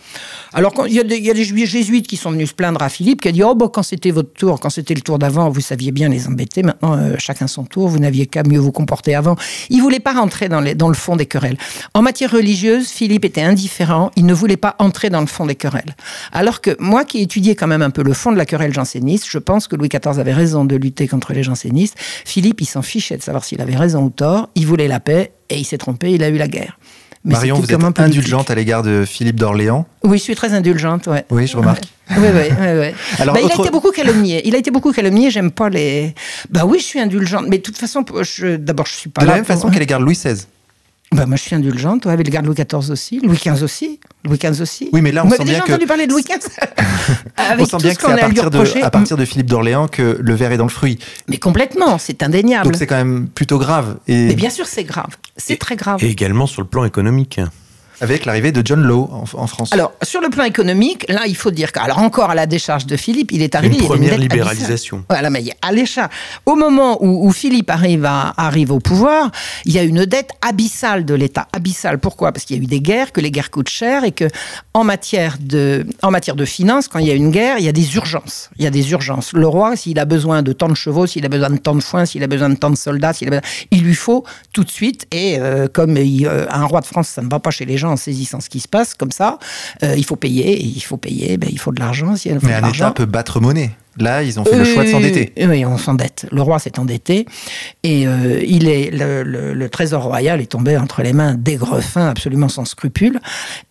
Alors, 0.54 0.74
il 0.88 0.94
y 0.94 1.00
a 1.00 1.34
des 1.34 1.66
jésuites 1.66 2.08
qui 2.08 2.18
sont 2.18 2.32
venus 2.32 2.50
se 2.50 2.56
plaindre 2.56 2.82
à 2.82 2.90
Philippe, 2.90 3.22
qui 3.22 3.28
a 3.28 3.32
dit, 3.32 3.44
oh, 3.44 3.56
bah, 3.56 3.68
quand 3.72 3.84
c'était 3.84 4.12
votre 4.12 4.39
quand 4.40 4.70
c'était 4.70 4.94
le 4.94 5.02
tour 5.02 5.20
d'avant, 5.20 5.50
vous 5.50 5.62
saviez 5.62 5.92
bien 5.92 6.10
les 6.10 6.28
embêter. 6.28 6.64
Maintenant, 6.64 6.98
euh, 6.98 7.16
chacun 7.18 7.48
son 7.48 7.64
tour. 7.64 7.88
Vous 7.90 8.00
n'aviez 8.00 8.26
qu'à 8.26 8.44
mieux 8.44 8.60
vous 8.60 8.72
comporter 8.72 9.16
avant. 9.16 9.36
Il 9.70 9.82
voulait 9.82 10.00
pas 10.00 10.14
rentrer 10.14 10.50
dans, 10.50 10.64
dans 10.76 10.88
le 10.88 10.94
fond 10.94 11.16
des 11.16 11.26
querelles. 11.26 11.58
En 11.94 12.02
matière 12.02 12.32
religieuse, 12.32 12.90
Philippe 12.90 13.26
était 13.26 13.42
indifférent. 13.42 14.12
Il 14.16 14.26
ne 14.26 14.34
voulait 14.34 14.58
pas 14.58 14.76
entrer 14.80 15.10
dans 15.10 15.22
le 15.22 15.28
fond 15.28 15.46
des 15.46 15.56
querelles. 15.56 15.96
Alors 16.32 16.62
que 16.62 16.76
moi, 16.80 17.06
qui 17.06 17.22
étudiais 17.22 17.56
quand 17.56 17.68
même 17.68 17.82
un 17.82 17.90
peu 17.90 18.04
le 18.04 18.14
fond 18.14 18.32
de 18.32 18.38
la 18.38 18.46
querelle 18.46 18.74
janséniste, 18.74 19.26
je 19.30 19.38
pense 19.38 19.68
que 19.68 19.76
Louis 19.76 19.90
XIV 19.90 20.20
avait 20.20 20.34
raison 20.34 20.66
de 20.66 20.76
lutter 20.76 21.08
contre 21.08 21.34
les 21.34 21.44
jansénistes. 21.44 21.96
Philippe, 22.00 22.62
il 22.62 22.66
s'en 22.66 22.82
fichait 22.82 23.18
de 23.18 23.24
savoir 23.24 23.44
s'il 23.44 23.62
avait 23.62 23.76
raison 23.76 24.04
ou 24.04 24.10
tort. 24.10 24.50
Il 24.56 24.66
voulait 24.66 24.88
la 24.88 25.00
paix 25.00 25.34
et 25.50 25.58
il 25.58 25.66
s'est 25.66 25.78
trompé. 25.78 26.12
Il 26.14 26.24
a 26.24 26.30
eu 26.30 26.38
la 26.38 26.48
guerre. 26.48 26.80
Marion, 27.24 27.60
vous 27.60 27.72
êtes 27.72 28.00
indulgente 28.00 28.50
à 28.50 28.56
l'égard 28.56 28.82
de 28.82 29.04
Philippe 29.06 29.38
d'Orléans 29.38 29.86
Oui, 30.04 30.18
je 30.18 30.24
suis 30.24 30.36
très 30.36 30.54
indulgente, 30.54 31.08
ouais. 31.08 31.26
Oui, 31.30 31.48
je 31.48 31.58
remarque. 31.58 31.84
Oui, 32.18 32.26
oui, 32.34 32.50
oui. 32.60 32.88
Alors, 33.20 33.36
bah, 33.36 33.42
Il 33.44 33.52
a 33.52 33.54
été 33.54 33.70
beaucoup 33.70 33.92
calomnié. 33.92 34.42
Il 34.48 34.56
a 34.56 34.58
été 34.58 34.72
beaucoup 34.72 34.92
calomnié. 34.92 35.30
J'aime 35.30 35.52
pas 35.52 35.70
les. 35.70 36.16
Bah 36.50 36.66
oui, 36.66 36.80
je 36.80 36.84
suis 36.86 37.00
indulgente. 37.00 37.46
Mais 37.48 37.60
de 37.60 37.62
toute 37.62 37.78
façon, 37.78 38.04
d'abord, 38.58 38.88
je 38.88 38.94
suis 38.94 39.10
pas. 39.12 39.22
De 39.22 39.28
la 39.28 39.36
même 39.36 39.46
façon 39.46 39.70
qu'à 39.70 39.78
l'égard 39.78 40.00
de 40.00 40.06
Louis 40.06 40.16
XVI. 40.16 40.48
Bah, 41.12 41.26
moi, 41.26 41.38
je 41.38 41.42
suis 41.42 41.56
indulgente, 41.56 42.06
ouais, 42.06 42.14
avec 42.14 42.28
le 42.28 42.32
garde 42.32 42.46
Louis 42.46 42.56
XIV 42.56 42.92
aussi, 42.92 43.20
Louis 43.20 43.38
XV 43.38 43.64
aussi, 43.64 44.00
Louis 44.24 44.38
XV 44.38 44.62
aussi. 44.62 44.90
Oui, 44.94 45.02
mais 45.02 45.12
là, 45.12 45.26
on 45.26 45.30
sent 45.30 45.44
bien 45.44 45.60
que. 45.62 45.72
entendu 45.72 45.88
parler 45.88 46.06
de 46.06 46.12
Louis 46.12 46.24
XV 46.24 46.38
On 47.60 47.66
sent 47.66 47.78
bien 47.78 47.96
que 47.96 48.02
c'est 48.02 48.12
à, 48.12 48.18
partir 48.18 48.50
de, 48.52 48.84
à 48.84 48.92
partir 48.92 49.18
de 49.18 49.26
Philippe 49.26 49.48
d'Orléans 49.48 49.88
que 49.88 50.20
le 50.22 50.34
verre 50.36 50.52
est 50.52 50.58
dans 50.58 50.66
le 50.66 50.70
fruit. 50.70 51.00
Mais 51.28 51.38
complètement, 51.38 51.98
c'est 51.98 52.22
indéniable. 52.22 52.66
Donc 52.66 52.76
c'est 52.76 52.86
quand 52.86 52.96
même 52.96 53.28
plutôt 53.28 53.58
grave. 53.58 53.98
Et... 54.08 54.28
Mais 54.28 54.36
bien 54.36 54.52
sûr, 54.52 54.68
c'est 54.68 54.84
grave. 54.84 55.18
C'est 55.36 55.58
très 55.58 55.76
grave. 55.76 56.04
Et 56.04 56.10
également 56.10 56.46
sur 56.46 56.62
le 56.62 56.68
plan 56.68 56.86
économique 56.86 57.40
avec 58.02 58.26
l'arrivée 58.26 58.52
de 58.52 58.62
John 58.66 58.82
Law 58.82 59.10
en, 59.12 59.48
France. 59.48 59.74
Alors, 59.74 59.92
sur 60.04 60.22
le 60.22 60.30
plan 60.30 60.44
économique, 60.44 61.06
là, 61.10 61.22
il 61.28 61.36
faut 61.36 61.52
dire 61.52 61.72
qu'alors 61.72 62.00
encore 62.00 62.30
à 62.30 62.36
la 62.36 62.46
décharge 62.46 62.86
de 62.86 62.96
Philippe, 62.96 63.32
il 63.32 63.42
est 63.42 63.56
arrivé. 63.56 63.78
Une 63.78 63.84
première 63.84 64.18
libéralisation. 64.18 65.04
Voilà, 65.10 65.30
mais 65.30 65.44
à 65.62 65.72
l'échat. 65.72 66.10
Au 66.46 66.56
moment 66.56 66.98
où, 67.02 67.32
Philippe 67.32 67.70
arrive, 67.70 68.06
à, 68.06 68.34
arrive 68.38 68.72
au 68.72 68.80
pouvoir, 68.80 69.32
il 69.66 69.74
y 69.74 69.80
a 69.80 69.84
une 69.84 70.06
dette 70.06 70.32
abyssale 70.42 71.06
de 71.06 71.14
l'État. 71.14 71.48
Abyssale. 71.54 72.00
Pourquoi? 72.00 72.32
Parce 72.32 72.46
qu'il 72.46 72.58
y 72.58 72.60
a 72.60 72.64
eu 72.64 72.68
des 72.68 72.82
guerres, 72.82 73.12
que 73.12 73.22
les 73.22 73.32
guerres 73.32 73.52
coûtent 73.52 73.70
cher 73.70 74.04
et 74.04 74.12
que 74.12 74.26
en 74.74 74.84
matière 74.84 75.38
de, 75.40 75.86
en 76.02 76.12
matière 76.12 76.36
de 76.36 76.46
finances, 76.46 76.88
quand 76.88 77.00
il 77.00 77.08
y 77.08 77.12
a 77.12 77.16
une 77.16 77.32
guerre, 77.32 77.58
il 77.60 77.66
y 77.66 77.70
a 77.70 77.74
des 77.74 77.96
urgences. 77.96 78.50
Il 78.58 78.64
y 78.64 78.68
a 78.68 78.72
des 78.72 78.92
urgences. 78.92 79.34
Le 79.34 79.48
roi, 79.48 79.76
s'il 79.76 80.00
a 80.00 80.06
besoin 80.06 80.42
de 80.42 80.54
tant 80.54 80.70
de 80.70 80.76
chevaux, 80.76 81.08
s'il 81.08 81.26
a 81.26 81.30
besoin 81.30 81.50
de 81.50 81.58
tant 81.58 81.76
de 81.76 81.82
foin, 81.82 82.06
s'il 82.06 82.24
a 82.24 82.28
besoin 82.28 82.50
de 82.50 82.56
tant 82.56 82.70
de 82.70 82.78
soldats, 82.78 83.14
s'il 83.14 83.34
a 83.34 83.42
il 83.72 83.84
lui 83.84 83.96
faut 83.96 84.24
tout 84.54 84.64
de 84.64 84.70
suite. 84.70 85.08
Et 85.12 85.38
euh, 85.40 85.68
comme 85.68 85.96
euh, 85.98 86.46
un 86.50 86.66
roi 86.66 86.82
de 86.82 86.86
France, 86.86 87.10
ça 87.10 87.22
ne 87.22 87.30
va 87.30 87.40
pas 87.40 87.52
chez 87.52 87.66
les 87.66 87.78
gens 87.78 87.89
en 87.90 87.98
saisissant 87.98 88.40
ce 88.40 88.50
qui 88.50 88.60
se 88.60 88.68
passe 88.68 88.94
comme 88.94 89.12
ça. 89.12 89.40
Euh, 89.84 89.96
il 89.98 90.06
faut 90.06 90.16
payer, 90.16 90.54
et 90.54 90.66
il 90.66 90.82
faut 90.82 90.98
payer, 90.98 91.38
ben, 91.38 91.50
il 91.52 91.60
faut 91.60 91.72
de 91.72 91.80
l'argent. 91.80 92.16
Si 92.16 92.32
Mais 92.44 92.54
un 92.54 92.70
État 92.70 92.92
peut 92.92 93.06
battre 93.06 93.40
monnaie. 93.40 93.72
Là, 94.00 94.24
ils 94.24 94.40
ont 94.40 94.46
fait 94.46 94.56
le 94.56 94.64
choix 94.64 94.84
de 94.84 94.90
s'endetter. 94.90 95.34
Oui, 95.38 95.66
on 95.66 95.78
s'endette. 95.78 96.26
Le 96.32 96.42
roi 96.42 96.60
s'est 96.60 96.80
endetté 96.80 97.26
et 97.84 98.08
euh, 98.08 98.42
il 98.48 98.68
est 98.70 98.92
le, 98.92 99.68
trésor 99.70 100.04
royal 100.04 100.42
est 100.42 100.52
tombé 100.52 100.78
entre 100.78 101.02
les 101.04 101.14
mains 101.14 101.34
d'aigrefins 101.34 102.08
absolument 102.08 102.48
sans 102.48 102.66
scrupules. 102.66 103.20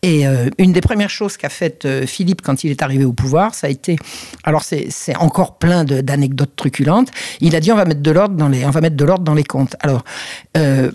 Et 0.03 0.27
euh, 0.27 0.51
une 0.59 0.73
des 0.73 0.81
premières 0.81 1.11
choses 1.11 1.37
qu'a 1.37 1.49
fait 1.49 2.07
Philippe 2.07 2.43
quand 2.43 2.63
il 2.63 2.71
est 2.71 2.83
arrivé 2.83 3.05
au 3.05 3.13
pouvoir, 3.13 3.55
ça 3.55 3.69
a 3.69 3.71
été, 3.71 3.97
alors 4.45 4.63
c'est 4.65 5.17
encore 5.17 5.57
plein 5.59 5.85
d'anecdotes 5.85 6.55
truculentes. 6.57 7.11
Il 7.41 7.57
a 7.57 7.61
dit 7.61 7.73
on 7.73 7.77
va 7.77 7.85
mettre 7.85 8.03
de 8.03 8.11
l'ordre 8.11 8.37
dans 8.37 8.49
les, 8.49 8.65
on 8.67 8.71
va 8.71 8.81
mettre 8.81 8.97
de 8.97 9.05
l'ordre 9.05 9.25
dans 9.25 9.35
les 9.35 9.45
comptes. 9.45 9.77
Alors 9.81 10.05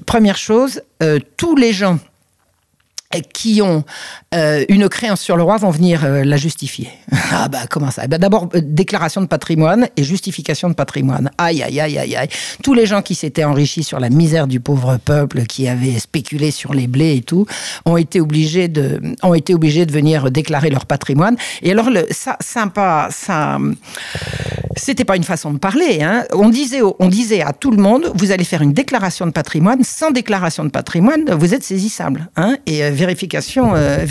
première 0.06 0.38
chose, 0.38 0.82
tous 1.38 1.56
les 1.56 1.74
gens 1.74 1.98
qui 3.22 3.62
ont 3.62 3.84
euh, 4.34 4.66
une 4.70 4.90
créance 4.90 5.22
sur 5.22 5.38
le 5.38 5.44
roi 5.44 5.58
vont 5.58 5.70
venir 5.70 6.04
euh, 6.04 6.24
la 6.24 6.38
justifier. 6.38 6.90
ah 7.32 7.48
bah 7.48 7.60
comment 7.70 7.92
ça? 7.92 8.08
Bah, 8.08 8.18
D'abord, 8.18 8.50
euh, 8.56 8.62
déclaration 8.64 9.22
de 9.22 9.28
patrimoine 9.28 9.88
et 9.96 10.04
justification 10.04 10.70
de 10.70 10.74
patrimoine. 10.74 11.30
Aïe, 11.38 11.62
aïe, 11.62 11.80
aïe, 11.80 11.98
aïe, 11.98 12.16
aïe. 12.16 12.28
Tous 12.64 12.74
les 12.74 12.86
gens 12.86 13.02
qui 13.02 13.16
s'étaient 13.16 13.44
enrichis 13.44 13.84
sur 13.84 14.00
la 14.00 14.10
misère 14.10 14.48
du 14.48 14.60
pauvre 14.60 14.98
peuple, 14.98 15.44
qui 15.44 15.68
avaient 15.68 16.00
spéculé 16.00 16.52
sur 16.52 16.74
les 16.74 16.88
blés 16.88 17.18
et 17.18 17.22
tout, 17.22 17.46
ont 17.86 17.98
été 17.98 18.22
obligés 18.22 18.68
de, 18.68 19.00
ont 19.22 19.34
été 19.34 19.54
obligés 19.54 19.86
de 19.86 19.92
venir 19.92 20.32
déclarer 20.32 20.70
leur 20.70 20.86
patrimoine. 20.86 21.36
Et 21.62 21.72
alors, 21.72 21.90
ça, 22.12 22.38
sympa, 22.40 23.10
ça, 23.12 23.60
c'était 24.76 25.06
pas 25.06 25.16
une 25.16 25.24
façon 25.24 25.52
de 25.52 25.60
parler. 25.60 26.02
Hein. 26.02 26.24
On, 26.34 26.50
disait, 26.50 26.82
on 27.00 27.08
disait 27.08 27.42
à 27.42 27.54
tout 27.54 27.72
le 27.72 27.78
monde, 27.78 28.12
vous 28.16 28.32
allez 28.32 28.44
faire 28.44 28.62
une 28.62 28.74
déclaration 28.74 29.26
de 29.26 29.32
patrimoine. 29.32 29.84
Sans 29.84 30.12
déclaration 30.12 30.64
de 30.64 30.70
patrimoine, 30.70 31.32
vous 31.32 31.54
êtes 31.54 31.64
saisissable. 31.64 32.30
Hein. 32.36 32.58
Et 32.66 32.90
vérification, 32.90 33.74
euh, 33.76 34.06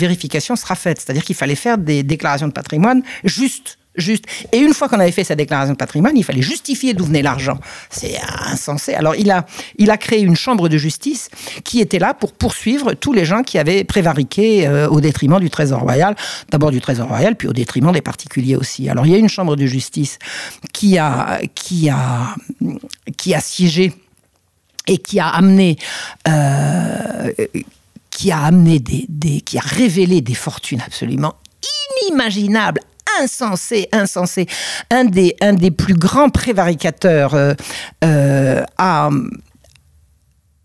sera 0.55 0.75
faite. 0.75 1.01
C'est-à-dire 1.01 1.23
qu'il 1.23 1.35
fallait 1.35 1.55
faire 1.55 1.77
des 1.77 2.03
déclarations 2.03 2.47
de 2.47 2.53
patrimoine 2.53 3.03
justes. 3.23 3.77
Juste. 3.95 4.25
Et 4.51 4.57
une 4.57 4.73
fois 4.73 4.89
qu'on 4.89 4.99
avait 4.99 5.11
fait 5.11 5.23
sa 5.23 5.35
déclaration 5.35 5.73
de 5.73 5.77
patrimoine, 5.77 6.17
il 6.17 6.23
fallait 6.23 6.41
justifier 6.41 6.95
d'où 6.95 7.05
venait 7.05 7.21
l'argent. 7.21 7.59
C'est 7.91 8.17
insensé. 8.47 8.95
Alors 8.95 9.15
il 9.15 9.29
a, 9.29 9.45
il 9.77 9.91
a 9.91 9.97
créé 9.97 10.21
une 10.21 10.35
chambre 10.35 10.67
de 10.67 10.79
justice 10.79 11.29
qui 11.63 11.79
était 11.79 11.99
là 11.99 12.15
pour 12.15 12.33
poursuivre 12.33 12.93
tous 12.93 13.13
les 13.13 13.23
gens 13.23 13.43
qui 13.43 13.59
avaient 13.59 13.83
prévariqué 13.83 14.67
euh, 14.67 14.89
au 14.89 14.99
détriment 14.99 15.39
du 15.39 15.51
Trésor 15.51 15.81
royal. 15.81 16.15
D'abord 16.49 16.71
du 16.71 16.81
Trésor 16.81 17.07
royal, 17.07 17.35
puis 17.35 17.47
au 17.47 17.53
détriment 17.53 17.91
des 17.91 18.01
particuliers 18.01 18.55
aussi. 18.55 18.89
Alors 18.89 19.05
il 19.05 19.11
y 19.11 19.15
a 19.15 19.19
une 19.19 19.29
chambre 19.29 19.55
de 19.55 19.67
justice 19.67 20.17
qui 20.73 20.97
a, 20.97 21.39
qui 21.53 21.87
a, 21.91 22.35
qui 23.15 23.35
a 23.35 23.41
siégé 23.41 23.93
et 24.87 24.97
qui 24.97 25.19
a 25.19 25.27
amené 25.27 25.77
euh, 26.27 27.31
qui 28.13 28.31
a 28.31 28.43
amené 28.43 28.79
des, 28.79 29.41
qui 29.41 29.57
a 29.57 29.61
révélé 29.61 30.21
des 30.21 30.35
fortunes 30.35 30.81
absolument 30.85 31.33
inimaginables 32.01 32.79
insensées, 33.21 33.87
insensées. 33.91 34.47
Un 34.91 35.05
des, 35.05 35.35
des 35.53 35.71
plus 35.71 35.95
grands 35.95 36.29
prévaricateurs 36.29 37.33
euh, 37.33 37.53
euh, 38.03 38.63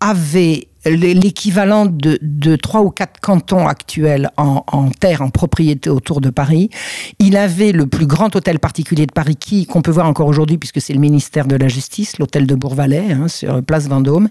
avait 0.01 0.69
l'équivalent 0.85 1.87
de, 1.87 2.57
trois 2.57 2.83
ou 2.83 2.91
quatre 2.91 3.21
cantons 3.21 3.67
actuels 3.67 4.31
en, 4.37 4.91
terre, 4.99 5.23
en 5.23 5.31
propriété 5.31 5.91
autour 5.91 6.21
de 6.21 6.31
Paris. 6.31 6.71
Il 7.19 7.37
avait 7.37 7.73
le 7.73 7.87
plus 7.87 8.07
grand 8.07 8.35
hôtel 8.37 8.59
particulier 8.59 9.07
de 9.07 9.13
Paris, 9.13 9.37
qui 9.37 9.67
qu'on 9.67 9.83
peut 9.83 9.91
voir 9.91 10.07
encore 10.07 10.29
aujourd'hui, 10.29 10.59
puisque 10.59 10.81
c'est 10.81 10.93
le 10.93 11.01
ministère 11.01 11.47
de 11.47 11.57
la 11.57 11.69
Justice, 11.69 12.19
l'hôtel 12.19 12.47
de 12.47 12.55
Bourvalet, 12.55 13.13
hein, 13.13 13.29
sur 13.29 13.63
Place 13.63 13.89
Vendôme. 13.89 14.29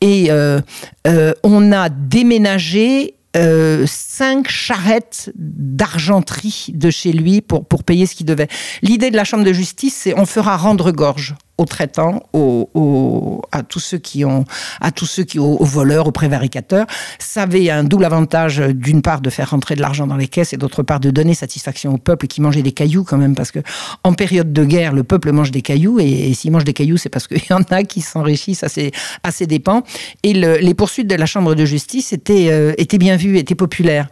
Et 0.00 0.30
euh, 0.30 0.60
euh, 1.06 1.32
on 1.42 1.72
a 1.72 1.88
déménagé 1.88 3.14
euh, 3.36 3.84
cinq 3.88 4.48
charrettes 4.48 5.32
d'argenterie 5.34 6.66
de 6.72 6.88
chez 6.90 7.12
lui 7.12 7.40
pour, 7.40 7.64
pour 7.64 7.82
payer 7.82 8.06
ce 8.06 8.14
qu'il 8.14 8.26
devait. 8.26 8.46
L'idée 8.82 9.10
de 9.10 9.16
la 9.16 9.24
Chambre 9.24 9.42
de 9.44 9.52
justice, 9.52 9.94
c'est 9.94 10.16
on 10.16 10.24
fera 10.24 10.56
rendre 10.56 10.92
gorge 10.92 11.34
aux 11.58 11.64
traitants, 11.66 12.20
aux, 12.32 13.40
à 13.52 13.62
tous 13.62 13.80
ceux 13.80 13.98
qui 13.98 14.24
ont, 14.24 14.44
à 14.80 14.90
tous 14.90 15.06
ceux 15.06 15.24
qui 15.24 15.38
aux, 15.38 15.64
voleurs, 15.64 16.08
aux 16.08 16.12
prévaricateurs. 16.12 16.86
Ça 17.18 17.42
avait 17.42 17.70
un 17.70 17.84
double 17.84 18.04
avantage 18.04 18.58
d'une 18.58 19.02
part 19.02 19.20
de 19.20 19.30
faire 19.30 19.50
rentrer 19.50 19.76
de 19.76 19.80
l'argent 19.80 20.06
dans 20.06 20.16
les 20.16 20.28
caisses 20.28 20.52
et 20.52 20.56
d'autre 20.56 20.82
part 20.82 21.00
de 21.00 21.10
donner 21.10 21.34
satisfaction 21.34 21.94
au 21.94 21.98
peuple 21.98 22.26
qui 22.26 22.40
mangeait 22.40 22.62
des 22.62 22.72
cailloux 22.72 23.04
quand 23.04 23.18
même 23.18 23.34
parce 23.34 23.50
que 23.50 23.60
en 24.02 24.14
période 24.14 24.52
de 24.52 24.64
guerre 24.64 24.92
le 24.92 25.04
peuple 25.04 25.32
mange 25.32 25.50
des 25.50 25.62
cailloux 25.62 26.00
et, 26.00 26.32
s'il 26.34 26.50
mange 26.50 26.64
des 26.64 26.72
cailloux 26.72 26.96
c'est 26.96 27.08
parce 27.08 27.26
qu'il 27.28 27.42
y 27.48 27.52
en 27.52 27.62
a 27.70 27.82
qui 27.84 28.00
s'enrichissent 28.00 28.64
à 28.64 28.68
ses, 28.68 29.46
dépens 29.46 29.82
et 30.22 30.32
les 30.32 30.74
poursuites 30.74 31.08
de 31.08 31.14
la 31.14 31.26
chambre 31.26 31.54
de 31.54 31.64
justice 31.64 32.12
étaient, 32.12 32.48
euh, 32.50 32.72
étaient 32.78 32.98
bien 32.98 33.16
vues, 33.16 33.38
étaient 33.38 33.54
populaires. 33.54 34.08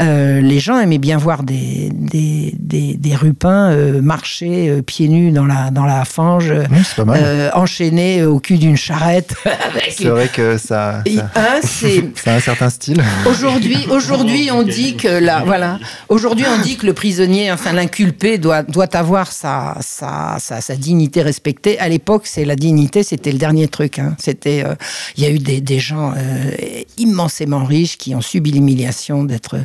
Euh, 0.00 0.40
les 0.40 0.60
gens 0.60 0.78
aimaient 0.78 0.98
bien 0.98 1.18
voir 1.18 1.42
des, 1.42 1.90
des, 1.92 2.54
des, 2.58 3.16
rupins 3.16 3.70
euh, 3.70 4.00
marcher 4.00 4.82
pieds 4.82 5.08
nus 5.08 5.30
dans 5.30 5.46
la, 5.46 5.70
dans 5.70 5.84
la 5.84 6.04
fange. 6.04 6.52
Euh, 6.98 7.50
enchaîné 7.54 8.24
au 8.24 8.38
cul 8.38 8.58
d'une 8.58 8.76
charrette. 8.76 9.34
c'est 9.90 10.04
vrai 10.04 10.28
que 10.28 10.58
ça, 10.58 11.02
ça, 11.62 12.30
a 12.30 12.34
un 12.34 12.40
certain 12.40 12.70
style. 12.70 13.02
Aujourd'hui, 13.26 13.86
aujourd'hui, 13.90 14.50
on 14.50 14.62
dit 14.62 14.96
que 14.96 15.08
là, 15.08 15.42
voilà. 15.44 15.78
Aujourd'hui, 16.08 16.44
on 16.46 16.60
dit 16.62 16.76
que 16.76 16.86
le 16.86 16.92
prisonnier, 16.92 17.52
enfin 17.52 17.72
l'inculpé, 17.72 18.38
doit 18.38 18.62
doit 18.62 18.94
avoir 18.96 19.32
sa 19.32 19.76
sa, 19.80 20.36
sa, 20.38 20.76
dignité 20.76 21.22
respectée. 21.22 21.78
À 21.78 21.88
l'époque, 21.88 22.22
c'est 22.26 22.44
la 22.44 22.56
dignité, 22.56 23.02
c'était 23.02 23.32
le 23.32 23.38
dernier 23.38 23.68
truc. 23.68 23.98
Hein. 23.98 24.14
C'était, 24.18 24.64
euh, 24.64 24.74
il 25.16 25.22
y 25.22 25.26
a 25.26 25.30
eu 25.30 25.38
des, 25.38 25.60
des 25.60 25.78
gens 25.78 26.12
euh, 26.16 26.50
immensément 26.98 27.64
riches 27.64 27.98
qui 27.98 28.14
ont 28.14 28.20
subi 28.20 28.52
l'humiliation 28.52 29.24
d'être 29.24 29.58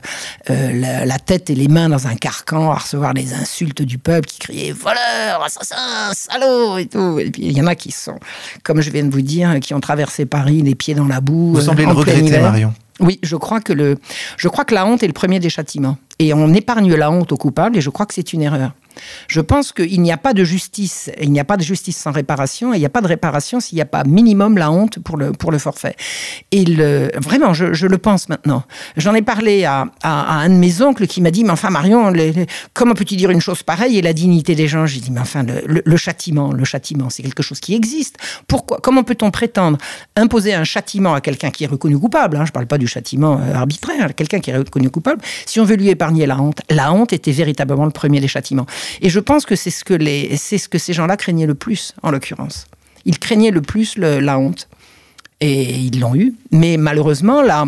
la, 0.47 1.05
la, 1.05 1.19
tête 1.19 1.49
et 1.49 1.55
les 1.55 1.67
mains 1.67 1.89
dans 1.89 2.07
un 2.07 2.15
carcan, 2.15 2.71
à 2.71 2.75
recevoir 2.75 3.13
les 3.13 3.33
insultes 3.33 3.81
du 3.81 3.97
peuple 3.97 4.27
qui 4.27 4.39
criait 4.39 4.71
voleur, 4.71 5.43
assassin, 5.43 6.11
salaud 6.13 6.77
et 6.77 6.85
tout. 6.85 7.06
Et 7.19 7.31
puis 7.31 7.43
il 7.45 7.57
y 7.57 7.61
en 7.61 7.67
a 7.67 7.75
qui 7.75 7.91
sont, 7.91 8.19
comme 8.63 8.81
je 8.81 8.89
viens 8.89 9.03
de 9.03 9.11
vous 9.11 9.21
dire, 9.21 9.59
qui 9.59 9.73
ont 9.73 9.79
traversé 9.79 10.25
Paris 10.25 10.61
les 10.61 10.75
pieds 10.75 10.95
dans 10.95 11.07
la 11.07 11.21
boue. 11.21 11.53
Vous 11.53 11.61
semblez 11.61 11.85
le 11.85 11.91
regretter, 11.91 12.39
Marion. 12.39 12.73
Oui, 12.99 13.19
je 13.21 13.35
crois 13.35 13.61
que 13.61 13.73
le, 13.73 13.97
je 14.37 14.47
crois 14.47 14.65
que 14.65 14.73
la 14.73 14.85
honte 14.85 15.03
est 15.03 15.07
le 15.07 15.13
premier 15.13 15.39
des 15.39 15.49
châtiments. 15.49 15.97
Et 16.19 16.33
on 16.33 16.53
épargne 16.53 16.95
la 16.95 17.11
honte 17.11 17.31
aux 17.31 17.37
coupables, 17.37 17.77
et 17.77 17.81
je 17.81 17.89
crois 17.89 18.05
que 18.05 18.13
c'est 18.13 18.33
une 18.33 18.41
erreur. 18.41 18.71
Je 19.27 19.41
pense 19.41 19.71
qu'il 19.71 20.01
n'y 20.01 20.11
a 20.11 20.17
pas 20.17 20.33
de 20.33 20.43
justice, 20.43 21.11
il 21.21 21.31
n'y 21.31 21.39
a 21.39 21.43
pas 21.43 21.57
de 21.57 21.63
justice 21.63 21.97
sans 21.97 22.11
réparation, 22.11 22.73
et 22.73 22.77
il 22.77 22.79
n'y 22.79 22.85
a 22.85 22.89
pas 22.89 23.01
de 23.01 23.07
réparation 23.07 23.59
s'il 23.59 23.75
n'y 23.75 23.81
a 23.81 23.85
pas 23.85 24.03
minimum 24.03 24.57
la 24.57 24.71
honte 24.71 24.99
pour 24.99 25.17
le, 25.17 25.31
pour 25.31 25.51
le 25.51 25.59
forfait. 25.59 25.95
Et 26.51 26.65
le, 26.65 27.11
vraiment, 27.17 27.53
je, 27.53 27.85
le 27.85 27.97
pense 27.97 28.29
maintenant. 28.29 28.63
J'en 28.95 29.13
ai 29.13 29.21
parlé 29.21 29.65
à, 29.65 29.85
un 30.03 30.49
de 30.49 30.55
mes 30.55 30.81
oncles 30.81 31.05
qui 31.05 31.21
m'a 31.21 31.31
dit, 31.31 31.43
mais 31.43 31.51
enfin 31.51 31.69
Marion, 31.69 32.11
comment 32.73 32.93
peux-tu 32.93 33.15
dire 33.15 33.29
une 33.29 33.41
chose 33.41 33.63
pareille 33.63 33.97
et 33.97 34.01
la 34.01 34.13
dignité 34.13 34.55
des 34.55 34.67
gens? 34.67 34.85
J'ai 34.85 34.99
dit, 34.99 35.11
mais 35.11 35.19
enfin, 35.19 35.43
le, 35.43 35.97
châtiment, 35.97 36.51
le 36.51 36.65
châtiment, 36.65 37.09
c'est 37.09 37.23
quelque 37.23 37.43
chose 37.43 37.59
qui 37.59 37.75
existe. 37.75 38.17
Pourquoi 38.47 38.79
Comment 38.81 39.03
peut-on 39.03 39.31
prétendre 39.31 39.77
imposer 40.15 40.53
un 40.53 40.63
châtiment 40.63 41.13
à 41.13 41.21
quelqu'un 41.21 41.51
qui 41.51 41.63
est 41.63 41.67
reconnu 41.67 41.97
coupable 41.99 42.37
hein, 42.37 42.45
Je 42.45 42.49
ne 42.49 42.53
parle 42.53 42.67
pas 42.67 42.77
du 42.77 42.86
châtiment 42.87 43.39
euh, 43.39 43.53
arbitraire, 43.53 44.15
quelqu'un 44.15 44.39
qui 44.39 44.49
est 44.49 44.57
reconnu 44.57 44.89
coupable. 44.89 45.21
Si 45.45 45.59
on 45.59 45.65
veut 45.65 45.75
lui 45.75 45.89
épargner 45.89 46.25
la 46.25 46.39
honte, 46.39 46.61
la 46.69 46.91
honte 46.91 47.13
était 47.13 47.31
véritablement 47.31 47.85
le 47.85 47.91
premier 47.91 48.19
des 48.19 48.27
châtiments. 48.27 48.65
Et 49.01 49.09
je 49.09 49.19
pense 49.19 49.45
que 49.45 49.55
c'est 49.55 49.69
ce 49.69 49.83
que, 49.83 49.93
les, 49.93 50.35
ce 50.37 50.67
que 50.67 50.77
ces 50.77 50.93
gens-là 50.93 51.17
craignaient 51.17 51.45
le 51.45 51.55
plus, 51.55 51.93
en 52.03 52.11
l'occurrence. 52.11 52.65
Ils 53.05 53.19
craignaient 53.19 53.51
le 53.51 53.61
plus 53.61 53.97
la 53.97 54.39
honte. 54.39 54.67
Et 55.39 55.75
ils 55.75 55.99
l'ont 55.99 56.15
eu. 56.15 56.33
Mais 56.51 56.77
malheureusement, 56.77 57.41
la, 57.43 57.65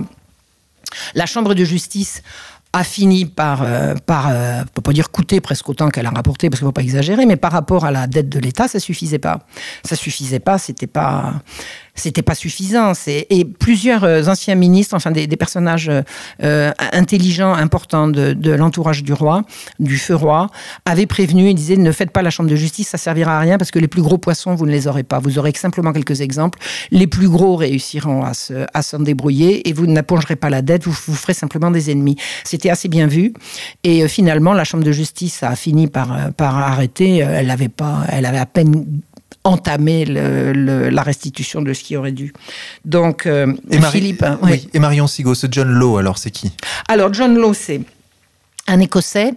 la 1.14 1.26
Chambre 1.28 1.54
de 1.54 1.64
justice 1.64 2.24
a 2.72 2.84
fini 2.84 3.26
par, 3.26 3.64
euh, 3.64 3.96
par 4.06 4.28
euh, 4.30 4.64
peut 4.74 4.82
pas 4.82 4.94
dire 4.94 5.10
coûter 5.10 5.42
presque 5.42 5.68
autant 5.70 5.90
qu'elle 5.90 6.06
a 6.06 6.12
rapporté, 6.12 6.50
parce 6.50 6.60
qu'il 6.60 6.66
ne 6.66 6.70
faut 6.70 6.74
pas 6.74 6.84
exagérer, 6.84 7.26
mais 7.26 7.36
par 7.36 7.52
rapport 7.52 7.84
à 7.84 7.92
la 7.92 8.06
dette 8.06 8.30
de 8.30 8.40
l'État, 8.40 8.68
ça 8.68 8.80
suffisait 8.80 9.18
pas. 9.18 9.40
Ça 9.84 9.96
suffisait 9.96 10.40
pas, 10.40 10.60
c'était 10.60 10.88
pas, 10.88 11.42
c'était 12.00 12.22
pas 12.22 12.36
suffisant. 12.36 12.94
Et 13.08 13.46
plusieurs 13.46 14.04
euh, 14.04 14.24
anciens 14.26 14.56
ministres, 14.56 14.96
enfin 14.96 15.12
des, 15.12 15.28
personnages 15.38 15.92
euh, 16.44 16.72
intelligents, 16.92 17.54
importants 17.54 18.08
de, 18.08 18.52
l'entourage 18.52 19.04
du 19.04 19.14
roi, 19.14 19.44
du 19.80 19.98
feu 19.98 20.16
roi, 20.16 20.50
avaient 20.86 21.06
prévenu, 21.06 21.50
ils 21.50 21.56
disaient 21.56 21.78
ne 21.78 21.92
faites 21.92 22.12
pas 22.12 22.22
la 22.22 22.30
chambre 22.30 22.50
de 22.50 22.56
justice, 22.56 22.90
ça 22.90 22.98
servira 22.98 23.38
à 23.38 23.40
rien 23.40 23.58
parce 23.58 23.72
que 23.72 23.80
les 23.80 23.88
plus 23.88 24.02
gros 24.02 24.18
poissons, 24.18 24.56
vous 24.56 24.66
ne 24.66 24.72
les 24.72 24.88
aurez 24.88 25.04
pas. 25.04 25.20
Vous 25.20 25.38
aurez 25.38 25.52
simplement 25.56 25.94
quelques 25.94 26.22
exemples. 26.22 26.60
Les 26.92 27.08
plus 27.08 27.30
gros 27.30 27.56
réussiront 27.56 28.24
à 28.24 28.34
s'en 28.34 29.00
à 29.00 29.04
débrouiller 29.04 29.68
et 29.68 29.74
vous 29.74 29.88
n'appongerez 29.88 30.36
pas 30.36 30.50
la 30.50 30.62
dette, 30.62 30.84
vous, 30.84 30.96
vous 31.08 31.16
ferez 31.16 31.34
simplement 31.34 31.72
des 31.72 31.92
ennemis. 31.92 32.16
C'était 32.44 32.70
assez 32.70 32.88
bien 32.88 33.08
vu. 33.08 33.34
Et 33.84 34.04
euh, 34.04 34.08
finalement, 34.08 34.54
la 34.54 34.64
chambre 34.64 34.84
de 34.84 34.92
justice 34.92 35.44
a 35.44 35.56
fini 35.56 35.88
par, 35.88 36.34
par 36.34 36.58
arrêter. 36.58 37.18
Elle 37.18 37.52
avait 37.52 37.70
pas, 37.70 38.06
elle 38.10 38.26
avait 38.26 38.38
à 38.38 38.46
peine 38.46 39.02
entamer 39.44 40.06
la 40.06 41.02
restitution 41.02 41.62
de 41.62 41.74
ce 41.74 41.84
qui 41.84 41.96
aurait 41.96 42.12
dû. 42.12 42.34
Donc, 42.86 43.26
euh, 43.26 43.54
et 43.72 43.82
Philippe. 43.82 44.24
Hein, 44.24 44.40
oui. 44.42 44.68
Et 44.74 44.80
Marion 44.80 45.08
Sigo, 45.08 45.34
ce 45.34 45.48
John 45.50 45.70
Law, 45.70 45.98
alors 45.98 46.18
c'est 46.18 46.32
qui? 46.32 46.52
Alors, 46.88 47.14
John 47.14 47.36
Law, 47.36 47.54
c'est 47.54 47.82
un 48.68 48.80
Écossais, 48.80 49.34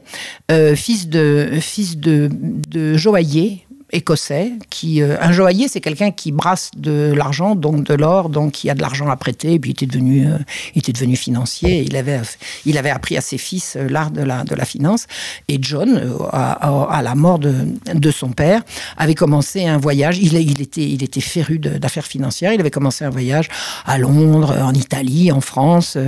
euh, 0.50 0.74
fils 0.76 1.08
de, 1.08 1.52
fils 1.60 1.96
de, 1.96 2.28
de 2.32 2.96
joaillier, 2.96 3.64
écossais 3.92 4.52
qui 4.70 5.02
euh, 5.02 5.16
un 5.20 5.32
joaillier 5.32 5.68
c'est 5.68 5.82
quelqu'un 5.82 6.10
qui 6.10 6.32
brasse 6.32 6.70
de 6.76 7.12
l'argent 7.14 7.54
donc 7.54 7.84
de 7.84 7.94
l'or 7.94 8.30
donc 8.30 8.52
qui 8.52 8.70
a 8.70 8.74
de 8.74 8.80
l'argent 8.80 9.08
à 9.08 9.16
prêter 9.16 9.52
et 9.52 9.58
puis 9.58 9.70
il 9.70 9.74
était 9.74 9.86
devenu 9.86 10.26
euh, 10.26 10.38
il 10.74 10.78
était 10.78 10.92
devenu 10.92 11.14
financier 11.14 11.82
il 11.82 11.94
avait 11.96 12.20
il 12.64 12.78
avait 12.78 12.90
appris 12.90 13.18
à 13.18 13.20
ses 13.20 13.36
fils 13.36 13.76
euh, 13.76 13.88
l'art 13.88 14.10
de 14.10 14.22
la 14.22 14.44
de 14.44 14.54
la 14.54 14.64
finance 14.64 15.06
et 15.48 15.58
John 15.60 16.16
à, 16.32 17.00
la 17.02 17.14
mort 17.14 17.38
de, 17.38 17.54
de 17.92 18.10
son 18.10 18.30
père 18.30 18.62
avait 18.96 19.14
commencé 19.14 19.66
un 19.66 19.76
voyage 19.76 20.18
il, 20.18 20.34
il 20.34 20.62
était 20.62 20.88
il 20.88 21.02
était 21.02 21.20
féru 21.20 21.58
d'affaires 21.58 22.06
financières 22.06 22.54
il 22.54 22.60
avait 22.60 22.70
commencé 22.70 23.04
un 23.04 23.10
voyage 23.10 23.48
à 23.84 23.98
Londres 23.98 24.56
en 24.58 24.72
Italie 24.72 25.30
en 25.32 25.42
France 25.42 25.98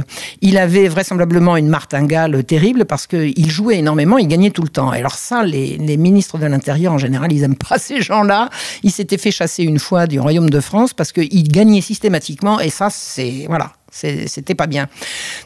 il 0.41 0.57
avait 0.57 0.89
vraisemblablement 0.89 1.57
une 1.59 1.69
martingale 1.69 2.45
terrible 2.45 2.87
parce 2.87 3.07
que 3.07 3.31
il 3.37 3.51
jouait 3.51 3.77
énormément 3.77 4.17
il 4.17 4.27
gagnait 4.27 4.51
tout 4.51 4.63
le 4.63 4.69
temps 4.69 4.95
et 4.95 5.01
alors 5.01 5.17
ça 5.17 5.45
les, 5.45 5.77
les 5.77 5.99
ministres 5.99 6.39
de 6.39 6.47
l'intérieur 6.47 6.95
en 6.95 6.99
général 6.99 7.31
ils 7.31 7.43
aiment 7.43 7.57
pas 7.57 7.74
ces 7.79 8.03
gens-là. 8.03 8.51
Ils 8.83 8.91
s'étaient 8.91 9.19
fait 9.19 9.31
chasser 9.31 9.63
une 9.63 9.79
fois 9.79 10.07
du 10.07 10.21
Royaume 10.21 10.51
de 10.51 10.61
France 10.61 10.93
parce 10.93 11.13
qu'ils 11.13 11.49
gagnaient 11.49 11.81
systématiquement 11.81 12.61
et 12.61 12.71
ça, 12.71 12.89
c'est. 12.91 13.45
Voilà. 13.49 13.73
C'était 13.95 14.57
pas 14.57 14.67
bien. 14.67 14.89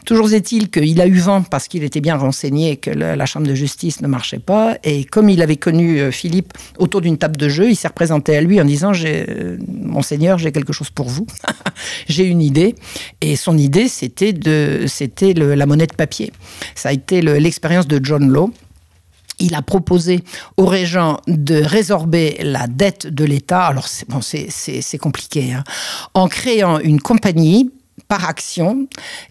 Toujours 0.07 0.33
est-il 0.33 0.71
qu'il 0.71 0.99
a 0.99 1.05
eu 1.05 1.19
vent 1.19 1.43
parce 1.43 1.67
qu'il 1.67 1.83
était 1.83 2.01
bien 2.01 2.17
renseigné 2.17 2.77
que 2.77 2.89
la 2.89 3.25
Chambre 3.27 3.45
de 3.45 3.53
justice 3.53 4.01
ne 4.01 4.07
marchait 4.07 4.39
pas. 4.39 4.75
Et 4.83 5.05
comme 5.05 5.29
il 5.29 5.43
avait 5.43 5.57
connu 5.57 5.99
euh, 5.99 6.11
Philippe 6.11 6.53
autour 6.79 7.01
d'une 7.01 7.19
table 7.19 7.37
de 7.37 7.47
jeu, 7.47 7.69
il 7.69 7.75
s'est 7.75 7.87
représenté 7.87 8.35
à 8.35 8.41
lui 8.41 8.59
en 8.59 8.65
disant 8.65 8.91
euh, 9.05 9.57
Monseigneur, 9.67 10.39
j'ai 10.39 10.51
quelque 10.51 10.73
chose 10.73 10.89
pour 10.89 11.09
vous. 11.09 11.27
j'ai 12.09 12.23
une 12.23 12.41
idée. 12.41 12.73
Et 13.21 13.35
son 13.35 13.55
idée, 13.55 13.87
c'était 13.87 14.33
la 15.35 15.65
monnaie 15.67 15.87
de 15.87 15.93
papier. 15.93 16.33
Ça 16.73 16.89
a 16.89 16.91
été 16.91 17.21
l'expérience 17.21 17.87
de 17.87 18.03
John 18.03 18.29
Law 18.29 18.51
il 19.39 19.55
a 19.55 19.61
proposé 19.61 20.23
au 20.57 20.65
régent 20.65 21.19
de 21.27 21.55
résorber 21.55 22.37
la 22.41 22.67
dette 22.67 23.07
de 23.07 23.25
l'État. 23.25 23.65
Alors, 23.65 23.87
c'est 23.87 24.07
bon, 24.09 24.19
compliqué. 25.01 25.53
Hein, 25.53 25.63
en 26.13 26.27
créant 26.27 26.79
une 26.79 27.01
compagnie 27.01 27.71
par 28.07 28.27
action 28.27 28.87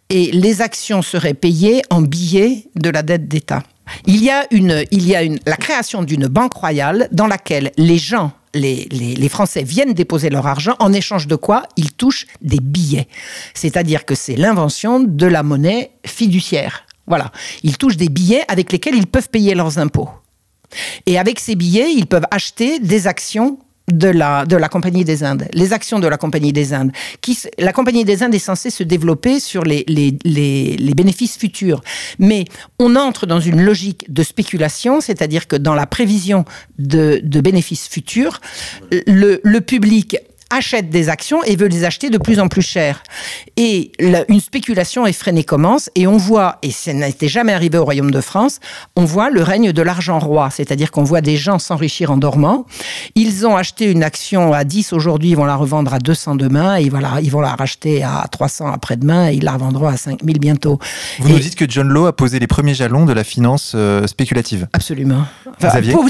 et 0.09 0.31
les 0.31 0.63
actions 0.63 1.03
seraient 1.03 1.35
payées 1.35 1.83
en 1.91 2.01
billets 2.01 2.69
de 2.77 2.91
la 2.91 3.03
dette 3.03 3.29
d'État. 3.29 3.63
Il 4.07 4.23
y 4.23 4.31
a, 4.31 4.47
une, 4.51 4.85
il 4.91 5.07
y 5.07 5.17
a 5.17 5.23
une, 5.23 5.39
la 5.47 5.57
création 5.57 6.03
d'une 6.03 6.27
banque 6.27 6.53
royale 6.53 7.09
dans 7.11 7.27
laquelle 7.27 7.73
les 7.77 7.99
gens 7.99 8.33
les, 8.55 8.87
les, 8.91 9.29
Français 9.29 9.63
viennent 9.63 9.93
déposer 9.93 10.31
leur 10.31 10.47
argent, 10.47 10.75
en 10.79 10.93
échange 10.93 11.27
de 11.27 11.37
quoi 11.37 11.65
ils 11.77 11.93
touchent 11.93 12.27
des 12.41 12.61
billets. 12.61 13.07
C'est-à-dire 13.55 14.05
que 14.05 14.15
c'est 14.15 14.37
l'invention 14.37 15.01
de 15.01 15.27
la 15.27 15.43
monnaie 15.43 15.91
fiduciaire. 16.05 16.85
Voilà. 17.09 17.33
Ils 17.63 17.77
touchent 17.77 17.97
des 17.97 18.09
billets 18.09 18.45
avec 18.49 18.73
lesquels 18.73 18.95
ils 18.95 19.07
peuvent 19.07 19.29
payer 19.29 19.55
leurs 19.55 19.79
impôts. 19.79 20.09
Et 21.07 21.19
avec 21.19 21.41
ces 21.41 21.55
billets, 21.55 21.93
ils 21.93 22.07
peuvent 22.07 22.27
acheter 22.31 22.79
des 22.79 23.07
actions 23.07 23.59
de 23.91 24.09
la, 24.09 24.45
de 24.45 24.57
la 24.57 24.69
Compagnie 24.69 25.05
des 25.05 25.25
Indes, 25.25 25.49
les 25.53 25.73
actions 25.73 25.99
de 25.99 26.07
la 26.07 26.19
Compagnie 26.19 26.53
des 26.53 26.75
Indes. 26.75 26.93
Qui, 27.21 27.39
la 27.59 27.73
Compagnie 27.73 28.05
des 28.05 28.23
Indes 28.23 28.35
est 28.35 28.39
censée 28.39 28.71
se 28.71 28.83
développer 28.83 29.41
sur 29.41 29.65
les, 29.65 29.85
les, 29.89 30.17
les, 30.25 30.95
bénéfices 30.95 31.39
futurs. 31.39 31.81
Mais 32.19 32.45
on 32.79 32.97
entre 32.97 33.27
dans 33.27 33.41
une 33.41 33.63
logique 33.63 34.13
de 34.13 34.23
spéculation, 34.23 35.01
c'est-à-dire 35.01 35.47
que 35.49 35.57
dans 35.57 35.75
la 35.75 35.87
prévision 35.87 36.45
de, 36.79 37.21
de 37.23 37.41
bénéfices 37.41 37.89
futurs, 37.89 38.41
le, 38.91 39.41
le 39.43 39.61
public 39.61 40.19
achète 40.51 40.91
des 40.91 41.09
actions 41.09 41.43
et 41.45 41.57
veut 41.57 41.67
les 41.67 41.85
acheter 41.85 42.11
de 42.11 42.19
plus 42.19 42.41
en 42.41 42.49
plus 42.49 42.63
cher. 42.63 43.03
Et 43.57 43.93
une 44.29 44.41
spéculation 44.41 45.07
effrénée 45.07 45.45
commence 45.45 45.91
et 45.95 46.07
on 46.07 46.17
voit, 46.17 46.59
et 46.63 46.71
ça 46.71 46.93
n'était 46.93 47.29
jamais 47.29 47.53
arrivé 47.53 47.79
au 47.79 47.85
Royaume 47.85 48.11
de 48.11 48.21
France, 48.21 48.61
on 48.97 49.05
voit 49.05 49.31
le 49.31 49.43
règne 49.43 49.73
de 49.73 49.83
l'argent 49.83 50.19
roi, 50.19 50.49
c'est-à-dire 50.51 50.91
qu'on 50.91 51.05
voit 51.05 51.21
des 51.21 51.37
gens 51.37 51.59
s'enrichir 51.59 52.11
en 52.11 52.17
dormant. 52.17 52.67
Ils 53.15 53.47
ont 53.47 53.57
acheté 53.57 53.91
une 53.91 54.03
action 54.03 54.53
à 54.53 54.65
10 54.65 54.93
aujourd'hui, 54.93 55.31
ils 55.31 55.37
vont 55.37 55.45
la 55.45 55.57
revendre 55.57 55.93
à 55.93 55.99
200 55.99 56.37
demain, 56.37 56.77
et 56.77 56.89
voilà, 56.89 57.19
ils 57.23 57.31
vont 57.31 57.41
la 57.41 57.55
racheter 57.55 58.03
à 58.03 58.27
300 58.31 58.73
après-demain 58.73 59.31
et 59.31 59.35
ils 59.35 59.45
la 59.45 59.53
revendront 59.53 59.89
à 59.89 59.97
5000 59.97 60.39
bientôt. 60.39 60.79
Vous 61.19 61.29
nous 61.29 61.39
dites 61.39 61.57
que 61.57 61.69
John 61.69 61.89
Law 61.89 62.07
a 62.07 62.13
posé 62.15 62.39
les 62.39 62.47
premiers 62.47 62.75
jalons 62.75 63.05
de 63.05 63.13
la 63.13 63.25
finance 63.25 63.73
euh, 63.75 64.07
spéculative. 64.07 64.69
Absolument. 64.73 65.25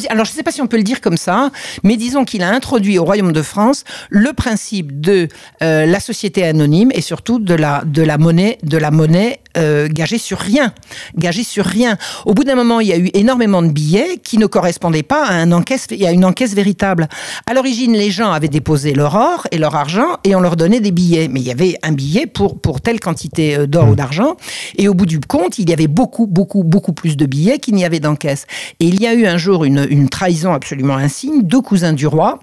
alors 0.08 0.24
je 0.24 0.30
ne 0.30 0.36
sais 0.36 0.42
pas 0.42 0.52
si 0.52 0.62
on 0.62 0.66
peut 0.66 0.76
le 0.76 0.82
dire 0.82 1.00
comme 1.00 1.16
ça, 1.16 1.50
mais 1.82 1.96
disons 1.96 2.24
qu'il 2.24 2.42
a 2.42 2.50
introduit 2.50 2.98
au 2.98 3.04
Royaume 3.04 3.32
de 3.32 3.42
France 3.42 3.84
le 4.10 4.27
le 4.28 4.34
principe 4.34 5.00
de 5.00 5.28
euh, 5.62 5.86
la 5.86 6.00
société 6.00 6.44
anonyme 6.44 6.90
et 6.92 7.00
surtout 7.00 7.38
de 7.38 7.54
la, 7.54 7.82
de 7.86 8.02
la 8.02 8.18
monnaie, 8.18 8.58
de 8.62 8.76
la 8.76 8.90
monnaie 8.90 9.40
euh, 9.56 9.88
gagée 9.90 10.18
sur 10.18 10.38
rien. 10.38 10.72
Gagée 11.16 11.44
sur 11.44 11.64
rien. 11.64 11.96
Au 12.26 12.34
bout 12.34 12.44
d'un 12.44 12.54
moment, 12.54 12.80
il 12.80 12.88
y 12.88 12.92
a 12.92 12.98
eu 12.98 13.10
énormément 13.14 13.62
de 13.62 13.70
billets 13.70 14.18
qui 14.22 14.36
ne 14.36 14.46
correspondaient 14.46 15.02
pas 15.02 15.24
à, 15.24 15.32
un 15.32 15.50
encaisse, 15.52 15.86
à 16.04 16.12
une 16.12 16.26
encaisse 16.26 16.54
véritable. 16.54 17.08
À 17.46 17.54
l'origine, 17.54 17.94
les 17.94 18.10
gens 18.10 18.30
avaient 18.30 18.48
déposé 18.48 18.92
leur 18.92 19.14
or 19.14 19.46
et 19.50 19.56
leur 19.56 19.74
argent 19.74 20.18
et 20.24 20.34
on 20.34 20.40
leur 20.40 20.56
donnait 20.56 20.80
des 20.80 20.92
billets. 20.92 21.28
Mais 21.28 21.40
il 21.40 21.46
y 21.46 21.50
avait 21.50 21.76
un 21.82 21.92
billet 21.92 22.26
pour, 22.26 22.60
pour 22.60 22.82
telle 22.82 23.00
quantité 23.00 23.56
euh, 23.56 23.66
d'or 23.66 23.88
ou 23.88 23.94
d'argent. 23.94 24.36
Et 24.76 24.88
au 24.88 24.94
bout 24.94 25.06
du 25.06 25.20
compte, 25.20 25.58
il 25.58 25.70
y 25.70 25.72
avait 25.72 25.88
beaucoup, 25.88 26.26
beaucoup, 26.26 26.64
beaucoup 26.64 26.92
plus 26.92 27.16
de 27.16 27.24
billets 27.24 27.58
qu'il 27.58 27.74
n'y 27.74 27.86
avait 27.86 28.00
d'encaisse. 28.00 28.46
Et 28.78 28.86
il 28.86 29.00
y 29.00 29.06
a 29.06 29.14
eu 29.14 29.26
un 29.26 29.38
jour 29.38 29.64
une, 29.64 29.86
une 29.88 30.10
trahison 30.10 30.52
absolument 30.52 30.96
insigne. 30.96 31.42
Deux 31.42 31.62
cousins 31.62 31.94
du 31.94 32.06
roi 32.06 32.38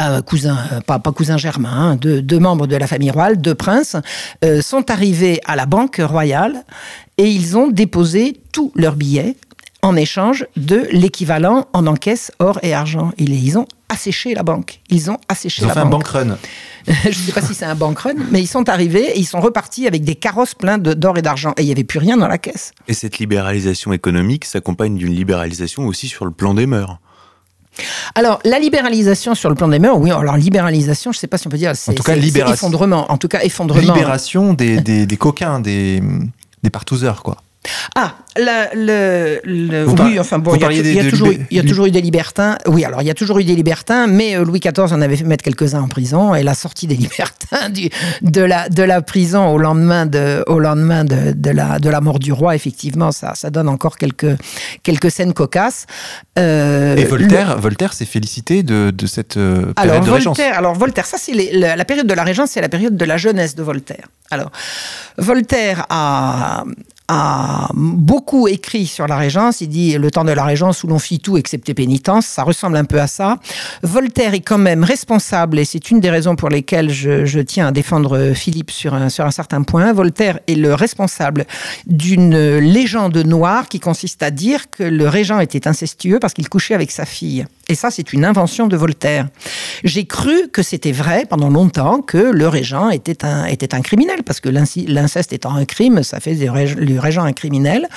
euh, 0.00 0.22
cousin, 0.22 0.58
euh, 0.72 0.80
pas, 0.80 0.98
pas 0.98 1.12
cousin 1.12 1.36
germain, 1.36 1.92
hein, 1.92 1.96
deux, 1.96 2.38
membres 2.38 2.66
de 2.66 2.76
la 2.76 2.86
famille 2.86 3.10
royale, 3.10 3.40
deux 3.40 3.54
princes, 3.54 3.96
euh, 4.44 4.60
sont 4.60 4.90
arrivés 4.90 5.40
à 5.46 5.56
la 5.56 5.66
banque 5.66 6.00
royale 6.02 6.64
et 7.18 7.28
ils 7.28 7.56
ont 7.56 7.68
déposé 7.68 8.40
tous 8.52 8.72
leurs 8.74 8.96
billets 8.96 9.36
en 9.82 9.96
échange 9.96 10.46
de 10.56 10.88
l'équivalent 10.90 11.66
en 11.72 11.86
encaisse 11.86 12.32
or 12.38 12.58
et 12.62 12.74
argent. 12.74 13.12
Et 13.18 13.24
ils 13.24 13.56
ont 13.56 13.66
asséché 13.88 14.34
la 14.34 14.42
banque. 14.42 14.80
Ils 14.90 15.10
ont 15.10 15.18
asséché 15.28 15.62
ils 15.62 15.66
ont 15.66 15.70
fait 15.70 15.78
un 15.78 15.86
bank 15.86 16.06
run. 16.08 16.36
Je 16.86 17.08
ne 17.08 17.12
sais 17.12 17.32
pas 17.32 17.42
si 17.42 17.54
c'est 17.54 17.64
un 17.64 17.74
bank 17.74 17.98
run, 18.00 18.14
mais 18.30 18.40
ils 18.40 18.48
sont 18.48 18.68
arrivés 18.68 19.12
et 19.14 19.18
ils 19.18 19.26
sont 19.26 19.40
repartis 19.40 19.86
avec 19.86 20.04
des 20.04 20.14
carrosses 20.14 20.54
pleins 20.54 20.78
d'or 20.78 21.18
et 21.18 21.22
d'argent. 21.22 21.52
Et 21.56 21.62
il 21.62 21.66
n'y 21.66 21.72
avait 21.72 21.84
plus 21.84 21.98
rien 21.98 22.16
dans 22.16 22.28
la 22.28 22.38
caisse. 22.38 22.72
Et 22.88 22.94
cette 22.94 23.18
libéralisation 23.18 23.92
économique 23.92 24.44
s'accompagne 24.44 24.96
d'une 24.96 25.14
libéralisation 25.14 25.86
aussi 25.86 26.08
sur 26.08 26.24
le 26.24 26.32
plan 26.32 26.54
des 26.54 26.66
mœurs. 26.66 26.98
Alors, 28.14 28.40
la 28.44 28.58
libéralisation 28.58 29.34
sur 29.34 29.48
le 29.48 29.54
plan 29.54 29.68
des 29.68 29.78
mœurs, 29.78 29.98
oui, 29.98 30.10
alors 30.10 30.36
libéralisation, 30.36 31.12
je 31.12 31.18
ne 31.18 31.20
sais 31.20 31.26
pas 31.26 31.38
si 31.38 31.46
on 31.46 31.50
peut 31.50 31.58
dire, 31.58 31.74
c'est 31.74 31.92
effondrement. 32.52 33.10
En 33.10 33.18
tout 33.18 33.28
cas, 33.28 33.40
effondrement. 33.42 33.80
Libération 33.94 34.54
des, 34.54 34.80
des, 34.80 35.06
des 35.06 35.16
coquins, 35.16 35.60
des, 35.60 36.02
des 36.62 36.70
partouzeurs, 36.70 37.22
quoi. 37.22 37.36
Ah, 37.94 38.14
le, 38.36 39.40
oui, 39.86 40.18
enfin 40.18 40.38
bon, 40.38 40.54
il 40.54 40.60
y, 40.60 40.98
a, 40.98 41.08
toujours, 41.08 41.32
il 41.50 41.56
y 41.56 41.60
a 41.60 41.62
toujours 41.62 41.86
eu 41.86 41.90
des 41.90 42.00
libertins. 42.00 42.58
Oui, 42.66 42.84
alors 42.84 43.02
il 43.02 43.06
y 43.06 43.10
a 43.10 43.14
toujours 43.14 43.38
eu 43.38 43.44
des 43.44 43.54
libertins, 43.54 44.06
mais 44.06 44.36
euh, 44.36 44.44
Louis 44.44 44.60
XIV 44.60 44.92
en 44.92 45.00
avait 45.00 45.16
fait 45.16 45.24
mettre 45.24 45.44
quelques-uns 45.44 45.80
en 45.80 45.88
prison 45.88 46.34
et 46.34 46.42
la 46.42 46.54
sortie 46.54 46.86
des 46.86 46.94
libertins 46.96 47.70
du, 47.70 47.88
de, 48.22 48.42
la, 48.42 48.68
de 48.68 48.82
la 48.82 49.02
prison 49.02 49.48
au 49.48 49.58
lendemain 49.58 50.06
de, 50.06 50.44
au 50.46 50.58
lendemain 50.58 51.04
de, 51.04 51.32
de, 51.32 51.50
la, 51.50 51.78
de 51.78 51.88
la 51.88 52.00
mort 52.00 52.18
du 52.18 52.32
roi, 52.32 52.54
effectivement, 52.54 53.12
ça, 53.12 53.34
ça 53.34 53.50
donne 53.50 53.68
encore 53.68 53.96
quelques, 53.96 54.36
quelques 54.82 55.10
scènes 55.10 55.32
cocasses. 55.32 55.86
Euh, 56.38 56.96
et 56.96 57.04
Voltaire, 57.04 57.58
Voltaire 57.58 57.92
s'est 57.92 58.04
félicité 58.04 58.62
de, 58.62 58.90
de 58.90 59.06
cette 59.06 59.36
euh, 59.36 59.72
période 59.72 59.94
alors, 59.94 60.04
de 60.04 60.24
Voltaire, 60.24 60.58
Alors 60.58 60.74
Voltaire, 60.74 61.06
ça 61.06 61.16
c'est 61.18 61.32
la, 61.52 61.76
la 61.76 61.84
période 61.84 62.06
de 62.06 62.14
la 62.14 62.24
Régence, 62.24 62.50
c'est 62.50 62.60
la 62.60 62.68
période 62.68 62.96
de 62.96 63.04
la 63.04 63.16
jeunesse 63.16 63.54
de 63.54 63.62
Voltaire. 63.62 64.06
Alors 64.30 64.50
Voltaire 65.18 65.86
a 65.88 66.64
a 67.08 67.68
beaucoup 67.74 68.48
écrit 68.48 68.86
sur 68.86 69.06
la 69.06 69.16
Régence. 69.16 69.60
Il 69.60 69.68
dit 69.68 69.96
le 69.98 70.10
temps 70.10 70.24
de 70.24 70.32
la 70.32 70.44
Régence 70.44 70.84
où 70.84 70.86
l'on 70.86 70.98
fit 70.98 71.18
tout 71.18 71.36
excepté 71.36 71.74
pénitence. 71.74 72.26
Ça 72.26 72.42
ressemble 72.42 72.76
un 72.76 72.84
peu 72.84 73.00
à 73.00 73.06
ça. 73.06 73.38
Voltaire 73.82 74.34
est 74.34 74.40
quand 74.40 74.58
même 74.58 74.84
responsable, 74.84 75.58
et 75.58 75.64
c'est 75.64 75.90
une 75.90 76.00
des 76.00 76.10
raisons 76.10 76.36
pour 76.36 76.48
lesquelles 76.48 76.90
je, 76.90 77.40
tiens 77.40 77.68
à 77.68 77.72
défendre 77.72 78.32
Philippe 78.34 78.70
sur 78.70 78.94
un, 78.94 79.08
sur 79.08 79.24
un 79.24 79.30
certain 79.30 79.62
point. 79.62 79.92
Voltaire 79.92 80.40
est 80.46 80.54
le 80.54 80.74
responsable 80.74 81.46
d'une 81.86 82.58
légende 82.58 83.16
noire 83.18 83.68
qui 83.68 83.80
consiste 83.80 84.22
à 84.22 84.30
dire 84.30 84.70
que 84.70 84.82
le 84.82 85.08
régent 85.08 85.40
était 85.40 85.68
incestueux 85.68 86.18
parce 86.18 86.34
qu'il 86.34 86.48
couchait 86.48 86.74
avec 86.74 86.90
sa 86.90 87.04
fille. 87.04 87.46
Et 87.68 87.74
ça, 87.74 87.90
c'est 87.90 88.12
une 88.12 88.24
invention 88.24 88.68
de 88.68 88.76
Voltaire. 88.76 89.28
J'ai 89.82 90.04
cru 90.04 90.48
que 90.52 90.62
c'était 90.62 90.92
vrai 90.92 91.24
pendant 91.28 91.50
longtemps 91.50 92.00
que 92.00 92.18
le 92.18 92.46
régent 92.46 92.90
était 92.90 93.24
un, 93.24 93.46
était 93.46 93.74
un 93.74 93.80
criminel, 93.80 94.22
parce 94.22 94.40
que 94.40 94.48
l'inceste 94.48 95.32
étant 95.32 95.54
un 95.54 95.64
crime, 95.64 96.02
ça 96.04 96.20
fait 96.20 96.34
régent 96.98 97.24
un 97.24 97.32
criminel. 97.32 97.88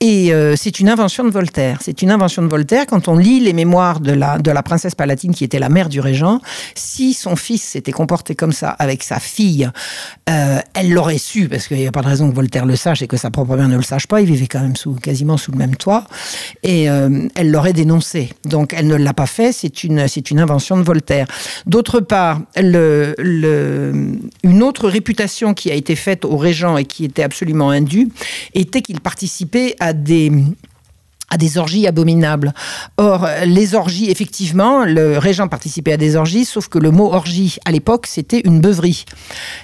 Et 0.00 0.32
euh, 0.32 0.54
c'est 0.56 0.80
une 0.80 0.88
invention 0.88 1.24
de 1.24 1.30
Voltaire. 1.30 1.78
C'est 1.80 2.02
une 2.02 2.10
invention 2.10 2.42
de 2.42 2.48
Voltaire. 2.48 2.86
Quand 2.86 3.08
on 3.08 3.16
lit 3.16 3.40
les 3.40 3.52
mémoires 3.52 4.00
de 4.00 4.12
la, 4.12 4.38
de 4.38 4.50
la 4.50 4.62
princesse 4.62 4.94
Palatine, 4.94 5.34
qui 5.34 5.44
était 5.44 5.58
la 5.58 5.68
mère 5.68 5.88
du 5.88 6.00
régent, 6.00 6.40
si 6.74 7.14
son 7.14 7.36
fils 7.36 7.62
s'était 7.62 7.92
comporté 7.92 8.34
comme 8.34 8.52
ça 8.52 8.70
avec 8.70 9.02
sa 9.02 9.18
fille, 9.18 9.70
euh, 10.28 10.58
elle 10.74 10.92
l'aurait 10.92 11.18
su, 11.18 11.48
parce 11.48 11.68
qu'il 11.68 11.78
n'y 11.78 11.86
a 11.86 11.92
pas 11.92 12.02
de 12.02 12.08
raison 12.08 12.28
que 12.28 12.34
Voltaire 12.34 12.66
le 12.66 12.76
sache 12.76 13.02
et 13.02 13.06
que 13.06 13.16
sa 13.16 13.30
propre 13.30 13.56
mère 13.56 13.68
ne 13.68 13.76
le 13.76 13.82
sache 13.82 14.06
pas. 14.06 14.20
Il 14.20 14.26
vivait 14.26 14.46
quand 14.46 14.60
même 14.60 14.76
sous, 14.76 14.94
quasiment 14.94 15.36
sous 15.36 15.52
le 15.52 15.58
même 15.58 15.76
toit. 15.76 16.04
Et 16.62 16.90
euh, 16.90 17.28
elle 17.34 17.50
l'aurait 17.50 17.72
dénoncé. 17.72 18.30
Donc 18.44 18.74
elle 18.76 18.86
ne 18.86 18.96
l'a 18.96 19.14
pas 19.14 19.26
fait, 19.26 19.52
c'est 19.52 19.84
une, 19.84 20.06
c'est 20.08 20.30
une 20.30 20.40
invention 20.40 20.76
de 20.76 20.82
Voltaire. 20.82 21.26
D'autre 21.66 22.00
part, 22.00 22.40
une 22.56 24.62
autre 24.62 24.88
réputation 24.88 25.54
qui 25.54 25.70
a 25.70 25.74
été 25.74 25.96
faite 25.96 26.24
au 26.24 26.36
régent 26.36 26.76
et 26.76 26.84
qui 26.84 27.04
était 27.04 27.22
absolument 27.22 27.70
indue 27.70 28.08
était 28.54 28.82
qu'il 28.82 29.00
participait 29.00 29.76
à 29.80 29.92
des 29.92 30.30
à 31.30 31.36
des 31.36 31.58
orgies 31.58 31.86
abominables. 31.86 32.52
Or, 32.96 33.26
les 33.46 33.74
orgies, 33.74 34.10
effectivement, 34.10 34.84
le 34.84 35.18
régent 35.18 35.48
participait 35.48 35.92
à 35.92 35.96
des 35.96 36.16
orgies, 36.16 36.44
sauf 36.44 36.68
que 36.68 36.78
le 36.78 36.90
mot 36.90 37.12
orgie, 37.12 37.56
à 37.64 37.72
l'époque, 37.72 38.06
c'était 38.06 38.40
une 38.44 38.60
beuverie. 38.60 39.04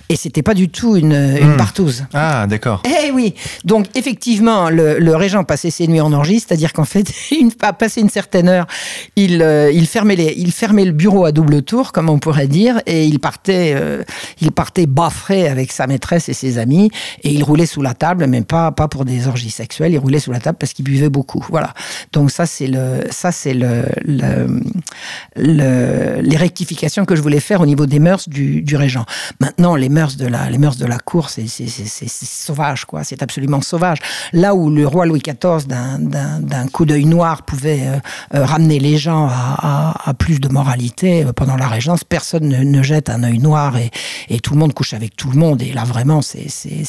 Et 0.08 0.16
c'était 0.16 0.42
pas 0.42 0.54
du 0.54 0.68
tout 0.68 0.96
une, 0.96 1.12
une 1.12 1.54
hmm. 1.54 1.56
partouze. 1.56 2.04
Ah, 2.14 2.46
d'accord. 2.46 2.82
Eh 2.84 3.11
oui. 3.12 3.34
Donc, 3.64 3.86
effectivement, 3.94 4.70
le, 4.70 5.14
régent 5.14 5.44
passait 5.44 5.70
ses 5.70 5.86
nuits 5.86 6.00
en 6.00 6.12
orgie, 6.12 6.40
c'est-à-dire 6.40 6.72
qu'en 6.72 6.84
fait, 6.84 7.12
une, 7.30 7.50
à 7.61 7.72
passer 7.72 8.00
une 8.00 8.11
certaine 8.11 8.48
heure, 8.48 8.66
il, 9.16 9.42
euh, 9.42 9.70
il, 9.72 9.86
fermait 9.86 10.16
les, 10.16 10.34
il 10.36 10.52
fermait 10.52 10.84
le 10.84 10.92
bureau 10.92 11.24
à 11.24 11.32
double 11.32 11.62
tour, 11.62 11.92
comme 11.92 12.08
on 12.08 12.18
pourrait 12.18 12.48
dire, 12.48 12.80
et 12.86 13.04
il 13.04 13.18
partait, 13.18 13.74
euh, 13.76 14.02
il 14.40 14.52
partait 14.52 14.86
baffré 14.86 15.48
avec 15.48 15.72
sa 15.72 15.86
maîtresse 15.86 16.28
et 16.28 16.34
ses 16.34 16.58
amis, 16.58 16.90
et 17.22 17.30
il 17.30 17.42
roulait 17.42 17.66
sous 17.66 17.82
la 17.82 17.94
table, 17.94 18.26
mais 18.26 18.42
pas, 18.42 18.72
pas 18.72 18.88
pour 18.88 19.04
des 19.04 19.28
orgies 19.28 19.50
sexuelles, 19.50 19.92
il 19.92 19.98
roulait 19.98 20.20
sous 20.20 20.32
la 20.32 20.40
table 20.40 20.58
parce 20.58 20.72
qu'il 20.72 20.84
buvait 20.84 21.11
beaucoup. 21.11 21.44
Voilà. 21.51 21.74
Donc 22.12 22.30
ça 22.30 22.46
c'est 22.46 22.66
le 22.66 23.05
ça 23.11 23.32
c'est 23.32 23.55
le, 23.55 23.84
le, 24.05 24.61
les 25.36 26.36
rectifications 26.36 27.05
que 27.05 27.16
je 27.16 27.22
voulais 27.22 27.40
faire 27.40 27.61
au 27.61 27.66
niveau 27.66 27.86
des 27.86 27.98
mœurs 27.98 28.28
du, 28.28 28.62
du 28.62 28.76
régent. 28.76 29.05
Maintenant 29.40 29.74
les 29.76 29.88
mœurs 29.88 30.16
de 30.16 30.26
la 30.26 30.48
les 30.51 30.59
mœurs 30.59 30.76
de 30.76 30.86
la 30.86 30.98
cour 30.98 31.30
c'est 31.30 31.46
sauvage 31.48 32.84
quoi, 32.84 33.05
c'est 33.05 33.22
absolument 33.22 33.61
sauvage. 33.61 33.98
Là 34.32 34.55
où 34.55 34.70
le 34.70 34.86
roi 34.86 35.07
Louis 35.07 35.20
XIV 35.20 35.66
d'un 35.66 36.68
coup 36.68 36.84
d'œil 36.84 37.05
noir 37.05 37.42
pouvait 37.42 37.82
euh, 37.82 37.98
euh, 38.34 38.44
ramener 38.44 38.78
les 38.78 38.96
gens 38.96 39.28
à, 39.30 40.14
plus 40.18 40.40
de 40.40 40.48
moralité 40.48 41.24
euh, 41.24 41.32
pendant 41.32 41.57
la 41.57 41.68
régence, 41.68 42.05
personne 42.05 42.48
ne, 42.48 42.62
ne 42.62 42.82
jette 42.82 43.09
un 43.09 43.22
œil 43.22 43.38
noir 43.38 43.76
et, 43.76 43.90
et, 44.28 44.40
tout 44.40 44.55
le 44.55 44.61
monde 44.61 44.74
couche 44.74 44.94
avec 44.94 45.16
tout 45.16 45.30
le 45.30 45.38
monde 45.38 45.62
et 45.62 45.72
là 45.72 45.84
vraiment 45.84 46.22
c'est 46.22 46.48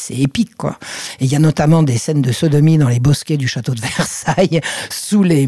épique 0.10 0.56
quoi. 0.56 0.78
Et 1.20 1.26
il 1.26 1.32
y 1.32 1.36
a 1.36 1.40
notamment 1.40 1.84
des 1.84 1.98
scènes 1.98 2.22
de 2.22 2.32
sodomie 2.32 2.78
dans 2.78 2.90
les 2.90 3.00
bosquets 3.00 3.38
du 3.38 3.48
château 3.48 3.74
de 3.74 3.82
Versailles 3.82 4.51
sous 4.90 5.24
les 5.24 5.48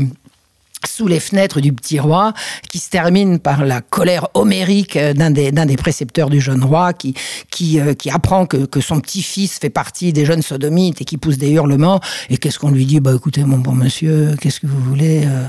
sous 0.85 1.07
les 1.07 1.19
fenêtres 1.19 1.61
du 1.61 1.73
petit 1.73 1.99
roi, 1.99 2.33
qui 2.69 2.79
se 2.79 2.89
termine 2.89 3.39
par 3.39 3.65
la 3.65 3.81
colère 3.81 4.27
homérique 4.33 4.97
d'un 4.97 5.31
des, 5.31 5.51
des 5.51 5.77
précepteurs 5.77 6.29
du 6.29 6.41
jeune 6.41 6.63
roi, 6.63 6.93
qui, 6.93 7.13
qui, 7.49 7.79
euh, 7.79 7.93
qui 7.93 8.09
apprend 8.09 8.45
que, 8.45 8.65
que 8.65 8.81
son 8.81 8.99
petit-fils 8.99 9.59
fait 9.59 9.69
partie 9.69 10.13
des 10.13 10.25
jeunes 10.25 10.41
sodomites 10.41 11.01
et 11.01 11.05
qui 11.05 11.17
pousse 11.17 11.37
des 11.37 11.51
hurlements. 11.51 11.99
Et 12.29 12.37
qu'est-ce 12.37 12.59
qu'on 12.59 12.71
lui 12.71 12.85
dit? 12.85 12.99
Bah 12.99 13.13
écoutez, 13.15 13.43
mon 13.43 13.57
bon 13.59 13.73
monsieur, 13.73 14.35
qu'est-ce 14.39 14.59
que 14.59 14.67
vous 14.67 14.81
voulez? 14.81 15.25
Euh, 15.25 15.47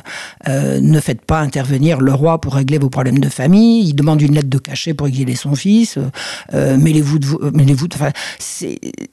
euh, 0.48 0.80
Ne 0.80 1.00
faites 1.00 1.24
pas 1.24 1.40
intervenir 1.40 2.00
le 2.00 2.12
roi 2.12 2.40
pour 2.40 2.54
régler 2.54 2.78
vos 2.78 2.90
problèmes 2.90 3.18
de 3.18 3.28
famille. 3.28 3.88
Il 3.88 3.94
demande 3.94 4.20
une 4.20 4.34
lettre 4.34 4.50
de 4.50 4.58
cachet 4.58 4.94
pour 4.94 5.06
exiler 5.06 5.36
son 5.36 5.54
fils. 5.54 5.98
mêlez-vous 6.52 7.18
de 7.18 7.26
vous. 7.26 7.38
Mêlez-vous 7.52 7.88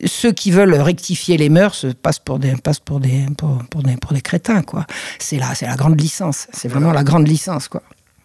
ceux 0.05 0.31
qui 0.31 0.51
veulent 0.51 0.75
rectifier 0.75 1.37
les 1.37 1.49
mœurs 1.49 1.85
passent 2.01 2.19
pour 2.19 2.39
des, 2.39 2.53
passent 2.55 2.79
pour 2.79 2.99
des, 2.99 3.25
pour, 3.37 3.83
des, 3.83 3.97
pour 3.97 4.13
des 4.13 4.21
crétins, 4.21 4.61
quoi. 4.61 4.85
C'est 5.19 5.37
là, 5.37 5.53
c'est 5.55 5.67
la 5.67 5.75
grande 5.75 5.99
liste 5.99 6.10
c'est 6.51 6.67
vraiment 6.67 6.91
la 6.91 7.03
grande 7.03 7.27
licence, 7.27 7.67
quoi. 7.67 7.81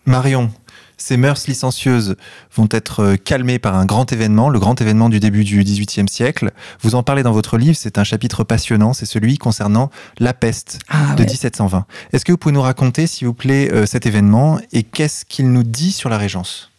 Marion, 0.06 0.52
ces 0.98 1.16
mœurs 1.16 1.46
licencieuses 1.48 2.14
vont 2.54 2.68
être 2.70 3.00
euh, 3.02 3.16
calmées 3.16 3.58
par 3.58 3.74
un 3.74 3.84
grand 3.84 4.12
événement, 4.12 4.48
le 4.48 4.60
grand 4.60 4.80
événement 4.80 5.08
du 5.08 5.18
début 5.18 5.42
du 5.42 5.62
XVIIIe 5.62 6.08
siècle. 6.08 6.52
Vous 6.80 6.94
en 6.94 7.02
parlez 7.02 7.24
dans 7.24 7.32
votre 7.32 7.58
livre, 7.58 7.76
c'est 7.76 7.98
un 7.98 8.04
chapitre 8.04 8.44
passionnant, 8.44 8.92
c'est 8.92 9.04
celui 9.04 9.36
concernant 9.36 9.90
la 10.18 10.32
peste 10.32 10.78
Ah, 10.88 11.14
de 11.16 11.22
ouais. 11.22 11.28
1720. 11.28 11.86
Est-ce 12.12 12.24
que 12.24 12.32
vous 12.32 12.38
pouvez 12.38 12.54
nous 12.54 12.62
raconter, 12.62 13.06
s'il 13.08 13.26
vous 13.26 13.34
plaît, 13.34 13.68
euh, 13.72 13.84
cet 13.84 14.06
événement 14.06 14.60
et 14.72 14.84
qu'est-ce 14.84 15.24
qu'il 15.24 15.50
nous 15.50 15.64
dit 15.64 15.90
sur 15.92 16.08
la 16.08 16.18
Régence? 16.18 16.70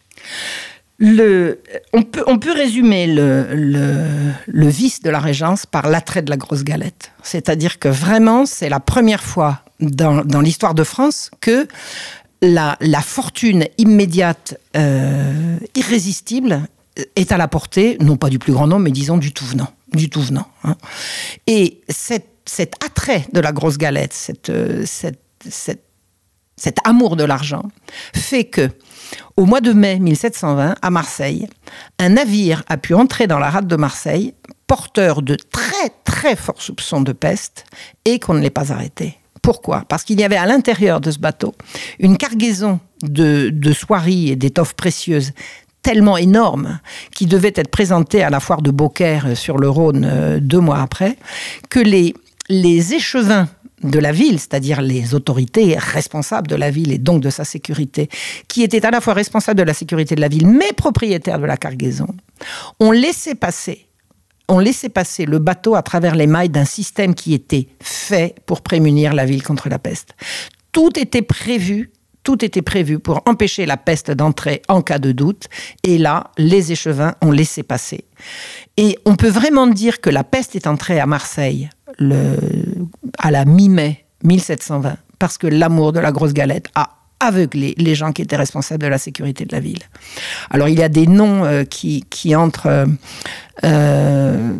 On, 1.00 2.02
peut, 2.02 2.52
résumer 2.52 3.06
le, 3.06 4.68
vice 4.68 5.00
de 5.00 5.10
la 5.10 5.20
Régence 5.20 5.64
par 5.64 5.88
l'attrait 5.88 6.22
de 6.22 6.30
la 6.30 6.36
grosse 6.36 6.64
galette. 6.64 7.12
C'est-à-dire 7.22 7.78
que 7.78 7.88
vraiment, 7.88 8.46
c'est 8.46 8.68
la 8.68 8.80
première 8.80 9.22
fois 9.22 9.62
dans, 9.80 10.40
l'histoire 10.40 10.74
de 10.74 10.82
France 10.82 11.30
que 11.40 11.68
la, 12.42 12.76
fortune 13.02 13.66
immédiate, 13.78 14.58
euh, 14.76 15.56
irrésistible, 15.76 16.62
est 17.14 17.30
à 17.30 17.36
la 17.36 17.46
portée, 17.46 17.96
non 18.00 18.16
pas 18.16 18.28
du 18.28 18.40
plus 18.40 18.52
grand 18.52 18.66
nombre, 18.66 18.82
mais 18.82 18.90
disons 18.90 19.18
du 19.18 19.32
tout 19.32 19.44
venant. 19.44 19.72
Du 19.92 20.10
tout 20.10 20.20
venant 20.20 20.48
hein. 20.64 20.76
Et 21.46 21.80
cet, 21.88 22.26
attrait 22.84 23.24
de 23.32 23.40
la 23.40 23.52
grosse 23.52 23.78
galette, 23.78 24.32
euh, 24.48 24.84
cet 24.84 26.78
amour 26.84 27.14
de 27.14 27.22
l'argent, 27.22 27.62
fait 28.12 28.44
que 28.44 28.68
au 29.36 29.44
mois 29.44 29.60
de 29.60 29.72
mai 29.72 29.98
1720, 29.98 30.76
à 30.80 30.90
Marseille, 30.90 31.48
un 31.98 32.10
navire 32.10 32.62
a 32.68 32.76
pu 32.76 32.94
entrer 32.94 33.26
dans 33.26 33.38
la 33.38 33.50
rade 33.50 33.66
de 33.66 33.76
Marseille, 33.76 34.34
porteur 34.66 35.22
de 35.22 35.36
très 35.36 35.90
très 36.04 36.36
forts 36.36 36.62
soupçons 36.62 37.00
de 37.00 37.12
peste, 37.12 37.64
et 38.04 38.18
qu'on 38.18 38.34
ne 38.34 38.40
l'ait 38.40 38.50
pas 38.50 38.72
arrêté. 38.72 39.18
Pourquoi? 39.42 39.84
Parce 39.88 40.04
qu'il 40.04 40.20
y 40.20 40.24
avait 40.24 40.36
à 40.36 40.46
l'intérieur 40.46 41.00
de 41.00 41.10
ce 41.10 41.18
bateau 41.18 41.54
une 41.98 42.16
cargaison 42.16 42.80
de, 43.02 43.50
soieries 43.72 44.30
et 44.30 44.36
d'étoffes 44.36 44.74
précieuses 44.74 45.32
tellement 45.82 46.16
énorme 46.16 46.80
qui 47.14 47.26
devait 47.26 47.52
être 47.54 47.70
présentée 47.70 48.22
à 48.22 48.30
la 48.30 48.40
foire 48.40 48.62
de 48.62 48.70
Beaucaire 48.70 49.26
euh, 49.26 49.34
sur 49.34 49.58
le 49.58 49.70
Rhône 49.70 50.04
euh, 50.04 50.40
deux 50.40 50.58
mois 50.58 50.82
après, 50.82 51.16
que 51.70 51.78
les, 51.78 52.14
les 52.48 52.94
échevins 52.94 53.48
de 53.82 53.98
la 53.98 54.12
ville, 54.12 54.38
c'est-à-dire 54.38 54.82
les 54.82 55.14
autorités 55.14 55.76
responsables 55.78 56.48
de 56.48 56.56
la 56.56 56.70
ville 56.70 56.92
et 56.92 56.98
donc 56.98 57.22
de 57.22 57.30
sa 57.30 57.44
sécurité, 57.44 58.08
qui 58.48 58.62
étaient 58.62 58.84
à 58.84 58.90
la 58.90 59.00
fois 59.00 59.14
responsables 59.14 59.58
de 59.58 59.64
la 59.64 59.74
sécurité 59.74 60.14
de 60.14 60.20
la 60.20 60.28
ville, 60.28 60.46
mais 60.46 60.72
propriétaires 60.76 61.38
de 61.38 61.46
la 61.46 61.56
cargaison, 61.56 62.08
ont 62.80 62.90
laissé 62.90 63.34
passer 63.34 63.84
ont 64.50 64.58
laissé 64.58 64.88
passer 64.88 65.26
le 65.26 65.38
bateau 65.38 65.74
à 65.74 65.82
travers 65.82 66.14
les 66.14 66.26
mailles 66.26 66.48
d'un 66.48 66.64
système 66.64 67.14
qui 67.14 67.34
était 67.34 67.68
fait 67.80 68.34
pour 68.46 68.62
prémunir 68.62 69.12
la 69.12 69.26
ville 69.26 69.42
contre 69.42 69.68
la 69.68 69.78
peste. 69.78 70.14
Tout 70.72 70.98
était 70.98 71.20
prévu, 71.20 71.92
tout 72.22 72.44
était 72.44 72.62
prévu 72.62 72.98
pour 72.98 73.22
empêcher 73.26 73.66
la 73.66 73.76
peste 73.76 74.10
d'entrer 74.10 74.62
en 74.68 74.80
cas 74.80 74.98
de 74.98 75.12
doute. 75.12 75.48
Et 75.84 75.98
là, 75.98 76.30
les 76.38 76.72
échevins 76.72 77.14
ont 77.20 77.30
laissé 77.30 77.62
passer. 77.62 78.04
Et 78.76 78.98
on 79.04 79.16
peut 79.16 79.28
vraiment 79.28 79.66
dire 79.66 80.00
que 80.00 80.10
la 80.10 80.24
peste 80.24 80.56
est 80.56 80.66
entrée 80.66 80.98
à 80.98 81.06
Marseille 81.06 81.68
le, 81.98 82.36
à 83.18 83.30
la 83.30 83.44
mi-mai 83.44 84.04
1720 84.24 84.96
parce 85.18 85.38
que 85.38 85.46
l'amour 85.46 85.92
de 85.92 86.00
la 86.00 86.12
grosse 86.12 86.32
galette 86.32 86.68
a 86.74 86.90
aveuglé 87.20 87.74
les 87.78 87.94
gens 87.96 88.12
qui 88.12 88.22
étaient 88.22 88.36
responsables 88.36 88.82
de 88.82 88.86
la 88.86 88.98
sécurité 88.98 89.44
de 89.44 89.52
la 89.52 89.60
ville. 89.60 89.82
Alors 90.50 90.68
il 90.68 90.78
y 90.78 90.82
a 90.82 90.88
des 90.88 91.06
noms 91.06 91.44
euh, 91.44 91.64
qui, 91.64 92.04
qui 92.08 92.36
entrent. 92.36 92.66
euh, 92.68 92.86
euh, 93.64 94.52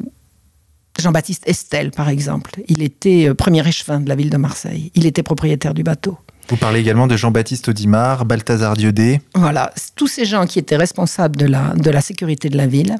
Jean-Baptiste 0.98 1.44
Estelle, 1.46 1.92
par 1.92 2.08
exemple. 2.08 2.60
Il 2.66 2.82
était 2.82 3.32
premier 3.34 3.66
échevin 3.66 4.00
de 4.00 4.08
la 4.08 4.16
ville 4.16 4.30
de 4.30 4.36
Marseille. 4.36 4.90
Il 4.96 5.06
était 5.06 5.22
propriétaire 5.22 5.72
du 5.72 5.84
bateau. 5.84 6.18
Vous 6.48 6.56
parlez 6.56 6.80
également 6.80 7.06
de 7.06 7.16
Jean-Baptiste 7.16 7.68
Audimard, 7.68 8.24
Balthazar 8.24 8.74
Diodé. 8.74 9.20
Voilà, 9.36 9.72
tous 9.94 10.08
ces 10.08 10.24
gens 10.24 10.44
qui 10.46 10.58
étaient 10.58 10.76
responsables 10.76 11.36
de 11.36 11.46
la, 11.46 11.74
de 11.76 11.90
la 11.90 12.00
sécurité 12.00 12.48
de 12.48 12.56
la 12.56 12.66
ville 12.66 12.96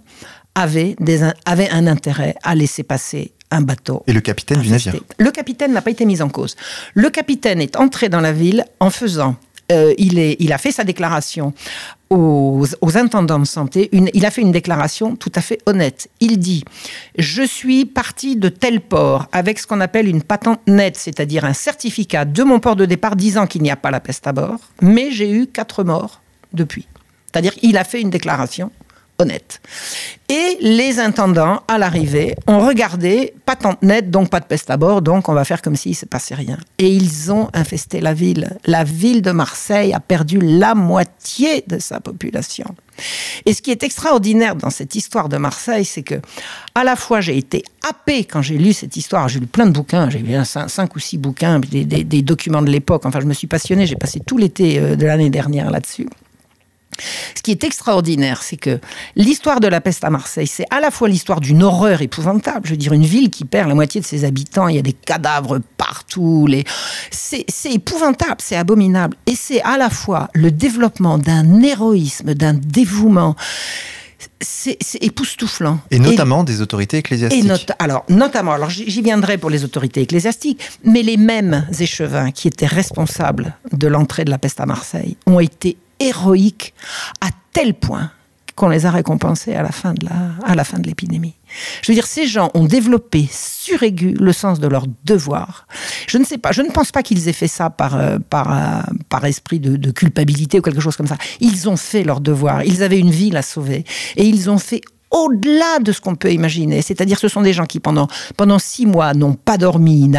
avaient, 0.54 0.94
des, 1.00 1.28
avaient 1.44 1.70
un 1.70 1.88
intérêt 1.88 2.36
à 2.44 2.54
laisser 2.54 2.84
passer 2.84 3.32
un 3.50 3.60
bateau. 3.62 4.02
Et 4.06 4.12
le 4.12 4.20
capitaine 4.20 4.60
du 4.60 4.68
infesté. 4.68 4.90
navire. 4.90 5.04
Le 5.18 5.30
capitaine 5.30 5.72
n'a 5.72 5.82
pas 5.82 5.90
été 5.90 6.04
mis 6.04 6.20
en 6.22 6.28
cause. 6.28 6.56
Le 6.94 7.10
capitaine 7.10 7.60
est 7.60 7.76
entré 7.76 8.08
dans 8.08 8.20
la 8.20 8.32
ville 8.32 8.64
en 8.80 8.90
faisant. 8.90 9.36
euh, 9.70 9.92
il, 9.98 10.18
est, 10.18 10.36
il 10.38 10.52
a 10.52 10.58
fait 10.58 10.72
sa 10.72 10.82
déclaration 10.84 11.52
aux, 12.10 12.64
aux 12.80 12.96
intendants 12.96 13.38
de 13.38 13.44
santé. 13.46 13.90
Une, 13.92 14.08
il 14.14 14.24
a 14.24 14.30
fait 14.30 14.40
une 14.40 14.50
déclaration 14.52 15.14
tout 15.16 15.32
à 15.34 15.42
fait 15.42 15.58
honnête. 15.66 16.08
Il 16.20 16.38
dit 16.38 16.64
Je 17.18 17.42
suis 17.42 17.84
parti 17.84 18.36
de 18.36 18.48
tel 18.48 18.80
port 18.80 19.26
avec 19.32 19.58
ce 19.58 19.66
qu'on 19.66 19.80
appelle 19.80 20.08
une 20.08 20.22
patente 20.22 20.60
nette, 20.66 20.96
c'est-à-dire 20.96 21.44
un 21.44 21.52
certificat 21.52 22.24
de 22.24 22.42
mon 22.44 22.60
port 22.60 22.76
de 22.76 22.86
départ 22.86 23.14
disant 23.16 23.46
qu'il 23.46 23.62
n'y 23.62 23.70
a 23.70 23.76
pas 23.76 23.90
la 23.90 24.00
peste 24.00 24.26
à 24.26 24.32
bord, 24.32 24.58
mais 24.80 25.10
j'ai 25.10 25.30
eu 25.30 25.46
quatre 25.46 25.84
morts 25.84 26.20
depuis. 26.54 26.86
C'est-à-dire 27.30 27.54
qu'il 27.54 27.76
a 27.76 27.84
fait 27.84 28.00
une 28.00 28.10
déclaration 28.10 28.70
honnête. 29.18 29.60
Et 30.28 30.58
les 30.60 30.98
intendants, 31.00 31.62
à 31.68 31.78
l'arrivée, 31.78 32.36
ont 32.46 32.60
regardé, 32.60 33.32
patente 33.46 33.82
nette, 33.82 34.10
donc 34.10 34.28
pas 34.28 34.40
de 34.40 34.44
peste 34.44 34.70
à 34.70 34.76
bord, 34.76 35.00
donc 35.00 35.28
on 35.28 35.32
va 35.32 35.44
faire 35.44 35.62
comme 35.62 35.74
s'il 35.74 35.92
ne 35.92 35.96
se 35.96 36.06
passait 36.06 36.34
rien. 36.34 36.58
Et 36.78 36.88
ils 36.88 37.32
ont 37.32 37.48
infesté 37.54 38.00
la 38.00 38.12
ville. 38.14 38.58
La 38.66 38.84
ville 38.84 39.22
de 39.22 39.30
Marseille 39.30 39.94
a 39.94 40.00
perdu 40.00 40.38
la 40.40 40.74
moitié 40.74 41.64
de 41.66 41.78
sa 41.78 42.00
population. 42.00 42.74
Et 43.46 43.54
ce 43.54 43.62
qui 43.62 43.70
est 43.70 43.82
extraordinaire 43.82 44.56
dans 44.56 44.70
cette 44.70 44.94
histoire 44.94 45.28
de 45.28 45.36
Marseille, 45.36 45.84
c'est 45.84 46.02
que, 46.02 46.16
à 46.74 46.84
la 46.84 46.96
fois, 46.96 47.20
j'ai 47.20 47.38
été 47.38 47.64
happé 47.88 48.24
quand 48.24 48.42
j'ai 48.42 48.58
lu 48.58 48.72
cette 48.72 48.96
histoire. 48.96 49.28
J'ai 49.28 49.40
lu 49.40 49.46
plein 49.46 49.66
de 49.66 49.72
bouquins, 49.72 50.10
j'ai 50.10 50.18
lu 50.18 50.34
cinq, 50.44 50.68
cinq, 50.68 50.94
ou 50.96 50.98
six 50.98 51.16
bouquins, 51.16 51.58
des, 51.58 52.22
documents 52.22 52.62
de 52.62 52.70
l'époque. 52.70 53.06
Enfin, 53.06 53.20
je 53.20 53.26
me 53.26 53.34
suis 53.34 53.46
passionné, 53.46 53.86
j'ai 53.86 53.96
passé 53.96 54.20
tout 54.20 54.36
l'été 54.36 54.78
euh, 54.78 54.96
de 54.96 55.06
l'année 55.06 55.30
dernière 55.30 55.70
là-dessus. 55.70 56.08
Ce 57.34 57.42
qui 57.42 57.50
est 57.50 57.64
extraordinaire, 57.64 58.42
c'est 58.42 58.56
que 58.56 58.80
l'histoire 59.14 59.60
de 59.60 59.68
la 59.68 59.80
peste 59.80 60.04
à 60.04 60.10
Marseille, 60.10 60.46
c'est 60.46 60.66
à 60.70 60.80
la 60.80 60.90
fois 60.90 61.08
l'histoire 61.08 61.40
d'une 61.40 61.62
horreur 61.62 62.02
épouvantable. 62.02 62.66
Je 62.66 62.70
veux 62.72 62.76
dire, 62.76 62.92
une 62.92 63.04
ville 63.04 63.30
qui 63.30 63.44
perd 63.44 63.68
la 63.68 63.74
moitié 63.74 64.00
de 64.00 64.06
ses 64.06 64.24
habitants, 64.24 64.68
il 64.68 64.76
y 64.76 64.78
a 64.78 64.82
des 64.82 64.92
cadavres 64.92 65.60
partout. 65.76 66.46
Les... 66.46 66.64
C'est 67.10 67.46
épouvantable, 67.72 68.36
c'est 68.38 68.56
abominable. 68.56 69.16
Et 69.26 69.34
c'est 69.36 69.62
à 69.62 69.78
la 69.78 69.90
fois 69.90 70.28
le 70.34 70.50
développement 70.50 71.18
d'un 71.18 71.62
héroïsme, 71.62 72.34
d'un 72.34 72.54
dévouement. 72.54 73.36
C'est 74.40 74.78
époustouflant. 75.00 75.80
Et 75.90 75.98
notamment 75.98 76.42
et, 76.42 76.46
des 76.46 76.60
autorités 76.60 76.98
ecclésiastiques. 76.98 77.44
Et 77.44 77.46
not 77.46 77.56
alors, 77.78 78.04
notamment, 78.08 78.52
alors 78.52 78.70
j'y 78.70 79.02
viendrai 79.02 79.38
pour 79.38 79.50
les 79.50 79.64
autorités 79.64 80.02
ecclésiastiques, 80.02 80.60
mais 80.84 81.02
les 81.02 81.16
mêmes 81.16 81.66
échevins 81.78 82.32
qui 82.32 82.48
étaient 82.48 82.66
responsables 82.66 83.56
de 83.72 83.86
l'entrée 83.86 84.24
de 84.24 84.30
la 84.30 84.38
peste 84.38 84.60
à 84.60 84.66
Marseille 84.66 85.16
ont 85.26 85.38
été 85.38 85.76
héroïques 86.00 86.74
à 87.20 87.28
tel 87.52 87.74
point 87.74 88.10
qu'on 88.54 88.68
les 88.68 88.86
a 88.86 88.90
récompensés 88.90 89.54
à 89.54 89.62
la 89.62 89.70
fin 89.70 89.94
de 89.94 90.86
l'épidémie. 90.86 91.34
Je 91.82 91.92
veux 91.92 91.94
dire, 91.94 92.06
ces 92.06 92.26
gens 92.26 92.50
ont 92.54 92.64
développé 92.64 93.28
suraigu 93.30 94.14
le 94.18 94.32
sens 94.32 94.58
de 94.58 94.66
leur 94.66 94.86
devoir. 95.04 95.66
Je 96.08 96.18
ne 96.18 96.24
sais 96.24 96.38
pas, 96.38 96.52
je 96.52 96.62
ne 96.62 96.70
pense 96.70 96.90
pas 96.90 97.02
qu'ils 97.02 97.28
aient 97.28 97.32
fait 97.32 97.48
ça 97.48 97.70
par, 97.70 97.96
euh, 97.96 98.18
par, 98.18 98.52
euh, 98.52 98.82
par 99.08 99.24
esprit 99.24 99.60
de, 99.60 99.76
de, 99.76 99.90
culpabilité 99.92 100.58
ou 100.58 100.62
quelque 100.62 100.80
chose 100.80 100.96
comme 100.96 101.06
ça. 101.06 101.16
Ils 101.40 101.68
ont 101.68 101.76
fait 101.76 102.02
leur 102.02 102.20
devoir. 102.20 102.64
Ils 102.64 102.82
avaient 102.82 102.98
une 102.98 103.10
ville 103.10 103.36
à 103.36 103.42
sauver 103.42 103.84
et 104.16 104.24
ils 104.24 104.50
ont 104.50 104.58
fait 104.58 104.80
au-delà 105.10 105.78
de 105.80 105.92
ce 105.92 106.00
qu'on 106.00 106.14
peut 106.14 106.32
imaginer. 106.32 106.82
C'est-à-dire, 106.82 107.18
ce 107.18 107.28
sont 107.28 107.42
des 107.42 107.52
gens 107.52 107.66
qui, 107.66 107.80
pendant, 107.80 108.08
pendant 108.36 108.58
six 108.58 108.86
mois, 108.86 109.14
n'ont 109.14 109.34
pas 109.34 109.56
dormi, 109.56 110.10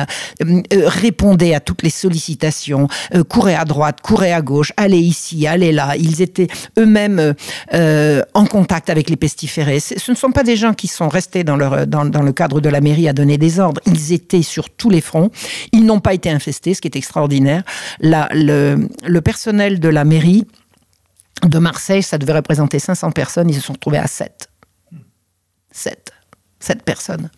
euh, 0.41 0.61
répondaient 0.73 1.53
à 1.53 1.59
toutes 1.59 1.83
les 1.83 1.89
sollicitations, 1.89 2.87
euh, 3.13 3.23
couraient 3.23 3.55
à 3.55 3.65
droite, 3.65 4.01
couraient 4.01 4.33
à 4.33 4.41
gauche, 4.41 4.73
allaient 4.77 4.99
ici, 4.99 5.47
allaient 5.47 5.71
là. 5.71 5.95
Ils 5.97 6.21
étaient 6.21 6.47
eux-mêmes 6.77 7.33
euh, 7.73 8.21
en 8.33 8.45
contact 8.45 8.89
avec 8.89 9.09
les 9.09 9.15
pestiférés. 9.15 9.79
Ce 9.79 10.11
ne 10.11 10.15
sont 10.15 10.31
pas 10.31 10.43
des 10.43 10.55
gens 10.55 10.73
qui 10.73 10.87
sont 10.87 11.09
restés 11.09 11.43
dans, 11.43 11.55
leur, 11.55 11.87
dans, 11.87 12.03
le 12.03 12.31
cadre 12.31 12.59
de 12.59 12.69
la 12.69 12.81
mairie 12.81 13.07
à 13.07 13.13
donner 13.13 13.37
des 13.37 13.59
ordres. 13.59 13.81
Ils 13.85 14.13
étaient 14.13 14.41
sur 14.41 14.69
tous 14.69 14.89
les 14.89 15.01
fronts. 15.01 15.31
Ils 15.71 15.85
n'ont 15.85 15.99
pas 15.99 16.13
été 16.13 16.29
infestés, 16.29 16.73
ce 16.73 16.81
qui 16.81 16.87
est 16.87 16.95
extraordinaire. 16.95 17.63
La, 17.99 18.29
le, 18.31 18.87
le 19.05 19.21
personnel 19.21 19.79
de 19.79 19.89
la 19.89 20.03
mairie 20.03 20.45
de 21.45 21.59
Marseille, 21.59 22.03
ça 22.03 22.17
devait 22.17 22.33
représenter 22.33 22.79
500 22.79 23.11
personnes. 23.11 23.49
Ils 23.49 23.55
se 23.55 23.61
sont 23.61 23.73
retrouvés 23.73 23.97
à 23.97 24.07
7. 24.07 24.48
7. 25.79 26.18
7 26.59 26.83
personnes. 26.83 27.29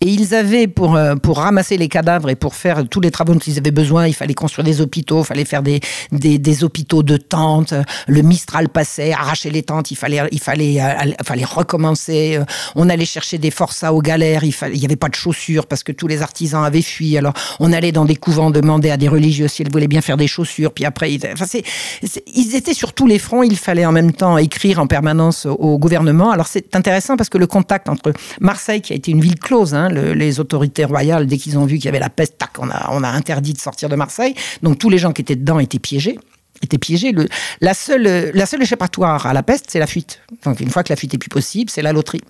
Et 0.00 0.08
ils 0.08 0.34
avaient, 0.34 0.66
pour, 0.66 0.94
euh, 0.94 1.16
pour 1.16 1.38
ramasser 1.38 1.76
les 1.76 1.88
cadavres 1.88 2.28
et 2.28 2.36
pour 2.36 2.54
faire 2.54 2.86
tous 2.88 3.00
les 3.00 3.10
travaux 3.10 3.32
dont 3.32 3.40
ils 3.40 3.58
avaient 3.58 3.70
besoin, 3.70 4.06
il 4.06 4.14
fallait 4.14 4.34
construire 4.34 4.64
des 4.64 4.80
hôpitaux, 4.80 5.20
il 5.22 5.24
fallait 5.24 5.44
faire 5.44 5.62
des, 5.62 5.80
des, 6.12 6.64
hôpitaux 6.64 7.02
de 7.02 7.16
tentes. 7.16 7.74
Le 8.06 8.22
Mistral 8.22 8.68
passait, 8.68 9.12
arracher 9.12 9.50
les 9.50 9.62
tentes, 9.62 9.90
il 9.90 9.96
fallait, 9.96 10.20
il 10.32 10.40
fallait, 10.40 10.80
euh, 10.80 10.92
il 11.06 11.24
fallait 11.24 11.44
recommencer. 11.44 12.38
On 12.76 12.88
allait 12.88 13.06
chercher 13.06 13.38
des 13.38 13.50
forçats 13.50 13.92
aux 13.92 14.02
galères, 14.02 14.44
il 14.44 14.78
n'y 14.78 14.84
avait 14.84 14.96
pas 14.96 15.08
de 15.08 15.14
chaussures 15.14 15.66
parce 15.66 15.82
que 15.82 15.92
tous 15.92 16.06
les 16.06 16.22
artisans 16.22 16.64
avaient 16.64 16.82
fui. 16.82 17.16
Alors 17.16 17.32
on 17.60 17.72
allait 17.72 17.92
dans 17.92 18.04
des 18.04 18.16
couvents 18.16 18.50
demander 18.50 18.90
à 18.90 18.96
des 18.96 19.08
religieux 19.08 19.48
si 19.48 19.62
elles 19.62 19.70
voulaient 19.70 19.88
bien 19.88 20.02
faire 20.02 20.16
des 20.16 20.26
chaussures. 20.26 20.72
Puis 20.72 20.84
après, 20.84 21.12
ils 21.12 22.54
étaient 22.54 22.74
sur 22.74 22.92
tous 22.92 23.06
les 23.06 23.18
fronts. 23.18 23.42
Il 23.42 23.56
fallait 23.56 23.86
en 23.86 23.92
même 23.92 24.12
temps 24.12 24.38
écrire 24.38 24.78
en 24.78 24.86
permanence 24.86 25.46
au 25.46 25.78
gouvernement. 25.78 26.30
Alors 26.30 26.46
c'est 26.46 26.76
intéressant 26.76 27.16
parce 27.16 27.28
que 27.28 27.38
le 27.38 27.46
contact 27.46 27.88
entre 27.88 28.12
Marseille, 28.58 28.80
qui 28.80 28.92
a 28.92 28.96
été 28.96 29.12
une 29.12 29.20
ville 29.20 29.38
close, 29.38 29.72
hein, 29.72 29.88
le, 29.88 30.14
les 30.14 30.40
autorités 30.40 30.84
royales, 30.84 31.28
dès 31.28 31.38
qu'ils 31.38 31.56
ont 31.58 31.64
vu 31.64 31.76
qu'il 31.76 31.84
y 31.84 31.88
avait 31.88 32.00
la 32.00 32.10
peste, 32.10 32.38
tac, 32.38 32.50
on 32.58 32.68
a, 32.70 33.08
interdit 33.08 33.52
de 33.52 33.58
sortir 33.58 33.88
de 33.88 33.94
Marseille. 33.94 34.34
Donc 34.64 34.78
tous 34.78 34.90
les 34.90 34.98
gens 34.98 35.12
qui 35.12 35.22
étaient 35.22 35.36
dedans 35.36 35.60
étaient 35.60 35.78
piégés. 35.78 36.18
était 36.60 36.76
piégé. 36.76 37.12
Le, 37.12 37.28
la, 37.60 37.72
seule, 37.72 38.32
la 38.34 38.46
seule 38.46 38.60
échappatoire 38.60 39.26
à 39.26 39.32
la 39.32 39.44
peste, 39.44 39.66
c'est 39.68 39.78
la 39.78 39.86
fuite. 39.86 40.18
Donc 40.44 40.58
une 40.58 40.70
fois 40.70 40.82
que 40.82 40.92
la 40.92 40.96
fuite 40.96 41.14
est 41.14 41.18
plus 41.18 41.28
possible, 41.28 41.70
c'est 41.70 41.82
la 41.82 41.92
loterie. 41.92 42.22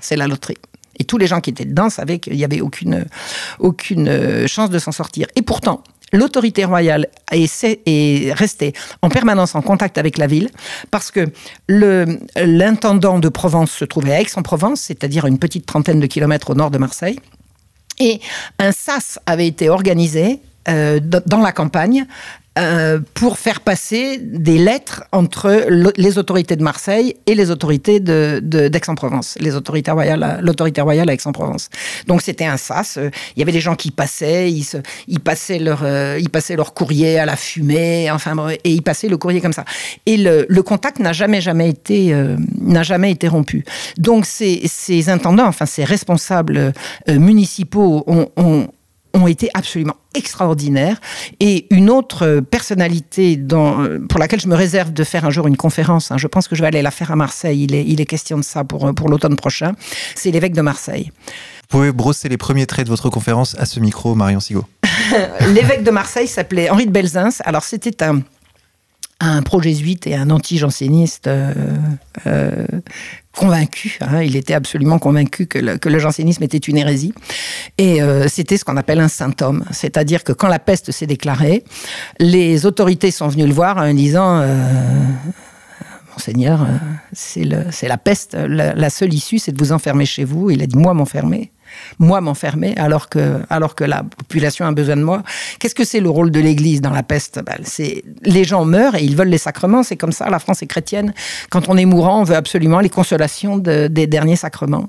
C'est 0.00 0.14
la 0.14 0.28
loterie. 0.28 0.58
Et 1.00 1.04
tous 1.04 1.18
les 1.18 1.26
gens 1.26 1.40
qui 1.40 1.50
étaient 1.50 1.64
dedans 1.64 1.90
savaient 1.90 2.20
qu'il 2.20 2.36
n'y 2.36 2.44
avait 2.44 2.60
aucune, 2.60 3.04
aucune 3.58 4.46
chance 4.46 4.70
de 4.70 4.78
s'en 4.78 4.92
sortir. 4.92 5.26
Et 5.34 5.42
pourtant, 5.42 5.82
l'autorité 6.12 6.64
royale 6.64 7.08
est, 7.32 8.32
restée 8.32 8.72
en 9.02 9.08
permanence 9.08 9.54
en 9.54 9.62
contact 9.62 9.98
avec 9.98 10.18
la 10.18 10.26
ville 10.26 10.50
parce 10.90 11.10
que 11.10 11.28
l'intendant 11.68 13.18
de 13.18 13.28
Provence 13.28 13.72
se 13.72 13.84
trouvait 13.84 14.12
à 14.12 14.20
Aix-en-Provence, 14.20 14.80
c'est-à-dire 14.80 15.26
une 15.26 15.38
petite 15.38 15.66
trentaine 15.66 16.00
de 16.00 16.06
kilomètres 16.06 16.50
au 16.50 16.54
nord 16.54 16.70
de 16.70 16.78
Marseille. 16.78 17.18
Et 17.98 18.20
un 18.58 18.72
sas 18.72 19.18
avait 19.26 19.46
été 19.46 19.68
organisé 19.68 20.40
euh, 20.68 21.00
dans 21.00 21.40
la 21.40 21.52
campagne 21.52 22.06
euh, 22.58 23.00
pour 23.14 23.38
faire 23.38 23.60
passer 23.60 24.18
des 24.18 24.58
lettres 24.58 25.04
entre 25.12 25.66
les 25.96 26.18
autorités 26.18 26.56
de 26.56 26.62
Marseille 26.62 27.14
et 27.26 27.34
les 27.34 27.50
autorités 27.50 28.00
d'Aix-en-Provence, 28.00 29.36
les 29.40 29.54
autorités 29.54 29.90
royales, 29.90 30.38
l'autorité 30.42 30.80
royale 30.80 31.10
à 31.10 31.12
Aix-en-Provence. 31.12 31.68
Donc 32.06 32.22
c'était 32.22 32.46
un 32.46 32.56
sas. 32.56 32.96
Euh, 32.96 33.10
il 33.36 33.40
y 33.40 33.42
avait 33.42 33.52
des 33.52 33.60
gens 33.60 33.74
qui 33.74 33.90
passaient, 33.90 34.50
ils, 34.50 34.64
se, 34.64 34.78
ils 35.06 35.20
passaient 35.20 35.58
leur, 35.58 35.80
euh, 35.82 36.18
ils 36.18 36.30
passaient 36.30 36.56
leur 36.56 36.72
courrier 36.72 37.18
à 37.18 37.26
la 37.26 37.36
fumée, 37.36 38.10
enfin 38.10 38.34
et 38.64 38.72
ils 38.72 38.82
passaient 38.82 39.08
le 39.08 39.18
courrier 39.18 39.40
comme 39.40 39.52
ça. 39.52 39.64
Et 40.06 40.16
le, 40.16 40.46
le 40.48 40.62
contact 40.62 40.98
n'a 40.98 41.12
jamais 41.12 41.40
jamais 41.40 41.68
été 41.68 42.14
n'a 42.58 42.82
jamais 42.82 43.10
été 43.10 43.28
rompu. 43.28 43.64
Donc 43.98 44.24
ces, 44.24 45.08
intendants, 45.08 45.46
enfin 45.46 45.66
ces 45.66 45.84
responsables 45.84 46.72
municipaux 47.08 48.02
ont, 48.06 48.30
ont 48.36 48.68
ont 49.16 49.26
été 49.26 49.50
absolument 49.54 49.96
extraordinaires. 50.14 51.00
Et 51.40 51.66
une 51.70 51.90
autre 51.90 52.40
personnalité 52.40 53.38
pour 54.08 54.18
laquelle 54.18 54.40
je 54.40 54.48
me 54.48 54.54
réserve 54.54 54.92
de 54.92 55.04
faire 55.04 55.24
un 55.24 55.30
jour 55.30 55.46
une 55.46 55.56
conférence, 55.56 56.10
hein, 56.10 56.18
je 56.18 56.26
pense 56.26 56.48
que 56.48 56.56
je 56.56 56.62
vais 56.62 56.68
aller 56.68 56.82
la 56.82 56.90
faire 56.90 57.10
à 57.10 57.16
Marseille, 57.16 57.64
il 57.64 57.74
est, 57.74 57.84
il 57.84 58.00
est 58.00 58.06
question 58.06 58.38
de 58.38 58.44
ça 58.44 58.64
pour, 58.64 58.94
pour 58.94 59.08
l'automne 59.08 59.36
prochain, 59.36 59.72
c'est 60.14 60.30
l'évêque 60.30 60.54
de 60.54 60.62
Marseille. 60.62 61.10
Vous 61.68 61.78
pouvez 61.78 61.92
brosser 61.92 62.28
les 62.28 62.36
premiers 62.36 62.66
traits 62.66 62.86
de 62.86 62.90
votre 62.90 63.10
conférence 63.10 63.56
à 63.58 63.66
ce 63.66 63.80
micro, 63.80 64.14
Marion 64.14 64.38
Sigaud. 64.38 64.64
l'évêque 65.54 65.82
de 65.82 65.90
Marseille 65.90 66.28
s'appelait 66.28 66.70
Henri 66.70 66.86
de 66.86 66.92
Belzins. 66.92 67.30
Alors 67.44 67.64
c'était 67.64 68.04
un 68.04 68.22
un 69.20 69.42
pro-jésuite 69.42 70.06
et 70.06 70.14
un 70.14 70.30
anti-janséniste 70.30 71.26
euh, 71.26 71.54
euh, 72.26 72.66
convaincu. 73.32 73.98
Hein. 74.00 74.22
il 74.22 74.36
était 74.36 74.54
absolument 74.54 74.98
convaincu 74.98 75.46
que 75.46 75.58
le, 75.58 75.98
jansénisme 75.98 76.42
était 76.42 76.58
une 76.58 76.76
hérésie. 76.76 77.14
Et 77.78 78.02
euh, 78.02 78.28
c'était 78.28 78.56
ce 78.56 78.64
qu'on 78.64 78.76
appelle 78.76 79.00
un 79.00 79.08
homme. 79.40 79.64
C'est-à-dire 79.70 80.22
que 80.24 80.32
quand 80.32 80.48
la 80.48 80.58
peste 80.58 80.92
s'est 80.92 81.06
déclarée, 81.06 81.64
les 82.18 82.66
autorités 82.66 83.10
sont 83.10 83.28
venues 83.28 83.46
le 83.46 83.54
voir 83.54 83.78
en 83.78 83.92
disant 83.94 84.44
Monseigneur, 86.12 86.66
c'est 87.12 87.44
la 87.44 87.98
peste. 87.98 88.34
La, 88.34 88.74
la, 88.74 88.90
seule 88.90 89.12
issue, 89.12 89.38
c'est 89.38 89.52
de 89.52 89.58
vous 89.58 89.72
enfermer 89.72 90.06
chez 90.06 90.24
vous. 90.24 90.50
Il 90.50 90.62
a 90.62 90.66
dit 90.66 90.78
Moi, 90.78 90.94
m'enfermer 90.94 91.50
moi 91.98 92.20
m'enfermer 92.20 92.74
alors 92.76 93.08
que, 93.08 93.40
alors 93.50 93.74
que 93.74 93.84
la 93.84 94.02
population 94.02 94.66
a 94.66 94.72
besoin 94.72 94.96
de 94.96 95.02
moi. 95.02 95.22
Qu'est-ce 95.58 95.74
que 95.74 95.84
c'est 95.84 96.00
le 96.00 96.10
rôle 96.10 96.30
de 96.30 96.40
l'Église 96.40 96.80
dans 96.80 96.90
la 96.90 97.02
peste? 97.02 97.40
Ben, 97.44 97.58
C'est 97.62 98.04
les 98.22 98.44
gens 98.44 98.64
meurent 98.64 98.94
et 98.94 99.04
ils 99.04 99.16
veulent 99.16 99.28
les 99.28 99.38
sacrements. 99.38 99.82
C'est 99.82 99.96
comme 99.96 100.12
ça. 100.12 100.28
La 100.30 100.38
France 100.38 100.62
est 100.62 100.66
chrétienne. 100.66 101.14
Quand 101.50 101.68
on 101.68 101.76
est 101.76 101.84
mourant, 101.84 102.20
on 102.20 102.24
veut 102.24 102.36
absolument 102.36 102.80
les 102.80 102.90
consolations 102.90 103.58
des 103.58 104.06
derniers 104.06 104.36
sacrements. 104.36 104.88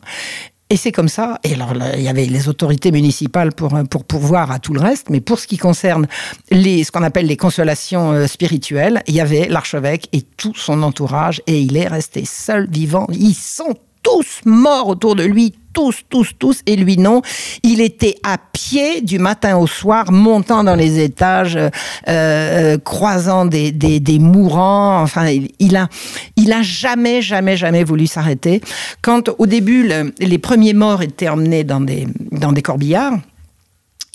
Et 0.70 0.76
c'est 0.76 0.92
comme 0.92 1.08
ça. 1.08 1.40
Et 1.44 1.54
alors, 1.54 1.74
il 1.96 2.02
y 2.02 2.10
avait 2.10 2.26
les 2.26 2.50
autorités 2.50 2.92
municipales 2.92 3.54
pour, 3.54 3.74
pour 3.90 4.04
pourvoir 4.04 4.52
à 4.52 4.60
tout 4.60 4.74
le 4.74 4.82
reste. 4.82 5.10
Mais 5.10 5.22
pour 5.22 5.40
ce 5.40 5.48
qui 5.48 5.58
concerne 5.58 6.08
les, 6.52 6.84
ce 6.84 6.92
qu'on 6.92 7.04
appelle 7.04 7.28
les 7.28 7.38
consolations 7.38 8.12
euh, 8.12 8.28
spirituelles, 8.28 9.02
il 9.08 9.16
y 9.16 9.22
avait 9.22 9.48
l'archevêque 9.48 10.10
et 10.12 10.24
tout 10.24 10.54
son 10.56 10.84
entourage. 10.84 11.42
Et 11.48 11.62
il 11.62 11.78
est 11.78 11.88
resté 11.88 12.26
seul, 12.26 12.68
vivant. 12.70 13.08
Ils 13.14 13.34
sont 13.34 13.76
tous 14.08 14.42
morts 14.46 14.88
autour 14.88 15.16
de 15.16 15.24
lui, 15.24 15.54
tous, 15.74 16.04
tous, 16.10 16.32
tous, 16.40 16.62
et 16.66 16.78
lui 16.78 16.98
non. 16.98 17.22
Il 17.62 17.82
était 17.82 18.16
à 18.24 18.38
pied 18.38 19.02
du 19.02 19.20
matin 19.20 19.58
au 19.58 19.68
soir, 19.68 20.14
montant 20.14 20.64
dans 20.64 20.76
les 20.76 21.04
étages, 21.04 21.58
euh, 21.58 21.70
euh, 22.08 22.78
croisant 22.78 23.46
des, 23.46 23.74
des, 23.74 24.20
mourants. 24.20 25.02
Enfin, 25.02 25.28
il, 25.60 25.76
a, 25.76 25.90
il 26.38 26.54
a 26.54 26.62
jamais, 26.62 27.22
jamais, 27.22 27.58
jamais 27.58 27.84
voulu 27.84 28.08
s'arrêter. 28.08 28.62
Quand 29.02 29.30
au 29.40 29.46
début, 29.46 29.92
les 30.20 30.38
premiers 30.38 30.74
morts 30.74 31.02
étaient 31.02 31.28
emmenés 31.28 31.66
dans 31.66 31.82
des, 31.82 32.08
dans 32.32 32.54
des 32.54 32.62
corbillards, 32.62 33.20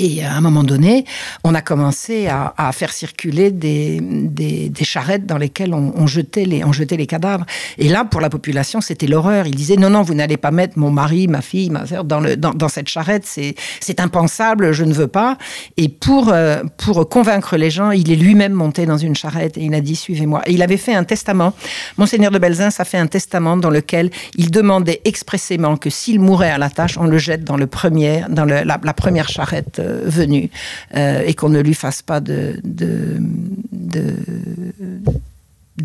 et 0.02 0.24
à 0.24 0.34
un 0.34 0.40
moment 0.40 0.64
donné, 0.64 1.04
on 1.44 1.54
a 1.54 1.62
commencé 1.62 2.26
à, 2.26 2.72
faire 2.72 2.92
circuler 2.92 3.52
des, 3.52 4.72
charrettes 4.82 5.26
dans 5.26 5.38
lesquelles 5.38 5.72
on, 5.72 6.06
jetait 6.08 6.44
les, 6.44 7.06
cadavres. 7.06 7.46
Et 7.78 7.88
là, 7.88 8.04
pour 8.04 8.20
la 8.20 8.28
population, 8.28 8.80
c'était 8.80 9.06
l'horreur. 9.06 9.46
Ils 9.46 9.54
disaient 9.54 9.76
non, 9.76 9.90
non, 9.90 10.02
vous 10.02 10.14
n'allez 10.14 10.36
pas 10.36 10.50
mettre 10.50 10.76
mon 10.76 10.90
mari, 10.90 11.28
ma 11.28 11.40
fille, 11.40 11.70
ma 11.70 11.86
soeur 11.86 12.02
dans, 12.02 12.68
cette 12.68 12.88
charrette. 12.88 13.24
C'est 13.26 14.00
impensable, 14.00 14.72
je 14.72 14.82
ne 14.82 14.92
veux 14.92 15.06
pas. 15.06 15.38
Et 15.76 15.88
pour, 15.88 16.30
euh, 16.30 16.64
pour 16.78 17.08
convaincre 17.08 17.56
les 17.56 17.70
gens, 17.70 17.92
il 17.92 18.10
est 18.10 18.16
lui-même 18.16 18.52
monté 18.52 18.86
dans 18.86 18.98
une 18.98 19.14
charrette 19.14 19.56
et 19.56 19.62
il 19.62 19.74
a 19.74 19.80
dit 19.80 19.94
suivez-moi. 19.94 20.42
Et 20.46 20.52
il 20.52 20.62
avait 20.62 20.78
fait 20.78 20.94
un 20.94 21.04
testament. 21.04 21.54
Monseigneur 21.96 22.32
de 22.32 22.40
Belzins 22.40 22.70
a 22.76 22.84
fait 22.84 22.98
un 22.98 23.06
testament 23.06 23.56
dans 23.56 23.70
lequel 23.70 24.10
il 24.36 24.50
demandait 24.50 25.00
expressément 25.04 25.76
que 25.76 25.90
s'il 25.90 26.18
mourait 26.18 26.50
à 26.50 26.58
la 26.58 26.70
tâche, 26.70 26.98
on 26.98 27.04
le 27.04 27.18
jette 27.18 27.44
dans, 27.44 27.56
la 27.56 27.66
première 27.68 29.28
charrette 29.28 29.78
euh, 29.78 29.91
venu 30.04 30.50
euh, 30.96 31.22
et 31.26 31.34
qu'on 31.34 31.48
ne 31.48 31.60
lui 31.60 31.74
fasse 31.74 32.02
pas 32.02 32.20
de, 32.20 32.60
de, 32.62 33.20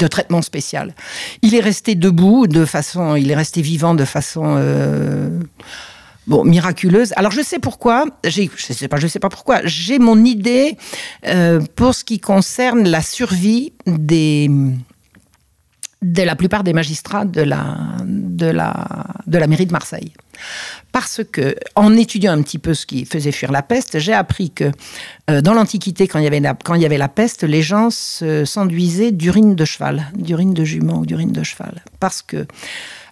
traitement 0.10 0.42
spécial. 0.42 0.94
Il 1.42 1.54
est 1.56 1.60
resté 1.60 1.96
debout 1.96 2.48
de 2.48 2.66
façon, 2.66 3.16
il 3.16 3.32
est 3.32 3.36
resté 3.36 3.62
vivant 3.62 3.94
de 3.94 4.06
façon 4.06 4.56
euh, 4.58 5.40
bon, 6.28 6.44
miraculeuse. 6.44 7.14
Alors 7.16 7.32
je 7.32 7.42
sais 7.42 7.60
pourquoi, 7.60 8.06
je 8.24 8.48
sais 8.58 8.88
pas, 8.88 8.98
je 8.98 9.08
sais 9.08 9.20
pas 9.20 9.30
pourquoi. 9.30 9.62
J'ai 9.66 10.00
mon 10.00 10.24
idée 10.24 10.78
euh, 11.26 11.60
pour 11.76 11.96
ce 11.96 12.04
qui 12.04 12.20
concerne 12.20 12.88
la 12.88 13.02
survie 13.02 13.74
des 13.86 14.50
de 16.02 16.24
la 16.24 16.36
plupart 16.36 16.64
des 16.64 16.74
magistrats 16.74 17.26
de 17.26 17.42
la, 17.42 17.98
de 18.06 18.48
la, 18.48 18.74
de 19.26 19.38
la 19.38 19.48
mairie 19.48 19.66
de 19.66 19.72
Marseille 19.72 20.14
parce 20.92 21.22
que, 21.32 21.56
en 21.76 21.96
étudiant 21.96 22.32
un 22.32 22.42
petit 22.42 22.58
peu 22.58 22.74
ce 22.74 22.86
qui 22.86 23.06
faisait 23.06 23.32
fuir 23.32 23.52
la 23.52 23.62
peste, 23.62 24.00
j'ai 24.00 24.14
appris 24.14 24.52
que 24.52 24.72
euh, 25.30 25.42
dans 25.42 25.54
l'Antiquité, 25.54 26.08
quand, 26.08 26.20
il 26.20 26.24
y 26.24 26.28
avait 26.28 26.40
la, 26.40 26.54
quand 26.56 26.76
il 26.76 26.82
y 26.82 26.86
avait 26.86 26.98
la 26.98 27.10
peste, 27.10 27.44
les 27.44 27.62
gens 27.62 27.90
s'enduisaient 27.90 29.12
d'urine 29.12 29.56
de 29.56 29.66
cheval, 29.66 30.08
d'urine 30.16 30.54
de 30.54 30.64
jument 30.64 31.00
ou 31.00 31.06
d'urine 31.06 31.32
de 31.32 31.44
cheval. 31.44 31.84
Parce 32.00 32.22
que 32.22 32.46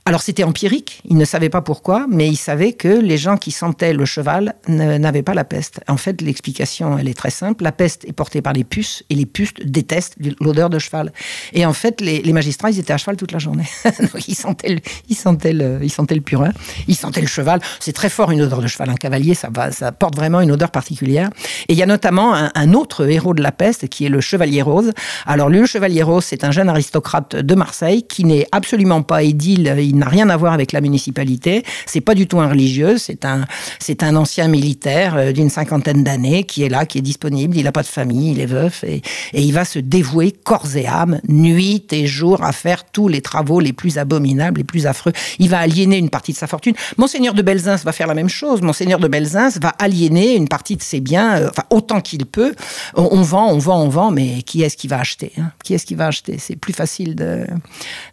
alors 0.08 0.22
c'était 0.22 0.43
empirique, 0.43 1.01
ils 1.10 1.18
ne 1.18 1.26
savaient 1.26 1.49
pas 1.49 1.64
pourquoi, 1.64 2.06
mais 2.08 2.28
ils 2.28 2.36
savaient 2.36 2.74
que 2.74 2.88
les 2.88 3.18
gens 3.18 3.38
qui 3.38 3.49
sentaient 3.49 3.91
le 3.91 4.06
cheval 4.06 4.53
n'avaient 4.68 5.24
pas 5.24 5.34
la 5.34 5.43
peste. 5.43 5.80
En 5.88 5.97
fait, 5.97 6.22
l'explication, 6.22 6.95
elle 6.95 7.08
est 7.08 7.16
très 7.16 7.32
simple. 7.32 7.64
La 7.64 7.72
peste 7.72 8.06
est 8.06 8.14
portée 8.14 8.43
par 8.43 8.53
les 8.53 8.64
puces, 8.64 9.03
et 9.10 9.16
les 9.16 9.26
puces 9.26 9.56
détestent 9.64 10.16
l'odeur 10.39 10.70
de 10.70 10.78
cheval. 10.78 11.12
Et 11.53 11.66
en 11.66 11.74
fait, 11.74 12.01
les, 12.01 12.22
magistrats, 12.34 12.70
ils 12.70 12.78
étaient 12.78 12.93
à 12.93 12.97
cheval 12.97 13.16
toute 13.16 13.32
la 13.32 13.39
journée. 13.39 13.66
Ils 14.28 14.36
sentaient, 14.36 14.70
le, 14.70 14.82
ils, 15.10 15.16
sentaient 15.16 15.56
ils 15.82 15.89
sentaient 15.89 16.16
le 16.16 16.22
purin, 16.22 16.51
ils 16.88 16.95
sentaient 16.95 17.22
le 17.22 17.28
cheval. 17.28 17.60
C'est 17.80 17.93
très 17.93 18.10
fort 18.10 18.30
une 18.30 18.41
odeur 18.41 18.62
de 18.62 18.68
cheval. 18.68 18.91
Un 18.91 18.95
cavalier, 18.95 19.34
ça, 19.34 19.49
va, 19.51 19.72
ça 19.72 19.91
porte 19.91 20.16
vraiment 20.16 20.39
une 20.41 20.51
odeur 20.51 20.70
particulière. 20.70 21.32
Et 21.68 21.74
il 21.74 21.80
y 21.80 21.84
a 21.84 21.88
notamment 21.88 22.36
un, 22.36 22.51
un 22.53 22.74
autre 22.74 23.10
héros 23.10 23.34
de 23.34 23.41
la 23.41 23.51
peste, 23.51 23.88
qui 23.88 24.06
est 24.06 24.10
le 24.10 24.22
Chevalier 24.22 24.62
Rose. 24.62 24.91
Alors 25.26 25.49
lui, 25.49 25.60
le 25.62 25.66
Chevalier 25.66 26.03
Rose, 26.03 26.26
c'est 26.26 26.43
un 26.43 26.51
jeune 26.51 26.70
aristocrate 26.70 27.36
de 27.36 27.56
Marseille 27.56 28.03
qui 28.03 28.24
n'est 28.24 28.45
absolument 28.51 29.01
pas 29.01 29.24
édile, 29.24 29.64
n'a 29.96 30.10
rien 30.10 30.30
à 30.30 30.38
voir 30.38 30.54
avec 30.54 30.72
la 30.72 30.82
municipalité. 30.82 31.64
C'est 31.86 32.02
pas 32.02 32.16
du 32.16 32.28
tout 32.28 32.39
un 32.39 32.50
religieux. 32.50 32.98
C'est 32.98 33.26
un, 33.26 33.46
c'est 33.80 34.04
un 34.04 34.16
ancien 34.16 34.48
militaire 34.48 35.16
euh, 35.16 35.32
d'une 35.32 35.50
cinquantaine 35.50 36.04
d'années 36.04 36.43
qui 36.43 36.64
est 36.64 36.70
là, 36.70 36.86
qui 36.86 36.98
est 36.98 37.02
disponible. 37.02 37.58
Il 37.58 37.64
n'a 37.64 37.72
pas 37.72 37.84
de 37.84 37.88
famille, 37.88 38.32
il 38.32 38.39
est 38.39 38.46
veuf 38.46 38.84
et, 38.84 39.02
et 39.34 39.41
il 39.41 39.54
va 39.54 39.66
se 39.66 39.80
dévouer 39.80 40.32
corps 40.32 40.76
et 40.76 40.88
âme, 40.88 41.20
nuit 41.28 41.86
et 41.91 42.08
jour, 42.08 42.43
à 42.43 42.52
faire 42.52 42.86
tous 42.86 43.08
les 43.08 43.22
travaux 43.22 43.60
les 43.60 43.74
plus 43.74 43.98
abominables, 43.98 44.60
les 44.60 44.64
plus 44.64 44.88
affreux. 44.88 45.14
Il 45.39 45.50
va 45.50 45.60
aliéner 45.60 45.98
une 45.98 46.10
partie 46.10 46.34
de 46.34 46.38
sa 46.38 46.48
fortune. 46.48 46.74
Monseigneur 46.98 47.34
de 47.34 47.41
Belzins 47.41 47.78
va 47.78 47.91
faire 47.91 48.08
la 48.08 48.14
même 48.14 48.30
chose. 48.30 48.62
Monseigneur 48.62 49.00
de 49.00 49.08
Belzins 49.08 49.50
va 49.62 49.70
aliéner 49.80 50.36
une 50.36 50.48
partie 50.48 50.76
de 50.76 50.82
ses 50.82 51.00
biens, 51.00 51.38
euh, 51.38 51.50
enfin 51.50 51.64
autant 51.70 52.02
qu'il 52.02 52.26
peut. 52.26 52.54
On, 52.96 53.22
vend, 53.22 53.52
on 53.52 53.58
vend, 53.58 53.82
on 53.82 53.89
vend, 53.89 54.12
mais 54.12 54.41
qui 54.43 54.64
est-ce 54.64 54.78
qui 54.78 54.88
va 54.88 55.00
acheter 55.00 55.32
hein? 55.38 55.52
Qui 55.64 55.74
est-ce 55.74 55.86
qui 55.86 55.96
va 55.96 56.08
acheter? 56.08 56.38
C'est 56.39 56.56
plus 56.56 56.74
facile 56.74 57.16
de, 57.16 57.46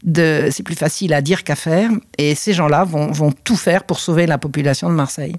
de 0.05 0.49
c'est 0.51 0.62
plus 0.62 0.74
facile 0.74 1.12
à 1.14 1.20
dire 1.20 1.45
qu'à 1.45 1.57
faire 1.57 1.72
et 2.18 2.35
ces 2.35 2.53
gens-là 2.53 2.85
vont, 2.85 3.33
tout 3.45 3.57
faire 3.57 3.85
pour 3.85 3.99
sauver 3.99 4.27
la 4.27 4.39
population 4.39 4.89
de 4.89 4.95
Marseille. 4.95 5.37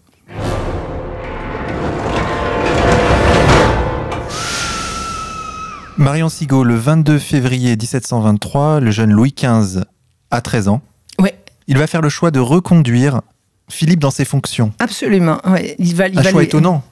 Marion 5.98 6.28
Sigaud, 6.28 6.64
le 6.64 6.76
22 6.76 7.20
février 7.20 7.76
1723, 7.76 8.80
le 8.80 8.92
jeune 8.92 9.12
Louis 9.12 9.34
XV 9.38 9.84
a 10.32 10.42
13 10.42 10.68
ans. 10.68 10.82
Oui. 11.20 11.30
Il 11.68 11.78
va 11.78 11.86
faire 11.86 12.02
le 12.02 12.10
choix 12.10 12.32
de 12.32 12.40
reconduire 12.40 13.22
Philippe 13.70 14.00
dans 14.00 14.12
ses 14.12 14.26
fonctions. 14.26 14.74
Absolument. 14.80 15.40
Il 15.78 15.96
va, 15.96 16.06
Un 16.06 16.24
choix 16.24 16.44
étonnant. 16.44 16.84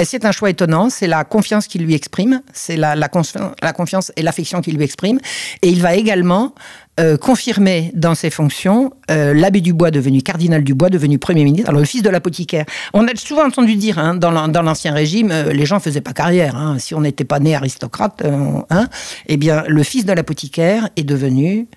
Et 0.00 0.04
c'est 0.06 0.24
un 0.24 0.32
choix 0.32 0.48
étonnant, 0.48 0.88
c'est 0.88 1.06
la 1.06 1.24
confiance 1.24 1.66
qu'il 1.66 1.82
lui 1.84 1.94
exprime, 1.94 2.40
c'est 2.54 2.76
la, 2.76 2.96
la, 2.96 3.10
la, 3.62 3.72
confiance 3.74 4.12
et 4.16 4.22
l'affection 4.22 4.62
qu'il 4.62 4.74
lui 4.76 4.84
exprime. 4.84 5.20
Et 5.60 5.68
il 5.68 5.82
va 5.82 5.94
également 5.94 6.54
euh, 7.00 7.16
confirmer 7.16 7.90
dans 7.94 8.14
ses 8.14 8.28
fonctions 8.28 8.92
euh, 9.10 9.32
l'abbé 9.32 9.62
Dubois 9.62 9.90
devenu 9.90 10.20
cardinal 10.20 10.62
Dubois, 10.62 10.90
devenu 10.90 11.18
Premier 11.18 11.44
ministre, 11.44 11.70
alors 11.70 11.80
le 11.80 11.86
fils 11.86 12.02
de 12.02 12.10
l'apothicaire. 12.10 12.66
On 12.92 13.06
a 13.06 13.16
souvent 13.16 13.46
entendu 13.46 13.76
dire, 13.76 13.98
hein, 13.98 14.14
dans 14.14 14.30
l'Ancien 14.30 14.92
Régime, 14.92 15.30
euh, 15.30 15.52
les 15.54 15.64
gens 15.64 15.76
ne 15.76 15.80
faisaient 15.80 16.02
pas 16.02 16.12
carrière. 16.12 16.56
Hein. 16.56 16.78
si 16.78 16.94
on 16.94 17.00
n'était 17.00 17.24
pas 17.24 17.38
né 17.38 17.54
aristocrate, 17.54 18.22
hein, 18.68 18.88
eh 19.28 19.36
bien, 19.38 19.64
le 19.66 19.82
fils 19.82 20.04
de 20.04 20.12
l'apothicaire 20.12 20.90
est 20.96 21.04
devenu 21.04 21.68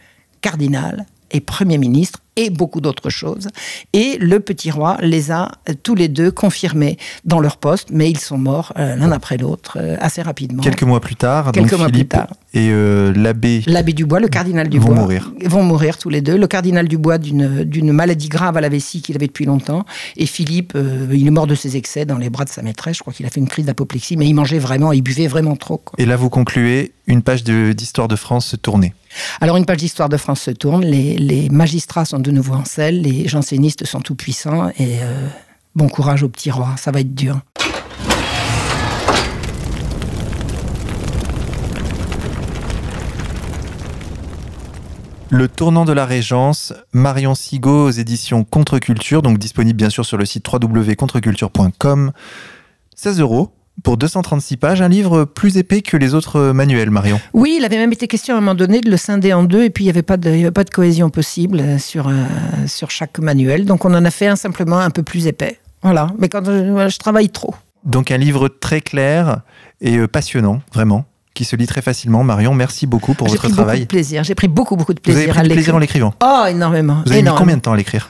cardinal 0.41 1.05
et 1.31 1.39
Premier 1.39 1.77
ministre 1.77 2.19
et 2.35 2.49
beaucoup 2.49 2.81
d'autres 2.81 3.09
choses. 3.09 3.47
Et 3.93 4.17
le 4.19 4.39
petit 4.39 4.71
roi 4.71 4.97
les 5.01 5.31
a 5.31 5.51
euh, 5.69 5.73
tous 5.81 5.95
les 5.95 6.07
deux 6.07 6.31
confirmés 6.31 6.97
dans 7.25 7.39
leur 7.39 7.57
poste, 7.57 7.89
mais 7.91 8.09
ils 8.09 8.19
sont 8.19 8.37
morts 8.37 8.73
euh, 8.77 8.95
l'un 8.95 9.11
après 9.11 9.37
l'autre 9.37 9.77
euh, 9.79 9.95
assez 9.99 10.21
rapidement. 10.21 10.63
Quelques 10.63 10.83
mois 10.83 10.99
plus 10.99 11.15
tard, 11.15 11.51
Quelques 11.51 11.71
donc 11.71 11.79
mois 11.79 11.87
Philippe 11.87 12.09
plus 12.09 12.19
tard. 12.19 12.33
et 12.53 12.71
l'abbé 13.15 13.63
L'abbé 13.67 13.93
Dubois, 13.93 14.19
le 14.19 14.27
cardinal 14.27 14.69
Dubois, 14.69 14.93
vont 14.93 15.01
mourir. 15.01 15.31
Vont 15.45 15.63
mourir 15.63 15.97
tous 15.97 16.09
les 16.09 16.21
deux. 16.21 16.37
Le 16.37 16.47
cardinal 16.47 16.87
Dubois 16.87 17.17
d'une 17.17 17.91
maladie 17.91 18.29
grave 18.29 18.57
à 18.57 18.61
la 18.61 18.69
vessie 18.69 19.01
qu'il 19.01 19.15
avait 19.15 19.27
depuis 19.27 19.45
longtemps. 19.45 19.85
Et 20.17 20.25
Philippe, 20.25 20.77
il 21.11 21.27
est 21.27 21.31
mort 21.31 21.47
de 21.47 21.55
ses 21.55 21.77
excès 21.77 22.05
dans 22.05 22.17
les 22.17 22.29
bras 22.29 22.45
de 22.45 22.49
sa 22.49 22.61
maîtresse. 22.61 22.97
Je 22.97 23.01
crois 23.01 23.13
qu'il 23.13 23.25
a 23.25 23.29
fait 23.29 23.39
une 23.39 23.47
crise 23.47 23.65
d'apoplexie, 23.65 24.17
mais 24.17 24.27
il 24.27 24.33
mangeait 24.33 24.59
vraiment, 24.59 24.91
il 24.91 25.01
buvait 25.01 25.27
vraiment 25.27 25.55
trop. 25.55 25.77
Quoi. 25.77 25.95
Et 25.97 26.05
là, 26.05 26.15
vous 26.15 26.29
concluez 26.29 26.93
une 27.07 27.21
page 27.21 27.43
d'histoire 27.43 28.07
de, 28.07 28.13
de 28.13 28.19
France 28.19 28.55
tournée. 28.61 28.93
Alors 29.41 29.57
une 29.57 29.65
page 29.65 29.77
d'histoire 29.77 30.09
de 30.09 30.17
France 30.17 30.41
se 30.41 30.51
tourne, 30.51 30.83
les, 30.83 31.17
les, 31.17 31.49
magistrats 31.49 32.05
sont 32.05 32.19
de 32.23 32.31
nouveau 32.31 32.55
en 32.55 32.65
selle, 32.65 33.01
les 33.01 33.27
jansénistes 33.27 33.85
sont 33.85 33.99
tout 33.99 34.15
puissants 34.15 34.69
et 34.69 35.03
euh, 35.03 35.27
bon 35.75 35.89
courage 35.89 36.23
au 36.23 36.29
petit 36.29 36.49
roi, 36.49 36.75
ça 36.77 36.91
va 36.91 37.01
être 37.01 37.13
dur. 37.13 37.41
Le 45.29 45.47
tournant 45.47 45.83
de 45.83 45.93
la 45.93 46.05
Régence, 46.05 46.73
Marion 46.93 47.35
Sigaud 47.35 47.87
aux 47.87 47.91
éditions 47.91 48.43
Contre-Culture, 48.43 49.21
donc 49.21 49.39
disponible 49.39 49.77
bien 49.77 49.89
sûr 49.89 50.05
sur 50.05 50.17
le 50.17 50.25
site 50.25 50.47
www.contreculture.com. 50.47 52.11
16 52.95 53.19
euros 53.19 53.51
pour 53.81 53.97
236 53.97 54.57
pages, 54.57 54.81
un 54.81 54.87
livre 54.87 55.25
plus 55.25 55.57
épais 55.57 55.81
que 55.81 55.97
les 55.97 56.13
autres 56.13 56.51
manuels, 56.51 56.91
Marion. 56.91 57.19
Oui, 57.33 57.55
il 57.57 57.65
avait 57.65 57.77
même 57.77 57.91
été 57.91 58.07
question 58.07 58.35
à 58.35 58.37
un 58.37 58.41
moment 58.41 58.55
donné 58.55 58.81
de 58.81 58.89
le 58.89 58.97
scinder 58.97 59.33
en 59.33 59.43
deux, 59.43 59.63
et 59.63 59.69
puis 59.69 59.83
il 59.83 59.87
n'y 59.87 59.91
avait, 59.91 60.03
pas 60.03 60.17
de, 60.17 60.29
avait 60.29 60.51
pas 60.51 60.63
de 60.63 60.69
cohésion 60.69 61.09
possible 61.09 61.79
sur, 61.79 62.07
euh, 62.07 62.13
sur 62.67 62.91
chaque 62.91 63.17
manuel. 63.19 63.65
Donc 63.65 63.85
on 63.85 63.93
en 63.93 64.05
a 64.05 64.11
fait 64.11 64.27
un 64.27 64.35
simplement 64.35 64.79
un 64.79 64.91
peu 64.91 65.01
plus 65.03 65.27
épais. 65.27 65.59
Voilà, 65.81 66.07
mais 66.19 66.29
quand 66.29 66.45
je, 66.45 66.87
je 66.89 66.97
travaille 66.97 67.29
trop. 67.29 67.55
Donc 67.83 68.11
un 68.11 68.17
livre 68.17 68.47
très 68.47 68.79
clair 68.79 69.41
et 69.81 69.97
euh, 69.97 70.07
passionnant, 70.07 70.61
vraiment, 70.73 71.05
qui 71.33 71.43
se 71.43 71.55
lit 71.55 71.67
très 71.67 71.81
facilement. 71.81 72.23
Marion, 72.23 72.53
merci 72.53 72.85
beaucoup 72.87 73.15
pour 73.15 73.27
votre 73.27 73.49
travail. 73.49 73.55
J'ai 73.55 73.63
pris 73.63 73.65
beaucoup 73.65 73.81
de 73.81 73.87
plaisir, 73.87 74.23
j'ai 74.23 74.35
pris 74.35 74.47
beaucoup, 74.47 74.75
beaucoup 74.77 74.93
de 74.93 74.99
plaisir 74.99 75.23
Vous 75.23 75.29
avez 75.29 75.39
pris 75.39 75.51
à 75.51 75.53
plaisir 75.55 75.75
en 75.75 75.79
l'écrivant 75.79 76.13
Oh, 76.23 76.45
énormément. 76.47 77.01
Vous 77.05 77.11
avez 77.11 77.19
énormément. 77.19 77.33
mis 77.33 77.39
combien 77.39 77.57
de 77.57 77.61
temps 77.61 77.73
à 77.73 77.77
l'écrire? 77.77 78.09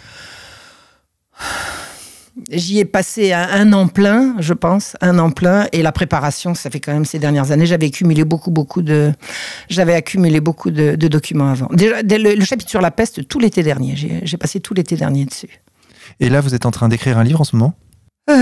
J'y 2.50 2.80
ai 2.80 2.86
passé 2.86 3.32
un, 3.32 3.48
un, 3.48 3.74
an 3.74 3.88
plein, 3.88 4.36
je 4.40 4.54
pense, 4.54 4.98
un 5.02 5.20
an 5.20 5.30
plein, 5.30 5.68
et 5.72 5.84
la 5.84 5.92
préparation, 5.92 6.56
ça 6.56 6.72
fait 6.72 6.80
quand 6.80 6.92
même 6.92 7.06
ces 7.06 7.20
dernières 7.20 7.52
années. 7.52 7.68
J'avais 7.68 7.86
accumulé 7.86 8.26
beaucoup, 8.26 8.50
beaucoup 8.50 8.82
de, 8.82 9.12
j'avais 9.70 9.94
accumulé 9.94 10.42
beaucoup 10.42 10.72
de, 10.72 10.96
de, 10.96 11.08
documents 11.08 11.52
avant. 11.52 11.68
Déjà, 11.72 12.02
le, 12.02 12.36
le, 12.36 12.46
chapitre 12.46 12.72
sur 12.72 12.82
la 12.82 12.90
peste, 12.90 13.28
tout 13.28 13.40
l'été 13.40 13.62
dernier, 13.62 13.96
j'ai 14.24 14.38
passé 14.38 14.60
tout 14.60 14.74
l'été 14.74 14.96
dernier 14.96 15.26
dessus. 15.26 15.62
Et 16.20 16.30
là, 16.30 16.42
vous 16.42 16.56
êtes 16.56 16.66
en 16.66 16.72
train 16.72 16.90
d'écrire 16.90 17.18
un 17.20 17.24
livre 17.24 17.42
en 17.42 17.44
ce 17.44 17.56
moment? 17.56 17.74
Euh, 18.30 18.34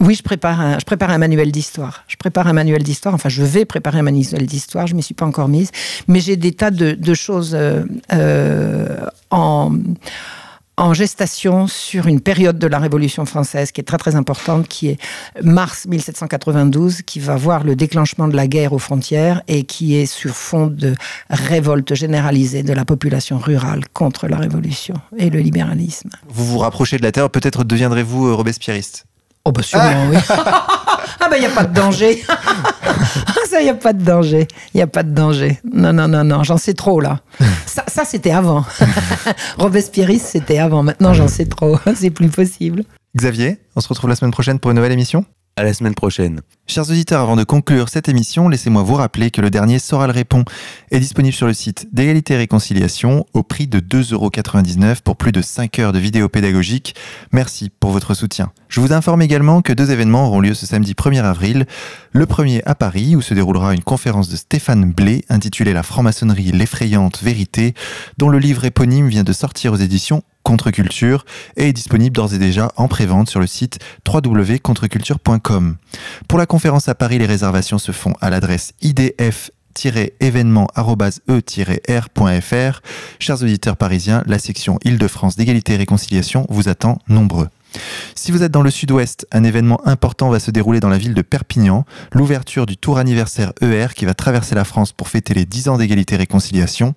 Oui, 0.00 0.14
je 0.14 0.22
prépare, 0.22 0.60
un, 0.60 0.78
je 0.78 0.84
prépare 0.84 1.10
un 1.10 1.18
manuel 1.18 1.52
d'histoire. 1.52 2.04
Je 2.08 2.16
prépare 2.16 2.48
un 2.48 2.52
manuel 2.52 2.82
d'histoire. 2.82 3.14
Enfin, 3.14 3.28
je 3.28 3.42
vais 3.42 3.64
préparer 3.64 4.00
un 4.00 4.02
manuel 4.02 4.46
d'histoire. 4.46 4.86
Je 4.86 4.94
m'y 4.94 5.02
suis 5.02 5.14
pas 5.14 5.24
encore 5.26 5.48
mise, 5.48 5.70
mais 6.08 6.20
j'ai 6.20 6.36
des 6.36 6.52
tas 6.52 6.70
de, 6.70 6.92
de 6.92 7.14
choses 7.14 7.54
euh, 7.54 7.84
euh, 8.12 9.06
en 9.30 9.72
en 10.76 10.94
gestation 10.94 11.66
sur 11.66 12.06
une 12.06 12.20
période 12.20 12.58
de 12.58 12.66
la 12.66 12.78
Révolution 12.78 13.24
française 13.26 13.72
qui 13.72 13.80
est 13.80 13.84
très 13.84 13.98
très 13.98 14.16
importante, 14.16 14.68
qui 14.68 14.88
est 14.88 14.98
mars 15.42 15.86
1792, 15.86 17.02
qui 17.02 17.20
va 17.20 17.36
voir 17.36 17.64
le 17.64 17.76
déclenchement 17.76 18.28
de 18.28 18.36
la 18.36 18.46
guerre 18.46 18.72
aux 18.72 18.78
frontières 18.78 19.42
et 19.48 19.64
qui 19.64 19.96
est 19.96 20.06
sur 20.06 20.34
fond 20.34 20.66
de 20.66 20.94
révolte 21.30 21.94
généralisée 21.94 22.62
de 22.62 22.72
la 22.72 22.84
population 22.84 23.38
rurale 23.38 23.84
contre 23.92 24.26
la 24.26 24.36
Révolution 24.36 24.94
et 25.16 25.30
le 25.30 25.40
libéralisme. 25.40 26.10
Vous 26.28 26.44
vous 26.44 26.58
rapprochez 26.58 26.98
de 26.98 27.02
la 27.02 27.12
terre, 27.12 27.30
peut-être 27.30 27.64
deviendrez-vous 27.64 28.28
euh, 28.28 28.34
robespierriste? 28.34 29.06
Oh 29.44 29.52
bah 29.52 29.62
sûrement, 29.62 29.84
ah. 29.86 30.10
oui. 30.10 30.16
ah 30.28 31.28
bah 31.28 31.36
il 31.36 31.40
n'y 31.40 31.46
a 31.46 31.50
pas 31.50 31.64
de 31.64 31.74
danger. 31.74 32.24
ça, 33.54 33.60
il 33.60 33.64
n'y 33.64 33.70
a 33.70 33.74
pas 33.74 33.92
de 33.92 34.02
danger. 34.02 34.48
Il 34.72 34.78
n'y 34.78 34.82
a 34.82 34.86
pas 34.86 35.02
de 35.02 35.10
danger. 35.10 35.60
Non, 35.72 35.92
non, 35.92 36.08
non, 36.08 36.24
non, 36.24 36.42
j'en 36.42 36.56
sais 36.56 36.74
trop 36.74 37.00
là. 37.00 37.20
Ça, 37.66 37.84
ça 37.86 38.04
c'était 38.04 38.32
avant. 38.32 38.64
Robespierriste, 39.58 40.26
c'était 40.26 40.58
avant. 40.58 40.82
Maintenant, 40.82 41.14
j'en 41.14 41.28
sais 41.28 41.46
trop. 41.46 41.78
C'est 41.94 42.10
plus 42.10 42.28
possible. 42.28 42.84
Xavier, 43.16 43.58
on 43.76 43.80
se 43.80 43.88
retrouve 43.88 44.10
la 44.10 44.16
semaine 44.16 44.32
prochaine 44.32 44.58
pour 44.58 44.70
une 44.70 44.76
nouvelle 44.76 44.92
émission? 44.92 45.24
À 45.56 45.62
la 45.62 45.72
semaine 45.72 45.94
prochaine. 45.94 46.40
Chers 46.66 46.90
auditeurs, 46.90 47.20
avant 47.20 47.36
de 47.36 47.44
conclure 47.44 47.88
cette 47.88 48.08
émission, 48.08 48.48
laissez-moi 48.48 48.82
vous 48.82 48.94
rappeler 48.94 49.30
que 49.30 49.40
le 49.40 49.50
dernier 49.50 49.78
Soral 49.78 50.10
répond 50.10 50.44
est 50.90 50.98
disponible 50.98 51.34
sur 51.34 51.46
le 51.46 51.52
site 51.52 51.86
d'égalité 51.92 52.34
et 52.34 52.38
réconciliation 52.38 53.26
au 53.34 53.42
prix 53.42 53.68
de 53.68 53.80
2,99€ 53.80 55.02
pour 55.02 55.16
plus 55.16 55.30
de 55.30 55.42
5 55.42 55.78
heures 55.78 55.92
de 55.92 55.98
vidéos 55.98 56.28
pédagogiques. 56.28 56.96
Merci 57.32 57.70
pour 57.70 57.90
votre 57.90 58.14
soutien. 58.14 58.50
Je 58.68 58.80
vous 58.80 58.92
informe 58.92 59.22
également 59.22 59.62
que 59.62 59.72
deux 59.72 59.90
événements 59.90 60.26
auront 60.26 60.40
lieu 60.40 60.54
ce 60.54 60.66
samedi 60.66 60.94
1er 60.94 61.22
avril. 61.22 61.66
Le 62.12 62.26
premier 62.26 62.62
à 62.64 62.74
Paris, 62.74 63.14
où 63.14 63.22
se 63.22 63.34
déroulera 63.34 63.74
une 63.74 63.82
conférence 63.82 64.28
de 64.28 64.36
Stéphane 64.36 64.90
Blé 64.90 65.24
intitulée 65.28 65.72
La 65.72 65.82
franc-maçonnerie, 65.82 66.50
l'effrayante 66.50 67.22
vérité, 67.22 67.74
dont 68.18 68.28
le 68.28 68.38
livre 68.38 68.64
éponyme 68.64 69.08
vient 69.08 69.22
de 69.22 69.32
sortir 69.32 69.72
aux 69.72 69.76
éditions 69.76 70.22
Contre-Culture 70.44 71.24
et 71.56 71.68
est 71.68 71.72
disponible 71.72 72.14
d'ores 72.14 72.34
et 72.34 72.38
déjà 72.38 72.70
en 72.76 72.86
prévente 72.86 73.28
sur 73.28 73.40
le 73.40 73.48
site 73.48 73.80
www.contreculture.com. 74.06 75.76
Pour 76.28 76.38
la 76.38 76.46
conférence 76.46 76.88
à 76.88 76.94
Paris, 76.94 77.18
les 77.18 77.26
réservations 77.26 77.78
se 77.78 77.90
font 77.90 78.14
à 78.20 78.30
l'adresse 78.30 78.74
idf 78.82 79.50
événement-e-r.fr. 80.20 81.10
Chers 83.18 83.42
auditeurs 83.42 83.76
parisiens, 83.76 84.22
la 84.26 84.38
section 84.38 84.78
Île-de-France 84.84 85.36
d'égalité 85.36 85.74
et 85.74 85.76
réconciliation 85.76 86.46
vous 86.48 86.68
attend 86.68 86.98
nombreux. 87.08 87.48
Si 88.14 88.32
vous 88.32 88.42
êtes 88.42 88.52
dans 88.52 88.62
le 88.62 88.70
sud-ouest, 88.70 89.26
un 89.32 89.44
événement 89.44 89.86
important 89.86 90.30
va 90.30 90.38
se 90.38 90.50
dérouler 90.50 90.80
dans 90.80 90.88
la 90.88 90.98
ville 90.98 91.14
de 91.14 91.22
Perpignan, 91.22 91.84
l'ouverture 92.12 92.66
du 92.66 92.76
tour 92.76 92.98
anniversaire 92.98 93.52
ER 93.60 93.88
qui 93.94 94.04
va 94.04 94.14
traverser 94.14 94.54
la 94.54 94.64
France 94.64 94.92
pour 94.92 95.08
fêter 95.08 95.34
les 95.34 95.44
10 95.44 95.68
ans 95.68 95.78
d'égalité 95.78 96.16
réconciliation. 96.16 96.94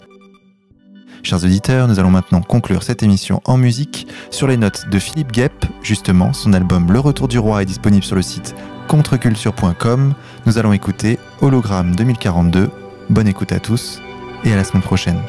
Chers 1.23 1.43
auditeurs, 1.43 1.87
nous 1.87 1.99
allons 1.99 2.11
maintenant 2.11 2.41
conclure 2.41 2.83
cette 2.83 3.03
émission 3.03 3.41
en 3.45 3.57
musique 3.57 4.07
sur 4.31 4.47
les 4.47 4.57
notes 4.57 4.89
de 4.89 4.99
Philippe 4.99 5.31
Guep. 5.31 5.65
Justement, 5.83 6.33
son 6.33 6.53
album 6.53 6.91
Le 6.91 6.99
Retour 6.99 7.27
du 7.27 7.39
Roi 7.39 7.61
est 7.61 7.65
disponible 7.65 8.03
sur 8.03 8.15
le 8.15 8.21
site 8.21 8.55
contreculture.com. 8.87 10.13
Nous 10.45 10.57
allons 10.57 10.73
écouter 10.73 11.19
Hologramme 11.41 11.95
2042. 11.95 12.69
Bonne 13.09 13.27
écoute 13.27 13.51
à 13.51 13.59
tous 13.59 14.01
et 14.43 14.53
à 14.53 14.55
la 14.55 14.63
semaine 14.63 14.83
prochaine. 14.83 15.19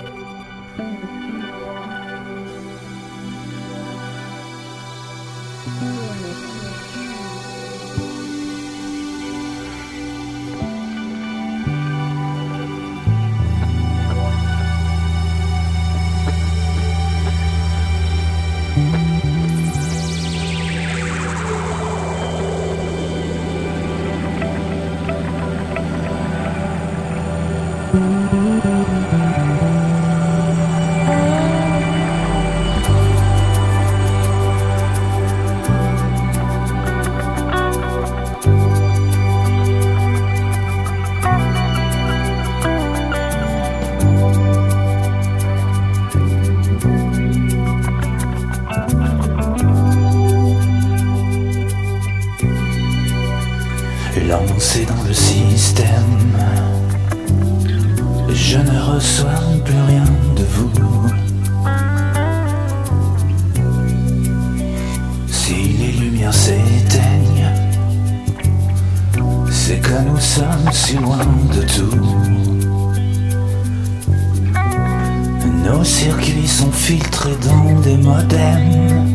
Nos 75.71 75.85
circuits 75.85 76.49
sont 76.49 76.73
filtrés 76.73 77.37
dans 77.47 77.81
des 77.81 77.97
modems. 77.97 79.07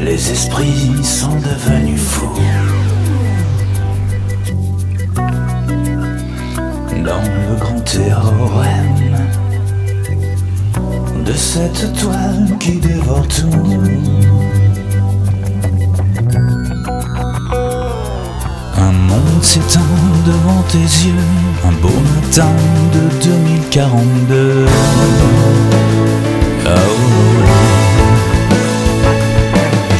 Les 0.00 0.30
esprits 0.32 1.04
sont 1.04 1.36
devenus 1.36 2.00
fous. 2.00 2.40
Dans 7.04 7.22
le 7.22 7.56
grand 7.60 7.80
théorème 7.84 9.14
de 11.24 11.32
cette 11.32 11.92
toile 12.00 12.58
qui 12.58 12.80
dévore 12.80 13.26
tout. 13.28 14.57
Monde 19.18 20.22
devant 20.24 20.62
tes 20.68 20.78
yeux, 20.78 21.24
un 21.66 21.72
beau 21.82 22.00
matin 22.14 22.52
de 22.92 23.02
2042. 23.24 24.66
Oh. 26.66 26.70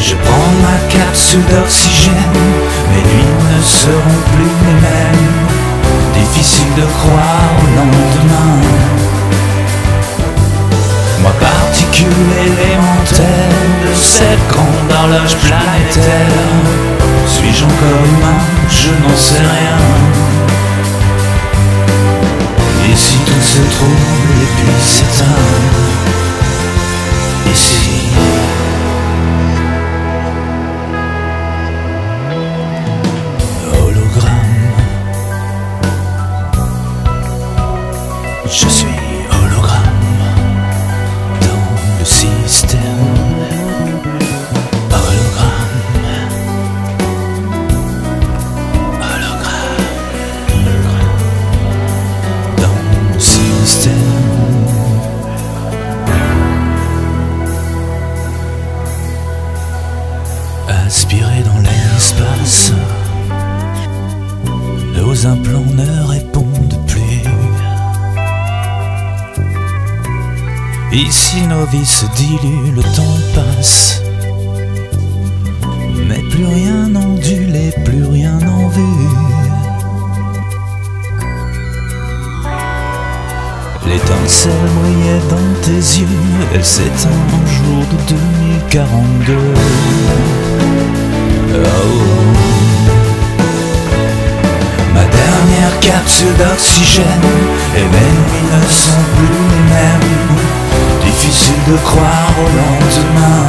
Je 0.00 0.14
prends 0.14 0.52
ma 0.62 0.78
capsule 0.88 1.44
d'oxygène, 1.50 2.14
mes 2.90 3.02
nuits 3.02 3.36
ne 3.56 3.62
seront 3.62 4.20
plus 4.34 4.54
les 4.66 4.78
mêmes. 4.86 5.36
Difficile 6.14 6.72
de 6.76 6.82
croire 6.82 7.50
au 7.62 7.68
lendemain. 7.76 8.60
Moi, 11.22 11.32
particule 11.78 12.32
élémentaire 12.44 13.48
de 13.86 13.94
cette 13.94 14.48
grande 14.48 14.90
horloge 14.92 15.36
planétaire. 15.36 16.26
Suis-je 17.26 17.64
encore 17.64 18.04
humain? 18.04 18.38
Je 18.68 18.90
n'en 18.90 19.16
sais 19.16 19.38
rien. 19.38 19.78
Et 22.90 22.96
si 22.96 23.18
tout 23.18 23.42
se 23.42 23.60
trouve 23.76 24.42
et 24.42 24.48
puis 24.56 24.74
s'éteint 24.80 25.24
Nos 71.70 71.78
vies 71.78 71.86
se 71.86 72.06
diluent, 72.16 72.72
le 72.76 72.82
temps 72.82 73.18
passe. 73.34 74.02
Mais 76.06 76.22
plus 76.30 76.44
rien 76.44 76.88
n'ondule 76.88 77.54
et 77.56 77.72
plus 77.84 78.04
rien 78.04 78.38
en 78.38 78.68
vue. 78.68 79.08
L'étincelle 83.86 84.52
brillait 84.80 85.20
dans 85.28 85.60
tes 85.62 86.00
yeux, 86.00 86.06
elle 86.54 86.64
s'éteint 86.64 87.08
un 87.08 87.46
jour 87.46 87.84
de 87.90 87.96
2042. 88.14 89.34
Oh. 91.54 91.68
Ma 94.94 95.04
dernière 95.04 95.80
capsule 95.80 96.36
d'oxygène 96.38 97.04
et 97.76 97.80
mes 97.80 98.10
nuits 98.20 98.48
ne 98.52 98.68
sont 98.68 99.04
plus 99.16 99.44
les 99.50 99.64
mêmes 99.74 100.07
difficile 101.28 101.62
de 101.66 101.76
croire 101.78 102.34
au 102.38 102.48
lendemain. 102.58 103.46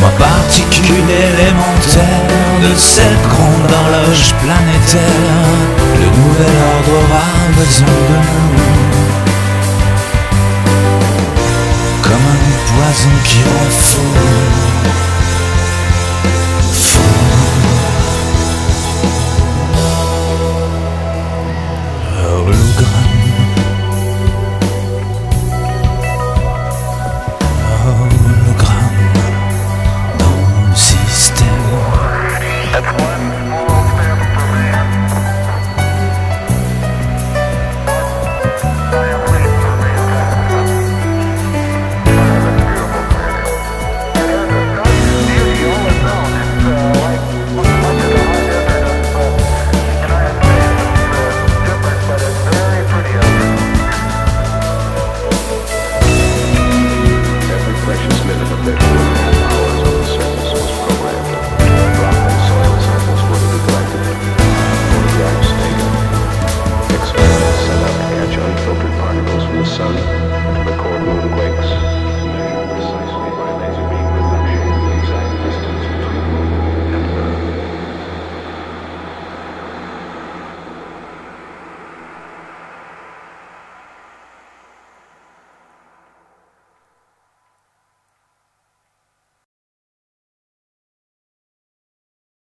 Ma 0.00 0.10
particule 0.10 1.10
élémentaire 1.10 2.22
de 2.62 2.72
cette 2.76 3.22
grande 3.28 3.70
horloge 3.72 4.34
planétaire, 4.42 5.42
le 5.96 6.08
nouvel 6.18 6.56
ordre 6.72 6.92
aura 7.00 7.28
besoin 7.56 7.86
de 7.86 8.18
nous. 8.54 8.76
Comme 12.02 12.26
un 12.34 12.46
poison 12.70 13.16
qui 13.24 13.38
rend 13.42 13.70
fou. 13.70 14.08
fou. 16.72 17.08
Hologramme. 22.24 23.17